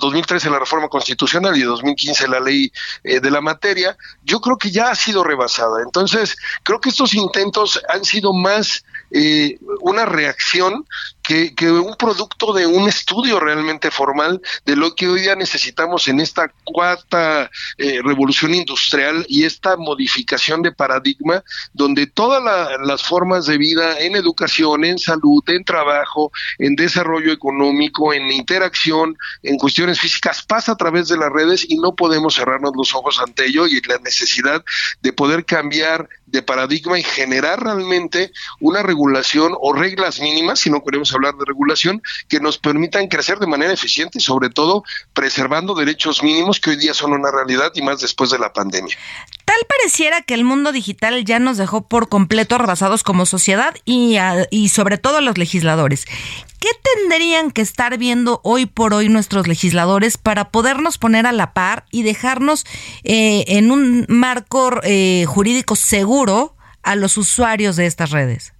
2013 0.00 0.48
la 0.48 0.60
reforma 0.60 0.88
constitucional 0.88 1.54
y 1.58 1.62
2015 1.62 2.26
la 2.26 2.40
ley 2.40 2.72
eh, 3.02 3.20
de 3.20 3.30
la 3.30 3.42
materia, 3.42 3.98
yo 4.22 4.40
creo 4.40 4.56
que 4.56 4.70
ya 4.70 4.90
ha 4.90 4.94
sido 4.94 5.24
rebasada. 5.24 5.82
Entonces, 5.82 6.36
creo 6.62 6.80
que 6.80 6.88
estos 6.88 7.14
intentos 7.14 7.80
han 7.88 8.04
sido 8.04 8.32
más 8.32 8.84
eh, 9.10 9.58
una 9.80 10.06
reacción 10.06 10.86
que, 11.24 11.70
un 11.70 11.96
producto 11.96 12.52
de 12.52 12.66
un 12.66 12.86
estudio 12.86 13.40
realmente 13.40 13.90
formal 13.90 14.40
de 14.66 14.76
lo 14.76 14.94
que 14.94 15.08
hoy 15.08 15.22
día 15.22 15.34
necesitamos 15.34 16.06
en 16.08 16.20
esta 16.20 16.52
cuarta 16.64 17.50
eh, 17.78 18.00
revolución 18.04 18.54
industrial 18.54 19.24
y 19.28 19.44
esta 19.44 19.76
modificación 19.76 20.60
de 20.60 20.72
paradigma 20.72 21.42
donde 21.72 22.06
todas 22.06 22.42
las 22.84 23.02
formas 23.02 23.46
de 23.46 23.56
vida 23.56 23.98
en 24.00 24.16
educación, 24.16 24.84
en 24.84 24.98
salud, 24.98 25.42
en 25.46 25.64
trabajo, 25.64 26.30
en 26.58 26.76
desarrollo 26.76 27.32
económico, 27.32 28.12
en 28.12 28.30
interacción, 28.30 29.16
en 29.42 29.56
cuestiones 29.56 29.98
físicas, 30.00 30.42
pasa 30.42 30.72
a 30.72 30.76
través 30.76 31.08
de 31.08 31.16
las 31.16 31.32
redes 31.32 31.64
y 31.68 31.78
no 31.78 31.94
podemos 31.94 32.34
cerrarnos 32.34 32.72
los 32.76 32.94
ojos 32.94 33.18
ante 33.18 33.46
ello 33.46 33.66
y 33.66 33.80
la 33.88 33.98
necesidad 33.98 34.62
de 35.00 35.12
poder 35.12 35.46
cambiar 35.46 36.08
de 36.26 36.42
paradigma 36.42 36.98
y 36.98 37.02
generar 37.02 37.62
realmente 37.62 38.32
una 38.60 38.82
regulación 38.82 39.54
o 39.58 39.72
reglas 39.72 40.20
mínimas, 40.20 40.60
si 40.60 40.70
no 40.70 40.82
queremos 40.82 41.13
hablar 41.14 41.34
de 41.34 41.44
regulación, 41.46 42.02
que 42.28 42.40
nos 42.40 42.58
permitan 42.58 43.08
crecer 43.08 43.38
de 43.38 43.46
manera 43.46 43.72
eficiente 43.72 44.18
y 44.18 44.22
sobre 44.22 44.50
todo 44.50 44.84
preservando 45.12 45.74
derechos 45.74 46.22
mínimos 46.22 46.60
que 46.60 46.70
hoy 46.70 46.76
día 46.76 46.94
son 46.94 47.12
una 47.12 47.30
realidad 47.30 47.72
y 47.74 47.82
más 47.82 48.00
después 48.00 48.30
de 48.30 48.38
la 48.38 48.52
pandemia. 48.52 48.96
Tal 49.44 49.56
pareciera 49.68 50.22
que 50.22 50.34
el 50.34 50.44
mundo 50.44 50.72
digital 50.72 51.24
ya 51.24 51.38
nos 51.38 51.58
dejó 51.58 51.86
por 51.86 52.08
completo 52.08 52.58
rebasados 52.58 53.02
como 53.02 53.26
sociedad 53.26 53.74
y, 53.84 54.16
y 54.50 54.68
sobre 54.70 54.98
todo 54.98 55.20
los 55.20 55.38
legisladores. 55.38 56.06
¿qué 56.64 56.70
tendrían 56.96 57.50
que 57.50 57.60
estar 57.60 57.98
viendo 57.98 58.40
hoy 58.42 58.64
por 58.64 58.94
hoy 58.94 59.10
nuestros 59.10 59.46
legisladores 59.46 60.16
para 60.16 60.48
podernos 60.48 60.96
poner 60.96 61.26
a 61.26 61.32
la 61.32 61.52
par 61.52 61.84
y 61.90 62.04
dejarnos 62.04 62.64
eh, 63.02 63.44
en 63.48 63.70
un 63.70 64.06
marco 64.08 64.80
eh, 64.82 65.26
jurídico 65.28 65.76
seguro 65.76 66.56
a 66.82 66.96
los 66.96 67.18
usuarios 67.18 67.76
de 67.76 67.84
estas 67.84 68.12
redes? 68.12 68.53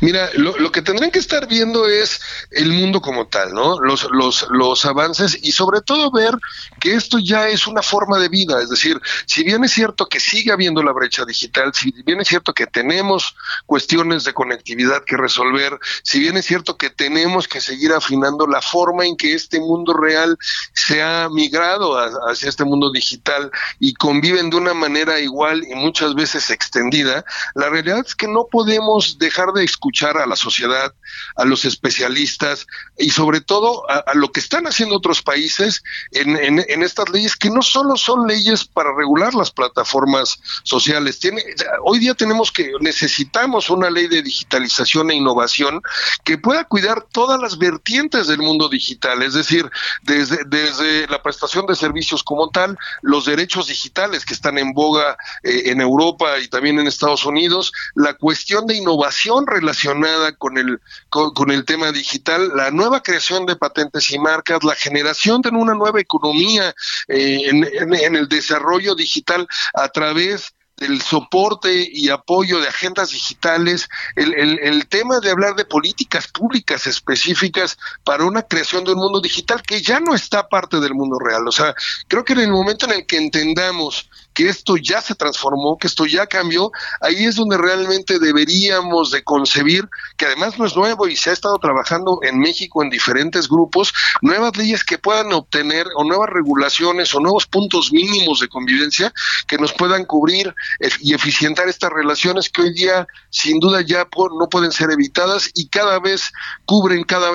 Mira, 0.00 0.30
lo, 0.34 0.70
que 0.70 0.82
tendrán 0.82 1.10
que 1.10 1.18
estar 1.18 1.46
viendo 1.48 1.88
es 1.88 2.20
el 2.50 2.72
mundo 2.72 3.00
como 3.00 3.26
tal, 3.26 3.54
¿no? 3.54 3.80
Los, 3.80 4.06
los, 4.10 4.84
avances 4.84 5.38
y 5.42 5.52
sobre 5.52 5.80
todo 5.80 6.10
ver 6.10 6.34
que 6.80 6.94
esto 6.94 7.18
ya 7.18 7.48
es 7.48 7.66
una 7.66 7.82
forma 7.82 8.18
de 8.18 8.28
vida. 8.28 8.60
Es 8.60 8.68
decir, 8.68 9.00
si 9.26 9.42
bien 9.42 9.64
es 9.64 9.72
cierto 9.72 10.06
que 10.06 10.20
sigue 10.20 10.52
habiendo 10.52 10.82
la 10.82 10.92
brecha 10.92 11.24
digital, 11.24 11.72
si 11.74 11.90
bien 12.04 12.20
es 12.20 12.28
cierto 12.28 12.52
que 12.52 12.66
tenemos 12.66 13.34
cuestiones 13.64 14.24
de 14.24 14.34
conectividad 14.34 15.02
que 15.04 15.16
resolver, 15.16 15.78
si 16.02 16.20
bien 16.20 16.36
es 16.36 16.44
cierto 16.44 16.76
que 16.76 16.90
tenemos 16.90 17.48
que 17.48 17.60
seguir 17.60 17.92
afinando 17.92 18.46
la 18.46 18.60
forma 18.60 19.06
en 19.06 19.16
que 19.16 19.34
este 19.34 19.58
mundo 19.58 19.94
real 19.94 20.36
se 20.74 21.02
ha 21.02 21.28
migrado 21.30 21.96
hacia 22.28 22.48
este 22.48 22.64
mundo 22.64 22.92
digital 22.92 23.50
y 23.80 23.94
conviven 23.94 24.50
de 24.50 24.56
una 24.56 24.74
manera 24.74 25.18
igual 25.20 25.64
y 25.64 25.74
muchas 25.74 26.14
veces 26.14 26.50
extendida, 26.50 27.24
la 27.54 27.70
realidad 27.70 28.04
es 28.06 28.14
que 28.14 28.28
no 28.28 28.46
podemos 28.50 29.18
dejar 29.18 29.45
de 29.52 29.64
escuchar 29.64 30.16
a 30.18 30.26
la 30.26 30.36
sociedad, 30.36 30.94
a 31.36 31.44
los 31.44 31.64
especialistas 31.64 32.66
y 32.98 33.10
sobre 33.10 33.40
todo 33.40 33.88
a, 33.90 34.14
lo 34.14 34.30
que 34.30 34.40
están 34.40 34.66
haciendo 34.66 34.96
otros 34.96 35.22
países 35.22 35.82
en, 36.12 36.36
estas 36.82 37.08
leyes 37.10 37.36
que 37.36 37.50
no 37.50 37.62
solo 37.62 37.96
son 37.96 38.26
leyes 38.26 38.64
para 38.64 38.94
regular 38.94 39.34
las 39.34 39.50
plataformas 39.50 40.38
sociales. 40.62 41.18
Tiene, 41.18 41.42
hoy 41.84 41.98
día 41.98 42.14
tenemos 42.14 42.52
que 42.52 42.72
necesitamos 42.80 43.70
una 43.70 43.90
ley 43.90 44.06
de 44.08 44.22
digitalización 44.22 45.10
e 45.10 45.14
innovación 45.14 45.82
que 46.24 46.38
pueda 46.38 46.64
cuidar 46.64 47.06
todas 47.12 47.40
las 47.40 47.58
vertientes 47.58 48.26
del 48.26 48.38
mundo 48.38 48.68
digital, 48.68 49.22
es 49.22 49.34
decir, 49.34 49.70
desde, 50.02 50.44
desde 50.46 51.06
la 51.08 51.22
prestación 51.22 51.66
de 51.66 51.76
servicios 51.76 52.22
como 52.22 52.48
tal, 52.50 52.78
los 53.02 53.24
derechos 53.26 53.68
digitales 53.68 54.24
que 54.24 54.34
están 54.34 54.58
en 54.58 54.72
boga 54.72 55.16
eh, 55.42 55.62
en 55.66 55.80
Europa 55.80 56.38
y 56.38 56.48
también 56.48 56.78
en 56.78 56.86
Estados 56.86 57.24
Unidos, 57.24 57.72
la 57.94 58.14
cuestión 58.14 58.66
de 58.66 58.76
innovación 58.76 59.35
relacionada 59.44 60.32
con 60.32 60.56
el, 60.56 60.80
con, 61.10 61.50
el 61.50 61.64
tema 61.64 61.90
digital, 61.90 62.52
la 62.54 62.70
nueva 62.70 63.02
creación 63.02 63.44
de 63.44 63.56
patentes 63.56 64.10
y 64.12 64.18
marcas, 64.18 64.62
la 64.62 64.76
generación 64.76 65.42
de 65.42 65.48
una 65.48 65.74
nueva 65.74 66.00
economía 66.00 66.72
eh, 67.08 67.40
en, 67.48 68.16
el 68.16 68.28
desarrollo 68.28 68.94
digital 68.94 69.48
a 69.74 69.88
través 69.88 70.54
del 70.76 71.00
soporte 71.00 71.88
y 71.90 72.10
apoyo 72.10 72.60
de 72.60 72.68
agendas 72.68 73.10
digitales, 73.10 73.88
el, 74.14 74.34
el, 74.34 74.86
tema 74.88 75.20
de 75.20 75.30
hablar 75.30 75.54
de 75.54 75.64
políticas 75.64 76.28
públicas 76.28 76.86
específicas 76.86 77.78
para 78.04 78.24
una 78.24 78.42
creación 78.42 78.84
de 78.84 78.92
un 78.92 78.98
mundo 78.98 79.20
digital 79.22 79.62
que 79.62 79.80
ya 79.80 80.00
no 80.00 80.14
está 80.14 80.48
parte 80.48 80.78
del 80.80 80.94
mundo 80.94 81.18
real. 81.18 81.48
O 81.48 81.52
sea, 81.52 81.74
creo 82.08 82.24
que 82.24 82.34
en 82.34 82.40
el 82.40 82.50
momento 82.50 82.84
en 82.84 82.92
el 82.92 83.06
que 83.06 83.16
entendamos 83.16 84.10
que 84.36 84.50
esto 84.50 84.76
ya 84.76 85.00
se 85.00 85.14
transformó, 85.14 85.78
que 85.78 85.86
esto 85.86 86.04
ya 86.04 86.26
cambió, 86.26 86.70
ahí 87.00 87.24
es 87.24 87.36
donde 87.36 87.56
realmente 87.56 88.18
deberíamos 88.18 89.10
de 89.10 89.24
concebir, 89.24 89.88
que 90.18 90.26
además 90.26 90.58
no 90.58 90.66
es 90.66 90.76
nuevo 90.76 91.08
y 91.08 91.16
se 91.16 91.30
ha 91.30 91.32
estado 91.32 91.58
trabajando 91.58 92.18
en 92.22 92.38
México 92.38 92.82
en 92.82 92.90
diferentes 92.90 93.48
grupos, 93.48 93.94
nuevas 94.20 94.54
leyes 94.58 94.84
que 94.84 94.98
puedan 94.98 95.32
obtener 95.32 95.86
o 95.96 96.04
nuevas 96.04 96.28
regulaciones 96.28 97.14
o 97.14 97.20
nuevos 97.20 97.46
puntos 97.46 97.92
mínimos 97.92 98.40
de 98.40 98.48
convivencia 98.48 99.10
que 99.46 99.56
nos 99.56 99.72
puedan 99.72 100.04
cubrir 100.04 100.54
y 101.00 101.14
eficientar 101.14 101.70
estas 101.70 101.90
relaciones 101.90 102.50
que 102.50 102.60
hoy 102.60 102.74
día 102.74 103.06
sin 103.30 103.58
duda 103.58 103.80
ya 103.80 104.06
no 104.38 104.48
pueden 104.50 104.70
ser 104.70 104.90
evitadas 104.90 105.50
y 105.54 105.68
cada 105.68 105.98
vez 105.98 106.30
cubren 106.66 107.04
cada, 107.04 107.30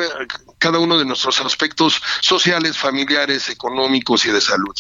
cada 0.60 0.78
uno 0.78 1.00
de 1.00 1.06
nuestros 1.06 1.42
aspectos 1.42 2.00
sociales, 2.22 2.78
familiares, 2.78 3.50
económicos 3.50 4.24
y 4.28 4.32
de 4.32 4.40
salud. 4.40 4.76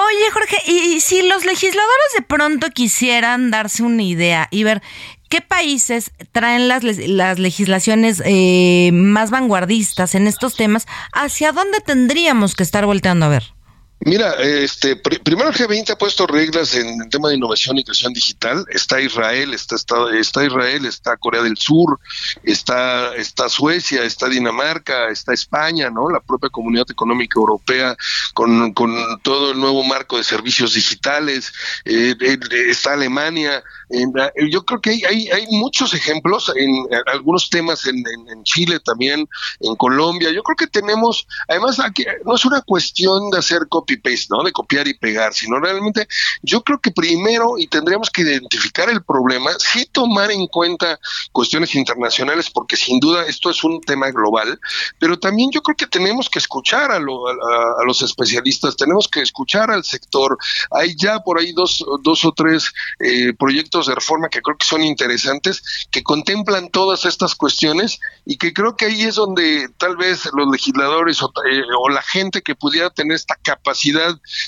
Oye, 0.00 0.30
Jorge, 0.32 0.58
y 0.64 1.00
si 1.00 1.22
los 1.22 1.44
legisladores 1.44 2.12
de 2.16 2.22
pronto 2.22 2.70
quisieran 2.70 3.50
darse 3.50 3.82
una 3.82 4.04
idea 4.04 4.46
y 4.52 4.62
ver 4.62 4.80
qué 5.28 5.40
países 5.40 6.12
traen 6.30 6.68
las, 6.68 6.84
las 6.84 7.40
legislaciones 7.40 8.22
eh, 8.24 8.90
más 8.92 9.32
vanguardistas 9.32 10.14
en 10.14 10.28
estos 10.28 10.54
temas, 10.54 10.86
¿hacia 11.12 11.50
dónde 11.50 11.80
tendríamos 11.80 12.54
que 12.54 12.62
estar 12.62 12.86
volteando 12.86 13.26
a 13.26 13.30
ver? 13.30 13.57
Mira, 14.00 14.34
este, 14.34 14.94
primero 14.94 15.48
el 15.48 15.54
G20 15.54 15.90
ha 15.90 15.98
puesto 15.98 16.26
reglas 16.26 16.74
en 16.74 17.02
el 17.02 17.08
tema 17.08 17.28
de 17.28 17.34
innovación 17.34 17.78
y 17.78 17.84
creación 17.84 18.12
digital. 18.12 18.64
Está 18.70 19.00
Israel, 19.00 19.52
está, 19.52 19.74
está, 19.74 20.44
Israel, 20.44 20.86
está 20.86 21.16
Corea 21.16 21.42
del 21.42 21.56
Sur, 21.56 21.98
está, 22.44 23.16
está 23.16 23.48
Suecia, 23.48 24.04
está 24.04 24.28
Dinamarca, 24.28 25.08
está 25.08 25.32
España, 25.32 25.90
¿no? 25.90 26.10
La 26.10 26.20
propia 26.20 26.48
Comunidad 26.48 26.86
Económica 26.88 27.40
Europea 27.40 27.96
con, 28.34 28.72
con 28.72 28.94
todo 29.22 29.50
el 29.50 29.58
nuevo 29.58 29.82
marco 29.82 30.16
de 30.16 30.24
servicios 30.24 30.74
digitales. 30.74 31.52
Eh, 31.84 32.14
eh, 32.20 32.38
está 32.68 32.92
Alemania. 32.92 33.64
yo 34.48 34.64
creo 34.64 34.80
que 34.80 34.90
hay, 34.90 35.04
hay, 35.04 35.28
hay, 35.30 35.46
muchos 35.50 35.92
ejemplos 35.92 36.52
en, 36.54 36.70
algunos 37.12 37.50
temas 37.50 37.84
en, 37.86 38.04
en, 38.30 38.44
Chile 38.44 38.78
también, 38.78 39.28
en 39.60 39.74
Colombia. 39.74 40.30
Yo 40.30 40.42
creo 40.44 40.56
que 40.56 40.66
tenemos, 40.68 41.26
además, 41.48 41.80
aquí, 41.80 42.04
no 42.24 42.36
es 42.36 42.44
una 42.44 42.62
cuestión 42.62 43.30
de 43.30 43.38
hacer 43.38 43.66
copy-paste, 43.88 44.26
¿no? 44.30 44.42
De 44.42 44.52
copiar 44.52 44.86
y 44.88 44.94
pegar, 44.94 45.32
sino 45.32 45.58
realmente 45.58 46.06
yo 46.42 46.62
creo 46.62 46.80
que 46.80 46.90
primero, 46.90 47.58
y 47.58 47.66
tendríamos 47.66 48.10
que 48.10 48.22
identificar 48.22 48.90
el 48.90 49.02
problema, 49.02 49.50
sí 49.58 49.86
tomar 49.90 50.30
en 50.30 50.46
cuenta 50.46 50.98
cuestiones 51.32 51.74
internacionales, 51.74 52.50
porque 52.50 52.76
sin 52.76 53.00
duda 53.00 53.24
esto 53.26 53.50
es 53.50 53.64
un 53.64 53.80
tema 53.80 54.10
global, 54.10 54.60
pero 54.98 55.18
también 55.18 55.50
yo 55.50 55.62
creo 55.62 55.76
que 55.76 55.86
tenemos 55.86 56.28
que 56.28 56.38
escuchar 56.38 56.90
a, 56.90 56.98
los 56.98 58.02
especialistas, 58.02 58.76
tenemos 58.76 59.08
que 59.08 59.22
escuchar 59.22 59.70
al 59.70 59.84
sector. 59.84 60.36
Hay 60.70 60.94
ya 60.96 61.20
por 61.20 61.38
ahí 61.38 61.52
dos, 61.52 61.84
dos 62.02 62.24
o 62.24 62.32
tres 62.32 62.72
eh, 63.00 63.32
proyectos 63.38 63.86
de 63.86 63.94
reforma 63.94 64.28
que 64.28 64.42
creo 64.42 64.56
que 64.56 64.66
son 64.66 64.82
interesantes, 64.82 65.62
que 65.90 66.02
contemplan 66.02 66.68
todas 66.68 67.04
estas 67.04 67.34
cuestiones 67.34 67.98
y 68.26 68.36
que 68.36 68.52
creo 68.52 68.76
que 68.76 68.86
ahí 68.86 69.02
es 69.02 69.14
donde 69.14 69.68
tal 69.78 69.96
vez 69.96 70.28
los 70.34 70.48
legisladores 70.50 71.22
o, 71.22 71.32
eh, 71.50 71.62
o 71.78 71.88
la 71.88 72.02
gente 72.02 72.42
que 72.42 72.54
pudiera 72.54 72.90
tener 72.90 73.14
esta 73.14 73.36
capacidad 73.36 73.77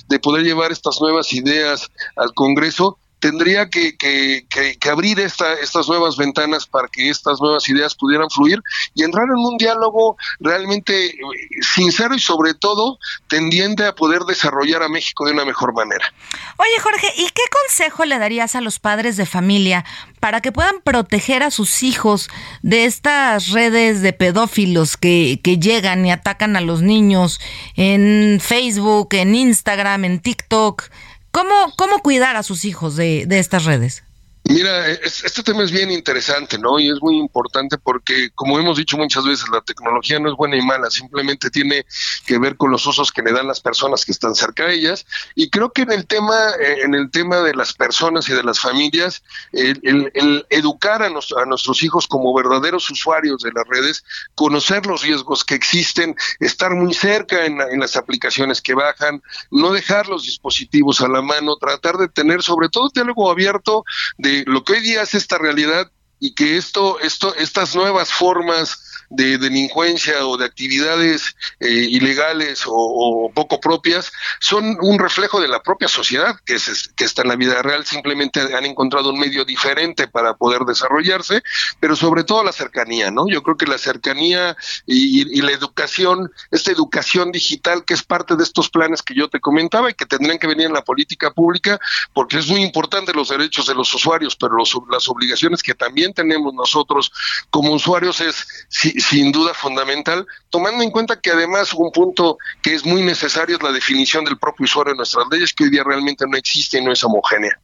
de 0.09 0.19
poder 0.19 0.45
llevar 0.45 0.73
estas 0.73 1.01
nuevas 1.01 1.33
ideas 1.33 1.89
al 2.17 2.33
Congreso, 2.35 2.99
tendría 3.21 3.69
que, 3.69 3.97
que, 3.97 4.91
abrir 4.91 5.21
esta, 5.21 5.55
estas 5.55 5.87
nuevas 5.89 6.17
ventanas 6.17 6.67
para 6.67 6.89
que 6.89 7.09
estas 7.11 7.41
nuevas 7.41 7.69
ideas 7.69 7.95
pudieran 7.95 8.29
fluir 8.31 8.61
y 8.95 9.05
entrar 9.05 9.25
en 9.25 9.45
un 9.45 9.57
diálogo 9.59 10.17
realmente 10.41 11.07
eh, 11.07 11.17
sincero 11.61 12.15
y 12.15 12.19
sobre 12.19 12.55
todo 12.55 12.99
tendiente 13.29 13.85
a 13.87 13.95
poder 13.95 14.23
desarrollar 14.23 14.83
a 14.83 14.89
México 14.89 15.27
de 15.27 15.33
una 15.33 15.45
mejor 15.45 15.75
manera. 15.75 16.13
Oye 16.57 16.81
Jorge, 16.81 17.13
¿y 17.17 17.29
qué 17.29 17.43
consejo 17.63 18.05
le 18.07 18.19
darías 18.19 18.57
a 18.57 18.61
los 18.61 18.79
padres 18.81 19.17
de 19.17 19.27
familia 19.27 19.85
para 20.19 20.41
que 20.41 20.51
puedan 20.51 20.81
proteger 20.83 21.43
a 21.43 21.51
sus 21.51 21.83
hijos 21.83 22.29
de 22.63 22.87
estas 22.87 23.49
redes 23.49 24.01
de 24.03 24.13
pedófilos 24.13 24.97
que, 24.97 25.41
que 25.45 25.59
llegan 25.59 26.05
y 26.07 26.11
atacan 26.11 26.57
a 26.57 26.61
los 26.61 26.83
niños 26.83 27.39
en 27.77 28.41
Facebook, 28.41 29.09
en 29.13 29.35
Instagram, 29.35 30.05
en 30.07 30.21
TikTok? 30.21 30.85
¿Cómo, 31.31 31.73
cómo 31.77 32.01
cuidar 32.01 32.37
a 32.37 32.43
sus 32.43 32.65
hijos 32.65 32.97
de, 32.97 33.25
de 33.27 33.39
estas 33.39 33.65
redes? 33.65 34.05
Mira, 34.51 34.89
este 34.89 35.45
tema 35.45 35.63
es 35.63 35.71
bien 35.71 35.93
interesante, 35.93 36.59
¿no? 36.59 36.81
Y 36.81 36.91
es 36.91 37.01
muy 37.01 37.17
importante 37.17 37.79
porque, 37.79 38.31
como 38.35 38.59
hemos 38.59 38.79
dicho 38.79 38.97
muchas 38.97 39.25
veces, 39.25 39.49
la 39.49 39.61
tecnología 39.61 40.19
no 40.19 40.29
es 40.29 40.35
buena 40.35 40.57
y 40.57 40.61
mala, 40.61 40.91
simplemente 40.91 41.51
tiene 41.51 41.87
que 42.27 42.37
ver 42.37 42.57
con 42.57 42.73
los 42.73 42.85
usos 42.85 43.13
que 43.13 43.23
le 43.23 43.31
dan 43.31 43.47
las 43.47 43.61
personas 43.61 44.05
que 44.05 44.11
están 44.11 44.35
cerca 44.35 44.67
de 44.67 44.75
ellas. 44.75 45.07
Y 45.37 45.51
creo 45.51 45.71
que 45.71 45.83
en 45.83 45.93
el 45.93 46.05
tema, 46.05 46.35
eh, 46.61 46.79
en 46.83 46.97
el 46.97 47.13
tema 47.13 47.37
de 47.43 47.55
las 47.55 47.75
personas 47.75 48.29
y 48.29 48.33
de 48.33 48.43
las 48.43 48.59
familias, 48.59 49.23
el, 49.53 50.45
educar 50.51 51.05
a, 51.05 51.11
nuestros 51.11 51.85
hijos 51.85 52.09
como 52.09 52.35
verdaderos 52.35 52.91
usuarios 52.91 53.43
de 53.43 53.53
las 53.55 53.69
redes, 53.69 54.03
conocer 54.35 54.85
los 54.85 55.03
riesgos 55.03 55.45
que 55.45 55.55
existen, 55.55 56.17
estar 56.41 56.75
muy 56.75 56.93
cerca 56.93 57.47
en, 57.47 57.61
en 57.61 57.79
las 57.79 57.95
aplicaciones 57.95 58.61
que 58.61 58.75
bajan, 58.75 59.23
no 59.53 59.71
dejar 59.71 60.09
los 60.09 60.25
dispositivos 60.25 61.01
a 61.03 61.09
la 61.09 61.23
mano, 61.23 61.55
tratar 61.55 61.99
de 61.99 62.09
tener 62.09 62.43
sobre 62.43 62.69
todo 62.69 62.91
diálogo 62.93 63.31
abierto 63.31 63.85
de 64.19 64.40
lo 64.47 64.65
que 64.65 64.75
hoy 64.75 64.81
día 64.81 65.03
es 65.03 65.15
esta 65.15 65.39
realidad 65.39 65.91
y 66.19 66.35
que 66.35 66.57
esto, 66.57 67.01
esto, 67.01 67.35
estas 67.35 67.75
nuevas 67.75 68.13
formas 68.13 68.90
de 69.11 69.39
delincuencia 69.39 70.25
o 70.25 70.37
de 70.37 70.45
actividades 70.45 71.35
eh, 71.59 71.69
ilegales 71.69 72.63
o, 72.67 73.31
poco 73.35 73.61
propias 73.61 74.13
son 74.39 74.77
un 74.81 74.99
reflejo 74.99 75.41
de 75.41 75.49
la 75.49 75.63
propia 75.63 75.89
sociedad 75.89 76.37
que, 76.45 76.55
es, 76.55 76.91
que 76.97 77.05
está 77.05 77.23
en 77.23 77.29
la 77.29 77.37
vida 77.37 77.61
real, 77.63 77.85
simplemente 77.85 78.41
han 78.41 78.65
encontrado 78.65 79.11
un 79.11 79.19
medio 79.19 79.45
diferente 79.45 80.07
para 80.09 80.35
poder 80.35 80.63
desarrollarse, 80.63 81.43
pero 81.81 81.97
sobre 81.97 82.25
todo 82.25 82.45
la 82.45 82.53
cercanía, 82.53 83.11
¿no? 83.11 83.27
Yo 83.29 83.43
creo 83.43 83.57
que 83.57 83.67
la 83.67 83.79
cercanía 83.79 84.57
y, 84.87 85.41
la 85.41 85.53
educación, 85.53 86.31
esta 86.51 86.71
educación 86.71 87.33
digital 87.33 87.85
que 87.85 87.95
es 87.95 88.03
parte 88.03 88.37
de 88.37 88.45
estos 88.45 88.71
planes 88.71 89.03
que 89.03 89.15
yo 89.15 89.29
te 89.29 89.41
comentaba 89.41 89.91
y 89.91 89.95
que 89.95 90.07
tendrían 90.07 90.39
que 90.39 90.47
venir 90.47 90.67
en 90.67 90.75
la 90.75 90.85
política 90.85 91.33
pública, 91.33 91.81
porque 92.13 92.39
es 92.39 92.47
muy 92.47 92.63
importante 92.63 93.13
los 93.13 93.31
derechos 93.31 93.67
de 93.67 93.75
los 93.75 93.93
usuarios, 93.95 94.37
pero 94.37 94.57
las 94.91 95.09
obligaciones 95.09 95.63
que 95.63 95.75
también 95.75 96.13
tenemos 96.13 96.55
nosotros 96.55 97.11
como 97.51 97.73
usuarios 97.73 98.21
es 98.21 98.47
si, 98.69 99.00
sin 99.01 99.33
duda 99.33 99.55
fundamental, 99.55 100.27
tomando 100.51 100.83
en 100.83 100.91
cuenta 100.91 101.21
que 101.21 101.31
además 101.31 101.73
un 101.75 101.91
punto 101.93 102.39
que 102.63 102.75
es 102.75 102.85
muy 102.85 103.03
necesario 103.03 103.57
es 103.57 103.63
la 103.63 103.73
definición 103.73 104.25
del 104.25 104.39
propio 104.39 104.65
usuario 104.65 104.93
de 104.93 104.99
nuestras 104.99 105.27
leyes, 105.31 105.53
que 105.53 105.65
hoy 105.65 105.71
día 105.71 105.85
realmente 105.85 106.25
no 106.29 106.37
existe 106.37 106.79
y 106.79 106.85
no 106.85 106.93
es 106.93 107.03
homogénea. 107.05 107.59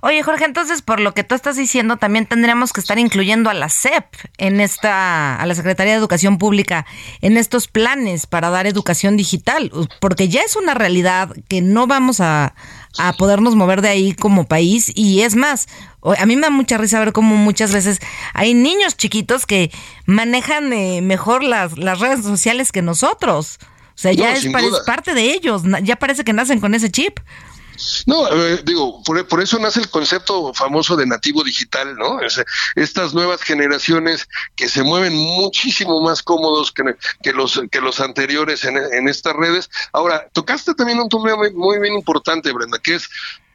Oye, 0.00 0.22
Jorge, 0.22 0.44
entonces 0.44 0.82
por 0.82 1.00
lo 1.00 1.12
que 1.12 1.24
tú 1.24 1.34
estás 1.34 1.56
diciendo, 1.56 1.96
también 1.96 2.26
tendríamos 2.26 2.72
que 2.72 2.80
estar 2.80 2.98
incluyendo 2.98 3.50
a 3.50 3.54
la 3.54 3.68
SEP 3.68 4.04
en 4.36 4.60
esta, 4.60 5.36
a 5.36 5.46
la 5.46 5.54
Secretaría 5.54 5.92
de 5.92 5.98
Educación 5.98 6.38
Pública, 6.38 6.86
en 7.20 7.36
estos 7.36 7.66
planes 7.66 8.26
para 8.26 8.50
dar 8.50 8.66
educación 8.66 9.16
digital, 9.16 9.72
porque 10.00 10.28
ya 10.28 10.42
es 10.42 10.54
una 10.56 10.74
realidad 10.74 11.34
que 11.48 11.62
no 11.62 11.86
vamos 11.86 12.20
a, 12.20 12.54
a 12.98 13.12
podernos 13.14 13.54
mover 13.54 13.80
de 13.80 13.88
ahí 13.88 14.12
como 14.12 14.44
país 14.44 14.92
y 14.94 15.22
es 15.22 15.36
más, 15.36 15.68
a 16.02 16.26
mí 16.26 16.36
me 16.36 16.42
da 16.42 16.50
mucha 16.50 16.78
risa 16.78 16.98
ver 16.98 17.12
cómo 17.12 17.36
muchas 17.36 17.72
veces 17.72 18.00
hay 18.34 18.54
niños 18.54 18.96
chiquitos 18.96 19.46
que 19.46 19.70
manejan 20.06 20.72
eh, 20.72 21.00
mejor 21.00 21.42
las, 21.42 21.78
las 21.78 22.00
redes 22.00 22.22
sociales 22.24 22.72
que 22.72 22.82
nosotros. 22.82 23.58
O 23.62 24.00
sea, 24.00 24.12
ya 24.12 24.32
es, 24.32 24.44
es 24.44 24.80
parte 24.86 25.12
de 25.12 25.32
ellos, 25.32 25.62
ya 25.82 25.96
parece 25.96 26.22
que 26.22 26.32
nacen 26.32 26.60
con 26.60 26.74
ese 26.74 26.90
chip. 26.90 27.18
No, 28.06 28.28
digo, 28.64 29.02
por, 29.02 29.42
eso 29.42 29.58
nace 29.58 29.80
el 29.80 29.88
concepto 29.88 30.52
famoso 30.54 30.96
de 30.96 31.06
nativo 31.06 31.44
digital, 31.44 31.96
¿no? 31.96 32.18
estas 32.74 33.14
nuevas 33.14 33.42
generaciones 33.42 34.28
que 34.56 34.68
se 34.68 34.82
mueven 34.82 35.14
muchísimo 35.14 36.00
más 36.00 36.22
cómodos 36.22 36.72
que, 36.72 37.32
los, 37.32 37.62
que 37.70 37.80
los 37.80 38.00
anteriores 38.00 38.64
en, 38.64 38.76
en, 38.76 39.08
estas 39.08 39.34
redes. 39.34 39.70
Ahora, 39.92 40.28
tocaste 40.32 40.74
también 40.74 41.00
un 41.00 41.08
tema 41.08 41.36
muy, 41.36 41.52
muy 41.52 41.78
bien 41.78 41.94
importante, 41.94 42.52
Brenda, 42.52 42.78
que 42.78 42.96
es 42.96 43.08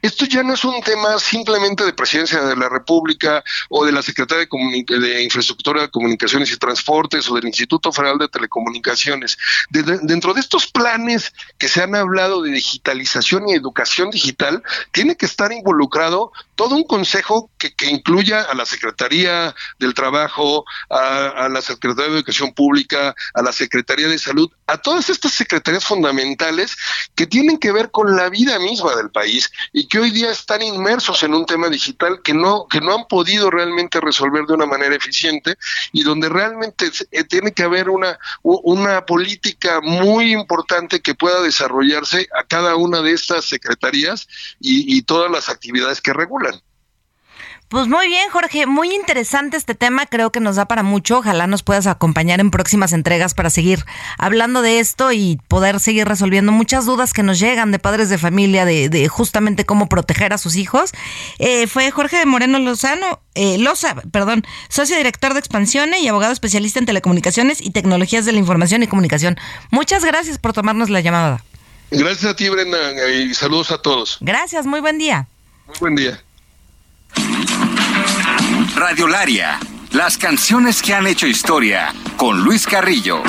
esto 0.04 0.26
ya 0.26 0.42
no 0.42 0.52
es 0.52 0.62
un 0.64 0.82
tema 0.82 1.18
simplemente 1.18 1.82
de 1.82 1.94
presidencia 1.94 2.42
de 2.42 2.54
la 2.56 2.68
República 2.68 3.42
o 3.70 3.86
de 3.86 3.92
la 3.92 4.02
Secretaría 4.02 4.46
de, 4.46 5.22
Infraestructura 5.22 5.80
de 5.80 5.88
Comunicaciones 5.88 6.52
y 6.52 6.58
Transportes 6.58 7.30
o 7.30 7.34
del 7.36 7.46
Instituto 7.46 7.90
Federal 7.90 8.18
de 8.18 8.28
Telecomunicaciones. 8.28 9.38
dentro 9.70 10.34
de 10.34 10.40
estos 10.40 10.66
planes 10.66 11.32
que 11.56 11.68
se 11.68 11.82
han 11.82 11.94
hablado 11.94 12.42
de 12.42 12.50
digitalización 12.50 13.48
y 13.48 13.54
educación 13.54 14.10
digital, 14.10 14.62
tiene 14.92 15.16
que 15.16 15.24
estar 15.24 15.50
involucrado 15.52 16.32
todo 16.54 16.76
un 16.76 16.84
consejo 16.84 17.50
que, 17.58 17.72
incluya 17.88 18.42
a 18.42 18.54
la 18.54 18.66
Secretaría 18.66 19.54
del 19.78 19.94
Trabajo, 19.94 20.64
a, 20.90 21.48
la 21.48 21.62
Secretaría 21.62 22.10
de 22.10 22.18
Educación 22.18 22.52
Pública, 22.52 23.14
a 23.32 23.42
la 23.42 23.52
Secretaría 23.52 24.08
de 24.08 24.18
Salud, 24.18 24.50
a 24.66 24.76
todas 24.78 25.08
estas 25.08 25.32
secretarías 25.32 25.84
fundamentales 25.84 26.76
que 27.14 27.26
tienen 27.26 27.58
que 27.58 27.72
ver 27.72 27.90
con 27.90 28.16
la 28.16 28.28
vida 28.28 28.58
misma 28.58 28.94
del 28.96 29.10
país 29.10 29.50
y 29.72 29.88
que 29.88 29.93
hoy 29.98 30.10
día 30.10 30.30
están 30.30 30.62
inmersos 30.62 31.22
en 31.22 31.34
un 31.34 31.46
tema 31.46 31.68
digital 31.68 32.20
que 32.22 32.34
no, 32.34 32.66
que 32.68 32.80
no 32.80 32.94
han 32.94 33.06
podido 33.06 33.50
realmente 33.50 34.00
resolver 34.00 34.44
de 34.46 34.54
una 34.54 34.66
manera 34.66 34.94
eficiente 34.94 35.56
y 35.92 36.02
donde 36.02 36.28
realmente 36.28 36.90
eh, 37.10 37.24
tiene 37.24 37.52
que 37.52 37.62
haber 37.62 37.88
una, 37.88 38.18
una 38.42 39.04
política 39.04 39.80
muy 39.80 40.32
importante 40.32 41.00
que 41.00 41.14
pueda 41.14 41.42
desarrollarse 41.42 42.28
a 42.38 42.44
cada 42.44 42.76
una 42.76 43.02
de 43.02 43.12
estas 43.12 43.44
secretarías 43.44 44.26
y, 44.60 44.96
y 44.96 45.02
todas 45.02 45.30
las 45.30 45.48
actividades 45.48 46.00
que 46.00 46.12
regulan. 46.12 46.60
Pues 47.74 47.88
muy 47.88 48.06
bien, 48.06 48.30
Jorge, 48.30 48.66
muy 48.66 48.94
interesante 48.94 49.56
este 49.56 49.74
tema, 49.74 50.06
creo 50.06 50.30
que 50.30 50.38
nos 50.38 50.54
da 50.54 50.66
para 50.66 50.84
mucho. 50.84 51.18
Ojalá 51.18 51.48
nos 51.48 51.64
puedas 51.64 51.88
acompañar 51.88 52.38
en 52.38 52.52
próximas 52.52 52.92
entregas 52.92 53.34
para 53.34 53.50
seguir 53.50 53.84
hablando 54.16 54.62
de 54.62 54.78
esto 54.78 55.10
y 55.10 55.40
poder 55.48 55.80
seguir 55.80 56.06
resolviendo 56.06 56.52
muchas 56.52 56.86
dudas 56.86 57.12
que 57.12 57.24
nos 57.24 57.40
llegan 57.40 57.72
de 57.72 57.80
padres 57.80 58.10
de 58.10 58.16
familia 58.16 58.64
de, 58.64 59.08
justamente 59.08 59.66
cómo 59.66 59.88
proteger 59.88 60.32
a 60.32 60.38
sus 60.38 60.54
hijos. 60.54 60.92
Eh, 61.40 61.66
fue 61.66 61.90
Jorge 61.90 62.24
Moreno 62.26 62.60
Lozano, 62.60 63.20
eh, 63.34 63.58
Loza, 63.58 63.96
perdón, 64.12 64.44
socio 64.68 64.96
director 64.96 65.32
de 65.32 65.40
Expansione 65.40 65.98
y 65.98 66.06
abogado 66.06 66.32
especialista 66.32 66.78
en 66.78 66.86
telecomunicaciones 66.86 67.60
y 67.60 67.70
tecnologías 67.70 68.24
de 68.24 68.30
la 68.30 68.38
información 68.38 68.84
y 68.84 68.86
comunicación. 68.86 69.36
Muchas 69.72 70.04
gracias 70.04 70.38
por 70.38 70.52
tomarnos 70.52 70.90
la 70.90 71.00
llamada. 71.00 71.42
Gracias 71.90 72.24
a 72.24 72.36
ti, 72.36 72.48
Brenda, 72.48 72.78
y 73.10 73.34
saludos 73.34 73.72
a 73.72 73.82
todos. 73.82 74.18
Gracias, 74.20 74.64
muy 74.64 74.78
buen 74.78 74.96
día. 74.96 75.26
Muy 75.66 75.78
buen 75.80 75.96
día. 75.96 76.22
Radiolaria, 78.76 79.60
las 79.92 80.18
canciones 80.18 80.82
que 80.82 80.94
han 80.94 81.06
hecho 81.06 81.28
historia, 81.28 81.94
con 82.16 82.42
Luis 82.42 82.66
Carrillo. 82.66 83.22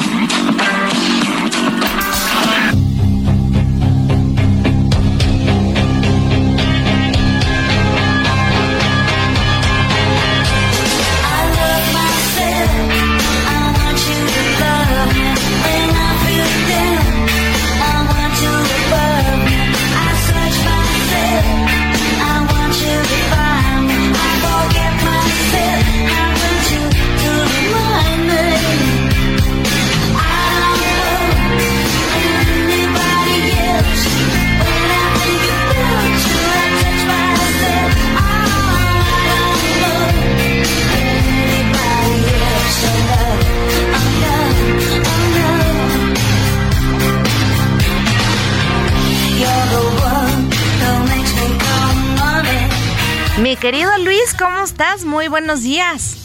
Estás? 54.75 55.05
Muy 55.05 55.29
buenos 55.29 55.63
días. 55.63 56.17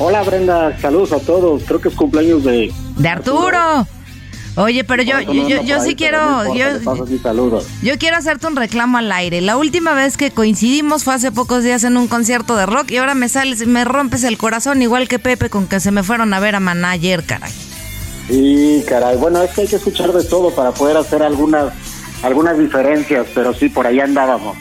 Hola 0.00 0.24
Brenda, 0.24 0.76
saludos 0.80 1.12
a 1.12 1.20
todos. 1.20 1.62
Creo 1.62 1.80
que 1.80 1.90
es 1.90 1.94
cumpleaños 1.94 2.42
de... 2.42 2.72
De 2.96 3.08
Arturo. 3.08 3.86
Oye, 4.56 4.82
pero 4.82 5.04
yo, 5.04 5.20
yo, 5.20 5.62
yo, 5.62 5.80
sí 5.80 5.94
quiero, 5.94 6.52
yo, 6.56 6.66
yo 7.82 7.98
quiero 7.98 8.16
hacerte 8.16 8.48
un 8.48 8.56
reclamo 8.56 8.98
al 8.98 9.12
aire. 9.12 9.40
La 9.40 9.56
última 9.56 9.94
vez 9.94 10.16
que 10.16 10.32
coincidimos 10.32 11.04
fue 11.04 11.14
hace 11.14 11.30
pocos 11.30 11.62
días 11.62 11.84
en 11.84 11.96
un 11.96 12.08
concierto 12.08 12.56
de 12.56 12.66
rock 12.66 12.90
y 12.90 12.96
ahora 12.96 13.14
me 13.14 13.28
sales 13.28 13.64
me 13.64 13.84
rompes 13.84 14.24
el 14.24 14.38
corazón 14.38 14.82
igual 14.82 15.06
que 15.06 15.20
Pepe 15.20 15.48
con 15.48 15.68
que 15.68 15.78
se 15.78 15.92
me 15.92 16.02
fueron 16.02 16.34
a 16.34 16.40
ver 16.40 16.56
a 16.56 16.60
Maná 16.60 16.90
ayer, 16.90 17.22
caray. 17.22 17.52
Sí, 18.26 18.84
caray. 18.88 19.16
Bueno, 19.18 19.40
es 19.40 19.52
que 19.52 19.60
hay 19.60 19.68
que 19.68 19.76
escuchar 19.76 20.12
de 20.12 20.24
todo 20.24 20.52
para 20.52 20.72
poder 20.72 20.96
hacer 20.96 21.22
algunas 21.22 21.72
algunas 22.24 22.58
diferencias, 22.58 23.28
pero 23.32 23.54
sí, 23.54 23.68
por 23.68 23.86
ahí 23.86 24.00
andábamos. 24.00 24.56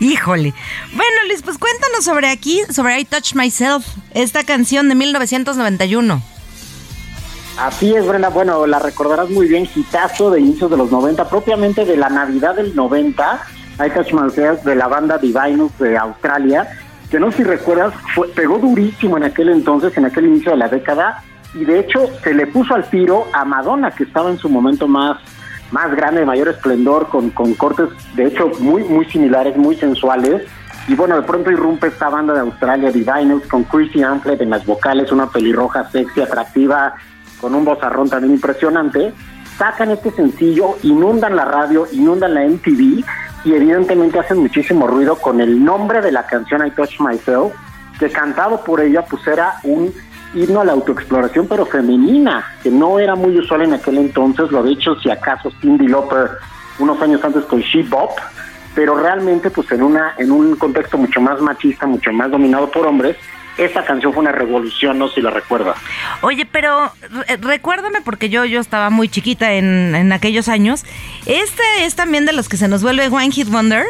Híjole. 0.00 0.52
Bueno, 0.94 1.16
Luis, 1.26 1.42
pues 1.42 1.58
cuéntanos 1.58 2.04
sobre 2.04 2.28
aquí, 2.28 2.60
sobre 2.70 3.00
I 3.00 3.04
Touch 3.04 3.34
Myself, 3.34 3.86
esta 4.12 4.44
canción 4.44 4.88
de 4.88 4.94
1991. 4.94 6.22
Así 7.58 7.94
es, 7.94 8.06
Brenda. 8.06 8.28
Bueno, 8.28 8.66
la 8.66 8.78
recordarás 8.78 9.30
muy 9.30 9.48
bien, 9.48 9.68
hitazo 9.74 10.30
de 10.30 10.40
inicios 10.40 10.70
de 10.70 10.76
los 10.76 10.90
90, 10.90 11.28
propiamente 11.28 11.84
de 11.84 11.96
la 11.96 12.10
Navidad 12.10 12.54
del 12.54 12.76
90. 12.76 13.40
I 13.78 13.90
Touch 13.90 14.12
Myself 14.12 14.62
de 14.64 14.74
la 14.74 14.88
banda 14.88 15.18
Divinus 15.18 15.76
de 15.78 15.96
Australia, 15.96 16.68
que 17.10 17.20
no 17.20 17.30
sé 17.30 17.38
si 17.38 17.44
recuerdas, 17.44 17.92
fue, 18.14 18.28
pegó 18.28 18.58
durísimo 18.58 19.16
en 19.16 19.24
aquel 19.24 19.50
entonces, 19.50 19.96
en 19.96 20.06
aquel 20.06 20.26
inicio 20.26 20.52
de 20.52 20.56
la 20.56 20.68
década, 20.68 21.22
y 21.54 21.64
de 21.64 21.80
hecho 21.80 22.10
se 22.22 22.34
le 22.34 22.46
puso 22.46 22.74
al 22.74 22.88
tiro 22.88 23.26
a 23.32 23.44
Madonna, 23.44 23.90
que 23.90 24.04
estaba 24.04 24.30
en 24.30 24.38
su 24.38 24.48
momento 24.48 24.88
más 24.88 25.18
más 25.70 25.94
grande, 25.94 26.20
de 26.20 26.26
mayor 26.26 26.48
esplendor, 26.48 27.08
con, 27.08 27.30
con 27.30 27.54
cortes 27.54 27.88
de 28.14 28.26
hecho 28.26 28.50
muy, 28.60 28.84
muy 28.84 29.04
similares, 29.06 29.56
muy 29.56 29.76
sensuales. 29.76 30.42
Y 30.88 30.94
bueno, 30.94 31.16
de 31.16 31.22
pronto 31.22 31.50
irrumpe 31.50 31.88
esta 31.88 32.08
banda 32.08 32.34
de 32.34 32.40
Australia, 32.40 32.92
Divinals, 32.92 33.46
con 33.48 33.64
Chrissy 33.64 34.02
Amplet 34.02 34.40
en 34.40 34.50
las 34.50 34.64
vocales, 34.64 35.10
una 35.10 35.28
pelirroja 35.28 35.90
sexy, 35.90 36.20
atractiva, 36.20 36.94
con 37.40 37.54
un 37.54 37.64
vozarrón 37.64 38.08
también 38.08 38.34
impresionante. 38.34 39.12
Sacan 39.58 39.90
este 39.90 40.10
sencillo, 40.12 40.76
inundan 40.82 41.34
la 41.34 41.44
radio, 41.44 41.86
inundan 41.90 42.34
la 42.34 42.44
MTV 42.46 43.04
y 43.44 43.54
evidentemente 43.54 44.18
hacen 44.18 44.38
muchísimo 44.38 44.86
ruido 44.86 45.16
con 45.16 45.40
el 45.40 45.64
nombre 45.64 46.02
de 46.02 46.12
la 46.12 46.26
canción 46.26 46.66
I 46.66 46.70
Touch 46.70 47.00
Myself, 47.00 47.54
que 47.98 48.10
cantado 48.10 48.62
por 48.62 48.80
ella 48.80 49.04
pues 49.04 49.26
era 49.26 49.54
un 49.64 49.92
himno 50.36 50.60
a 50.60 50.64
la 50.64 50.72
autoexploración, 50.72 51.48
pero 51.48 51.66
femenina, 51.66 52.44
que 52.62 52.70
no 52.70 52.98
era 52.98 53.14
muy 53.14 53.38
usual 53.38 53.62
en 53.62 53.74
aquel 53.74 53.98
entonces, 53.98 54.50
lo 54.52 54.62
de 54.62 54.72
hecho, 54.72 54.94
si 55.00 55.10
acaso 55.10 55.50
Cindy 55.60 55.88
Lauper 55.88 56.30
unos 56.78 57.00
años 57.00 57.24
antes 57.24 57.44
con 57.44 57.60
She 57.60 57.82
Bop, 57.84 58.10
pero 58.74 58.96
realmente 58.96 59.50
pues 59.50 59.70
en 59.72 59.82
una 59.82 60.14
en 60.18 60.30
un 60.30 60.54
contexto 60.56 60.98
mucho 60.98 61.20
más 61.20 61.40
machista, 61.40 61.86
mucho 61.86 62.12
más 62.12 62.30
dominado 62.30 62.70
por 62.70 62.86
hombres, 62.86 63.16
esa 63.56 63.82
canción 63.84 64.12
fue 64.12 64.20
una 64.20 64.32
revolución, 64.32 64.98
no 64.98 65.08
si 65.08 65.22
la 65.22 65.30
recuerda. 65.30 65.74
Oye, 66.20 66.46
pero 66.50 66.92
recuérdame 67.40 68.02
porque 68.02 68.28
yo 68.28 68.44
yo 68.44 68.60
estaba 68.60 68.90
muy 68.90 69.08
chiquita 69.08 69.54
en, 69.54 69.94
en 69.94 70.12
aquellos 70.12 70.48
años. 70.48 70.84
¿Este 71.24 71.62
es 71.84 71.94
también 71.94 72.26
de 72.26 72.34
los 72.34 72.50
que 72.50 72.58
se 72.58 72.68
nos 72.68 72.82
vuelve 72.82 73.08
One 73.08 73.30
Hit 73.30 73.48
Wonder? 73.48 73.86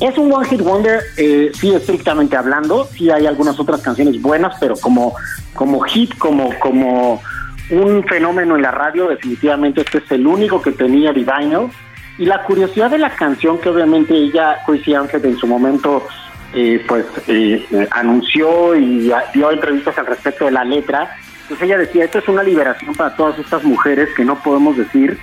Es 0.00 0.18
un 0.18 0.30
One 0.30 0.46
Hit 0.46 0.60
Wonder, 0.60 1.00
eh, 1.16 1.50
sí, 1.54 1.74
estrictamente 1.74 2.36
hablando. 2.36 2.86
Sí 2.92 3.10
hay 3.10 3.26
algunas 3.26 3.58
otras 3.58 3.80
canciones 3.80 4.20
buenas, 4.20 4.54
pero 4.60 4.76
como, 4.76 5.14
como 5.54 5.80
hit, 5.80 6.16
como, 6.18 6.50
como 6.58 7.22
un 7.70 8.04
fenómeno 8.04 8.56
en 8.56 8.62
la 8.62 8.70
radio, 8.70 9.08
definitivamente 9.08 9.80
este 9.80 9.98
es 9.98 10.10
el 10.10 10.26
único 10.26 10.60
que 10.60 10.72
tenía 10.72 11.12
Divino. 11.12 11.70
Y 12.18 12.26
la 12.26 12.42
curiosidad 12.44 12.90
de 12.90 12.98
la 12.98 13.10
canción, 13.10 13.58
que 13.58 13.70
obviamente 13.70 14.14
ella, 14.14 14.58
Chrissy 14.66 14.94
Anset, 14.94 15.24
en 15.24 15.38
su 15.38 15.46
momento, 15.46 16.06
eh, 16.54 16.84
pues 16.86 17.06
eh, 17.26 17.66
anunció 17.90 18.74
y 18.76 19.10
dio 19.32 19.50
entrevistas 19.50 19.96
al 19.98 20.06
respecto 20.06 20.44
de 20.44 20.50
la 20.50 20.64
letra, 20.64 21.16
pues 21.48 21.60
ella 21.62 21.78
decía, 21.78 22.04
esto 22.04 22.18
es 22.18 22.28
una 22.28 22.42
liberación 22.42 22.94
para 22.94 23.16
todas 23.16 23.38
estas 23.38 23.64
mujeres 23.64 24.10
que 24.14 24.24
no 24.24 24.36
podemos 24.42 24.76
decir 24.76 25.18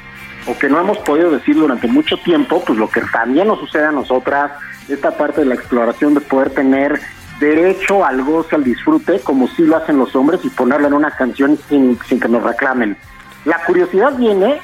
o 0.48 0.58
que 0.58 0.70
no 0.70 0.80
hemos 0.80 0.98
podido 1.00 1.32
decir 1.32 1.56
durante 1.56 1.88
mucho 1.88 2.18
tiempo, 2.18 2.64
pues 2.66 2.78
lo 2.78 2.90
que 2.90 3.02
también 3.02 3.48
nos 3.48 3.60
sucede 3.60 3.86
a 3.86 3.92
nosotras, 3.92 4.52
esta 4.90 5.12
parte 5.12 5.42
de 5.42 5.48
la 5.48 5.56
exploración 5.56 6.14
de 6.14 6.22
poder 6.22 6.50
tener 6.52 7.00
derecho 7.40 8.06
al 8.06 8.22
goce, 8.24 8.56
al 8.56 8.64
disfrute, 8.64 9.20
como 9.22 9.48
sí 9.48 9.66
lo 9.66 9.78
hacen 9.78 9.98
los 9.98 10.16
hombres, 10.16 10.44
y 10.44 10.50
ponerlo 10.50 10.88
en 10.88 10.94
una 10.94 11.12
canción 11.12 11.58
sin, 11.70 11.98
que 11.98 12.30
nos 12.30 12.44
reclamen. 12.44 12.98
La 13.46 13.64
curiosidad 13.66 14.16
viene, 14.18 14.60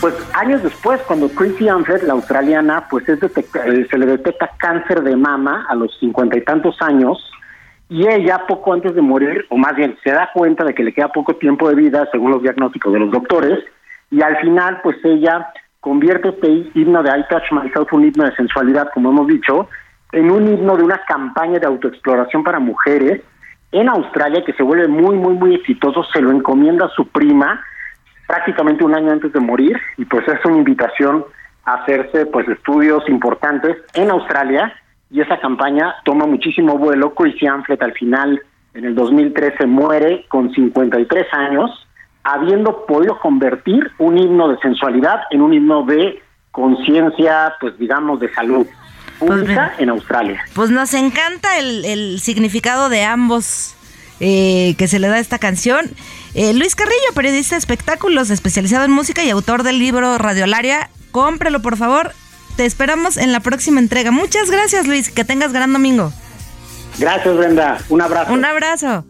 pues 0.00 0.14
años 0.34 0.62
después, 0.62 1.00
cuando 1.02 1.28
Chrissy 1.28 1.68
Anfred, 1.68 2.02
la 2.02 2.14
australiana, 2.14 2.86
pues 2.88 3.08
es 3.08 3.22
eh, 3.22 3.86
se 3.90 3.98
le 3.98 4.06
detecta 4.06 4.50
cáncer 4.56 5.02
de 5.02 5.16
mama 5.16 5.66
a 5.68 5.74
los 5.74 5.96
cincuenta 5.98 6.36
y 6.36 6.42
tantos 6.42 6.76
años, 6.80 7.18
y 7.88 8.06
ella 8.06 8.46
poco 8.46 8.72
antes 8.72 8.94
de 8.94 9.02
morir, 9.02 9.46
o 9.48 9.56
más 9.56 9.74
bien 9.74 9.98
se 10.04 10.10
da 10.10 10.30
cuenta 10.32 10.64
de 10.64 10.74
que 10.74 10.84
le 10.84 10.92
queda 10.92 11.08
poco 11.08 11.34
tiempo 11.34 11.68
de 11.68 11.74
vida, 11.74 12.08
según 12.12 12.30
los 12.30 12.42
diagnósticos 12.42 12.92
de 12.92 13.00
los 13.00 13.10
doctores, 13.10 13.58
y 14.10 14.22
al 14.22 14.36
final 14.38 14.80
pues 14.82 14.96
ella 15.04 15.52
convierte 15.80 16.28
este 16.28 16.70
himno 16.74 17.02
de 17.02 17.10
I 17.10 17.24
Touch 17.28 17.50
Myself, 17.52 17.92
un 17.92 18.04
himno 18.04 18.24
de 18.24 18.36
sensualidad, 18.36 18.90
como 18.92 19.10
hemos 19.10 19.26
dicho, 19.26 19.68
en 20.12 20.30
un 20.30 20.46
himno 20.48 20.76
de 20.76 20.82
una 20.82 21.00
campaña 21.06 21.58
de 21.58 21.66
autoexploración 21.66 22.44
para 22.44 22.58
mujeres 22.58 23.22
en 23.72 23.88
Australia 23.88 24.44
que 24.44 24.52
se 24.54 24.62
vuelve 24.62 24.88
muy, 24.88 25.16
muy, 25.16 25.34
muy 25.34 25.54
exitoso, 25.54 26.04
se 26.12 26.20
lo 26.20 26.30
encomienda 26.32 26.86
a 26.86 26.90
su 26.90 27.06
prima 27.08 27.62
prácticamente 28.26 28.84
un 28.84 28.94
año 28.94 29.12
antes 29.12 29.32
de 29.32 29.40
morir 29.40 29.76
y 29.96 30.04
pues 30.04 30.26
es 30.28 30.44
una 30.44 30.58
invitación 30.58 31.24
a 31.64 31.74
hacerse 31.74 32.26
pues 32.26 32.48
estudios 32.48 33.08
importantes 33.08 33.76
en 33.94 34.10
Australia. 34.10 34.72
Y 35.10 35.20
esa 35.20 35.40
campaña 35.40 35.96
toma 36.04 36.26
muchísimo 36.26 36.78
vuelo. 36.78 37.12
Chrissy 37.14 37.48
Amphlett 37.48 37.82
al 37.82 37.92
final 37.94 38.40
en 38.74 38.84
el 38.84 38.94
2013 38.94 39.66
muere 39.66 40.24
con 40.28 40.52
53 40.52 41.26
años 41.32 41.88
habiendo 42.22 42.84
podido 42.86 43.18
convertir 43.18 43.90
un 43.98 44.18
himno 44.18 44.48
de 44.48 44.58
sensualidad 44.58 45.20
en 45.30 45.40
un 45.42 45.54
himno 45.54 45.84
de 45.84 46.22
conciencia, 46.50 47.54
pues 47.60 47.78
digamos, 47.78 48.20
de 48.20 48.32
salud 48.34 48.66
pública 49.18 49.68
Pues, 49.70 49.80
en 49.80 49.90
Australia. 49.90 50.44
Pues 50.54 50.70
nos 50.70 50.94
encanta 50.94 51.58
el, 51.58 51.84
el 51.84 52.20
significado 52.20 52.88
de 52.88 53.04
ambos 53.04 53.74
eh, 54.20 54.74
que 54.78 54.88
se 54.88 54.98
le 54.98 55.08
da 55.08 55.14
a 55.16 55.20
esta 55.20 55.38
canción. 55.38 55.86
Eh, 56.34 56.52
Luis 56.52 56.74
Carrillo, 56.74 57.12
periodista 57.14 57.54
de 57.54 57.60
espectáculos, 57.60 58.30
especializado 58.30 58.84
en 58.84 58.90
música 58.92 59.24
y 59.24 59.30
autor 59.30 59.62
del 59.62 59.78
libro 59.78 60.18
Radiolaria. 60.18 60.90
Cómprelo, 61.10 61.62
por 61.62 61.76
favor. 61.76 62.12
Te 62.56 62.66
esperamos 62.66 63.16
en 63.16 63.32
la 63.32 63.40
próxima 63.40 63.80
entrega. 63.80 64.10
Muchas 64.10 64.50
gracias, 64.50 64.86
Luis. 64.86 65.10
Que 65.10 65.24
tengas 65.24 65.52
gran 65.52 65.72
domingo. 65.72 66.12
Gracias, 66.98 67.36
Brenda. 67.36 67.78
Un 67.88 68.02
abrazo. 68.02 68.32
Un 68.32 68.44
abrazo. 68.44 69.04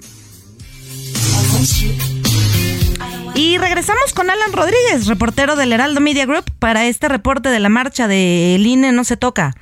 Y 3.42 3.56
regresamos 3.56 4.12
con 4.12 4.28
Alan 4.28 4.52
Rodríguez, 4.52 5.06
reportero 5.06 5.56
del 5.56 5.72
Heraldo 5.72 6.02
Media 6.02 6.26
Group, 6.26 6.44
para 6.58 6.84
este 6.84 7.08
reporte 7.08 7.48
de 7.48 7.58
la 7.58 7.70
marcha 7.70 8.06
de 8.06 8.54
El 8.54 8.66
INE 8.66 8.92
No 8.92 9.02
Se 9.02 9.16
Toca. 9.16 9.54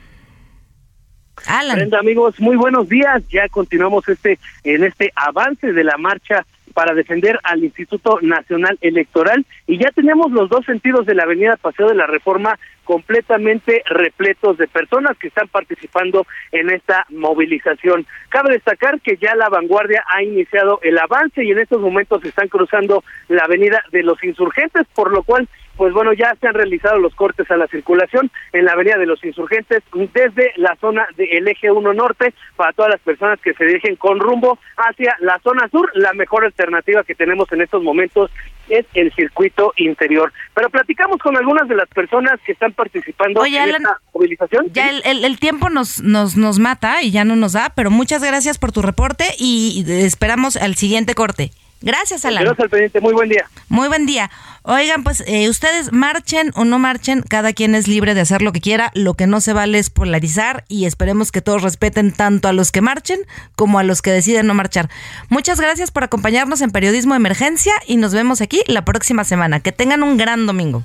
Alan. 1.47 1.95
Amigos, 1.95 2.41
muy 2.41 2.57
buenos 2.57 2.89
días. 2.89 3.23
Ya 3.31 3.49
continuamos 3.49 4.09
este 4.09 4.41
en 4.65 4.83
este 4.83 5.13
avance 5.15 5.73
de 5.73 5.85
la 5.85 5.97
marcha 5.97 6.45
para 6.79 6.95
defender 6.95 7.41
al 7.43 7.65
Instituto 7.65 8.21
Nacional 8.23 8.79
Electoral 8.81 9.45
y 9.67 9.79
ya 9.79 9.91
tenemos 9.91 10.31
los 10.31 10.49
dos 10.49 10.65
sentidos 10.65 11.07
de 11.07 11.17
la 11.17 11.25
Avenida 11.25 11.57
Paseo 11.57 11.89
de 11.89 11.97
la 11.97 12.07
Reforma 12.07 12.57
completamente 12.85 13.83
repletos 13.87 14.59
de 14.59 14.69
personas 14.69 15.19
que 15.19 15.27
están 15.27 15.49
participando 15.49 16.25
en 16.53 16.71
esta 16.71 17.05
movilización. 17.09 18.07
Cabe 18.29 18.53
destacar 18.53 19.01
que 19.01 19.17
ya 19.17 19.35
la 19.35 19.49
vanguardia 19.49 20.05
ha 20.09 20.23
iniciado 20.23 20.79
el 20.85 20.97
avance 20.99 21.43
y 21.43 21.51
en 21.51 21.59
estos 21.59 21.81
momentos 21.81 22.25
están 22.25 22.47
cruzando 22.47 23.03
la 23.27 23.43
Avenida 23.43 23.83
de 23.91 24.05
los 24.05 24.23
Insurgentes, 24.23 24.87
por 24.95 25.11
lo 25.11 25.25
cual 25.25 25.49
pues 25.79 25.95
bueno, 25.95 26.13
ya 26.13 26.35
se 26.41 26.47
han 26.49 26.53
realizado 26.55 26.99
los 26.99 27.15
cortes 27.15 27.51
a 27.51 27.57
la 27.57 27.67
circulación 27.69 28.31
en 28.53 28.67
la 28.67 28.73
Avenida 28.73 28.99
de 28.99 29.07
los 29.07 29.25
Insurgentes 29.25 29.83
desde 30.13 30.53
la 30.57 30.77
zona 30.81 31.07
del 31.17 31.49
eje 31.49 31.71
1 31.71 31.95
norte 31.95 32.35
para 32.57 32.73
todas 32.75 32.91
las 32.91 33.01
personas 33.01 33.41
que 33.41 33.55
se 33.55 33.65
dejen 33.65 33.97
con 33.97 34.21
rumbo 34.21 34.59
hacia 34.77 35.17
la 35.21 35.39
zona 35.43 35.69
sur. 35.71 35.91
La 35.95 36.13
mejor 36.13 36.45
alternativa 36.45 37.05
que 37.05 37.15
tenemos 37.15 37.51
en 37.53 37.63
estos 37.63 37.83
momentos 37.83 38.31
es 38.69 38.85
el 38.93 39.11
circuito 39.15 39.73
interior. 39.77 40.31
Pero 40.53 40.69
platicamos 40.69 41.19
con 41.19 41.37
algunas 41.39 41.67
de 41.69 41.77
las 41.77 41.89
personas 41.89 42.39
que 42.45 42.53
están 42.53 42.73
participando 42.73 43.41
Oye, 43.41 43.57
en 43.57 43.63
Alan, 43.63 43.83
esta 43.83 43.99
movilización. 44.13 44.67
Ya 44.75 44.91
el, 44.91 45.01
el- 45.07 45.25
el 45.25 45.39
tiempo 45.39 45.71
nos, 45.71 46.03
nos, 46.03 46.37
nos 46.37 46.59
mata 46.59 47.03
y 47.03 47.11
ya 47.13 47.25
no 47.25 47.37
nos 47.37 47.53
da, 47.55 47.73
pero 47.75 47.91
muchas 47.91 48.23
gracias 48.23 48.59
por 48.59 48.73
tu 48.73 48.83
reporte 48.83 49.25
y 49.39 49.85
esperamos 49.89 50.57
al 50.57 50.75
siguiente 50.75 51.15
corte. 51.15 51.51
Gracias, 51.81 52.25
Alan. 52.25 52.43
Quedaos 52.43 52.59
al 52.59 52.69
pendiente. 52.71 53.01
Muy 53.01 53.13
buen 53.15 53.29
día. 53.29 53.47
Muy 53.69 53.87
buen 53.87 54.05
día. 54.05 54.29
Oigan, 54.71 55.03
pues 55.03 55.25
eh, 55.27 55.49
ustedes 55.49 55.93
marchen 55.93 56.53
o 56.55 56.67
no 56.67 56.79
marchen, 56.79 57.23
cada 57.23 57.55
quien 57.55 57.75
es 57.75 57.89
libre 57.89 58.13
de 58.13 58.21
hacer 58.21 58.43
lo 58.43 58.53
que 58.53 58.61
quiera. 58.61 58.91
Lo 58.93 59.15
que 59.15 59.27
no 59.27 59.41
se 59.41 59.55
vale 59.55 59.79
es 59.79 59.89
polarizar 59.89 60.67
y 60.69 60.85
esperemos 60.85 61.33
que 61.33 61.41
todos 61.41 61.63
respeten 61.63 62.13
tanto 62.13 62.49
a 62.49 62.53
los 62.53 62.71
que 62.71 62.83
marchen 62.83 63.21
como 63.57 63.79
a 63.79 63.83
los 63.83 64.03
que 64.03 64.11
deciden 64.11 64.47
no 64.47 64.53
marchar. 64.53 64.91
Muchas 65.31 65.59
gracias 65.59 65.91
por 65.91 66.05
acompañarnos 66.05 66.61
en 66.61 66.71
Periodismo 66.71 67.15
Emergencia 67.15 67.73
y 67.87 67.97
nos 67.97 68.13
vemos 68.13 68.43
aquí 68.43 68.61
la 68.67 68.85
próxima 68.85 69.25
semana. 69.25 69.61
Que 69.61 69.73
tengan 69.73 70.03
un 70.03 70.19
gran 70.19 70.45
domingo. 70.45 70.85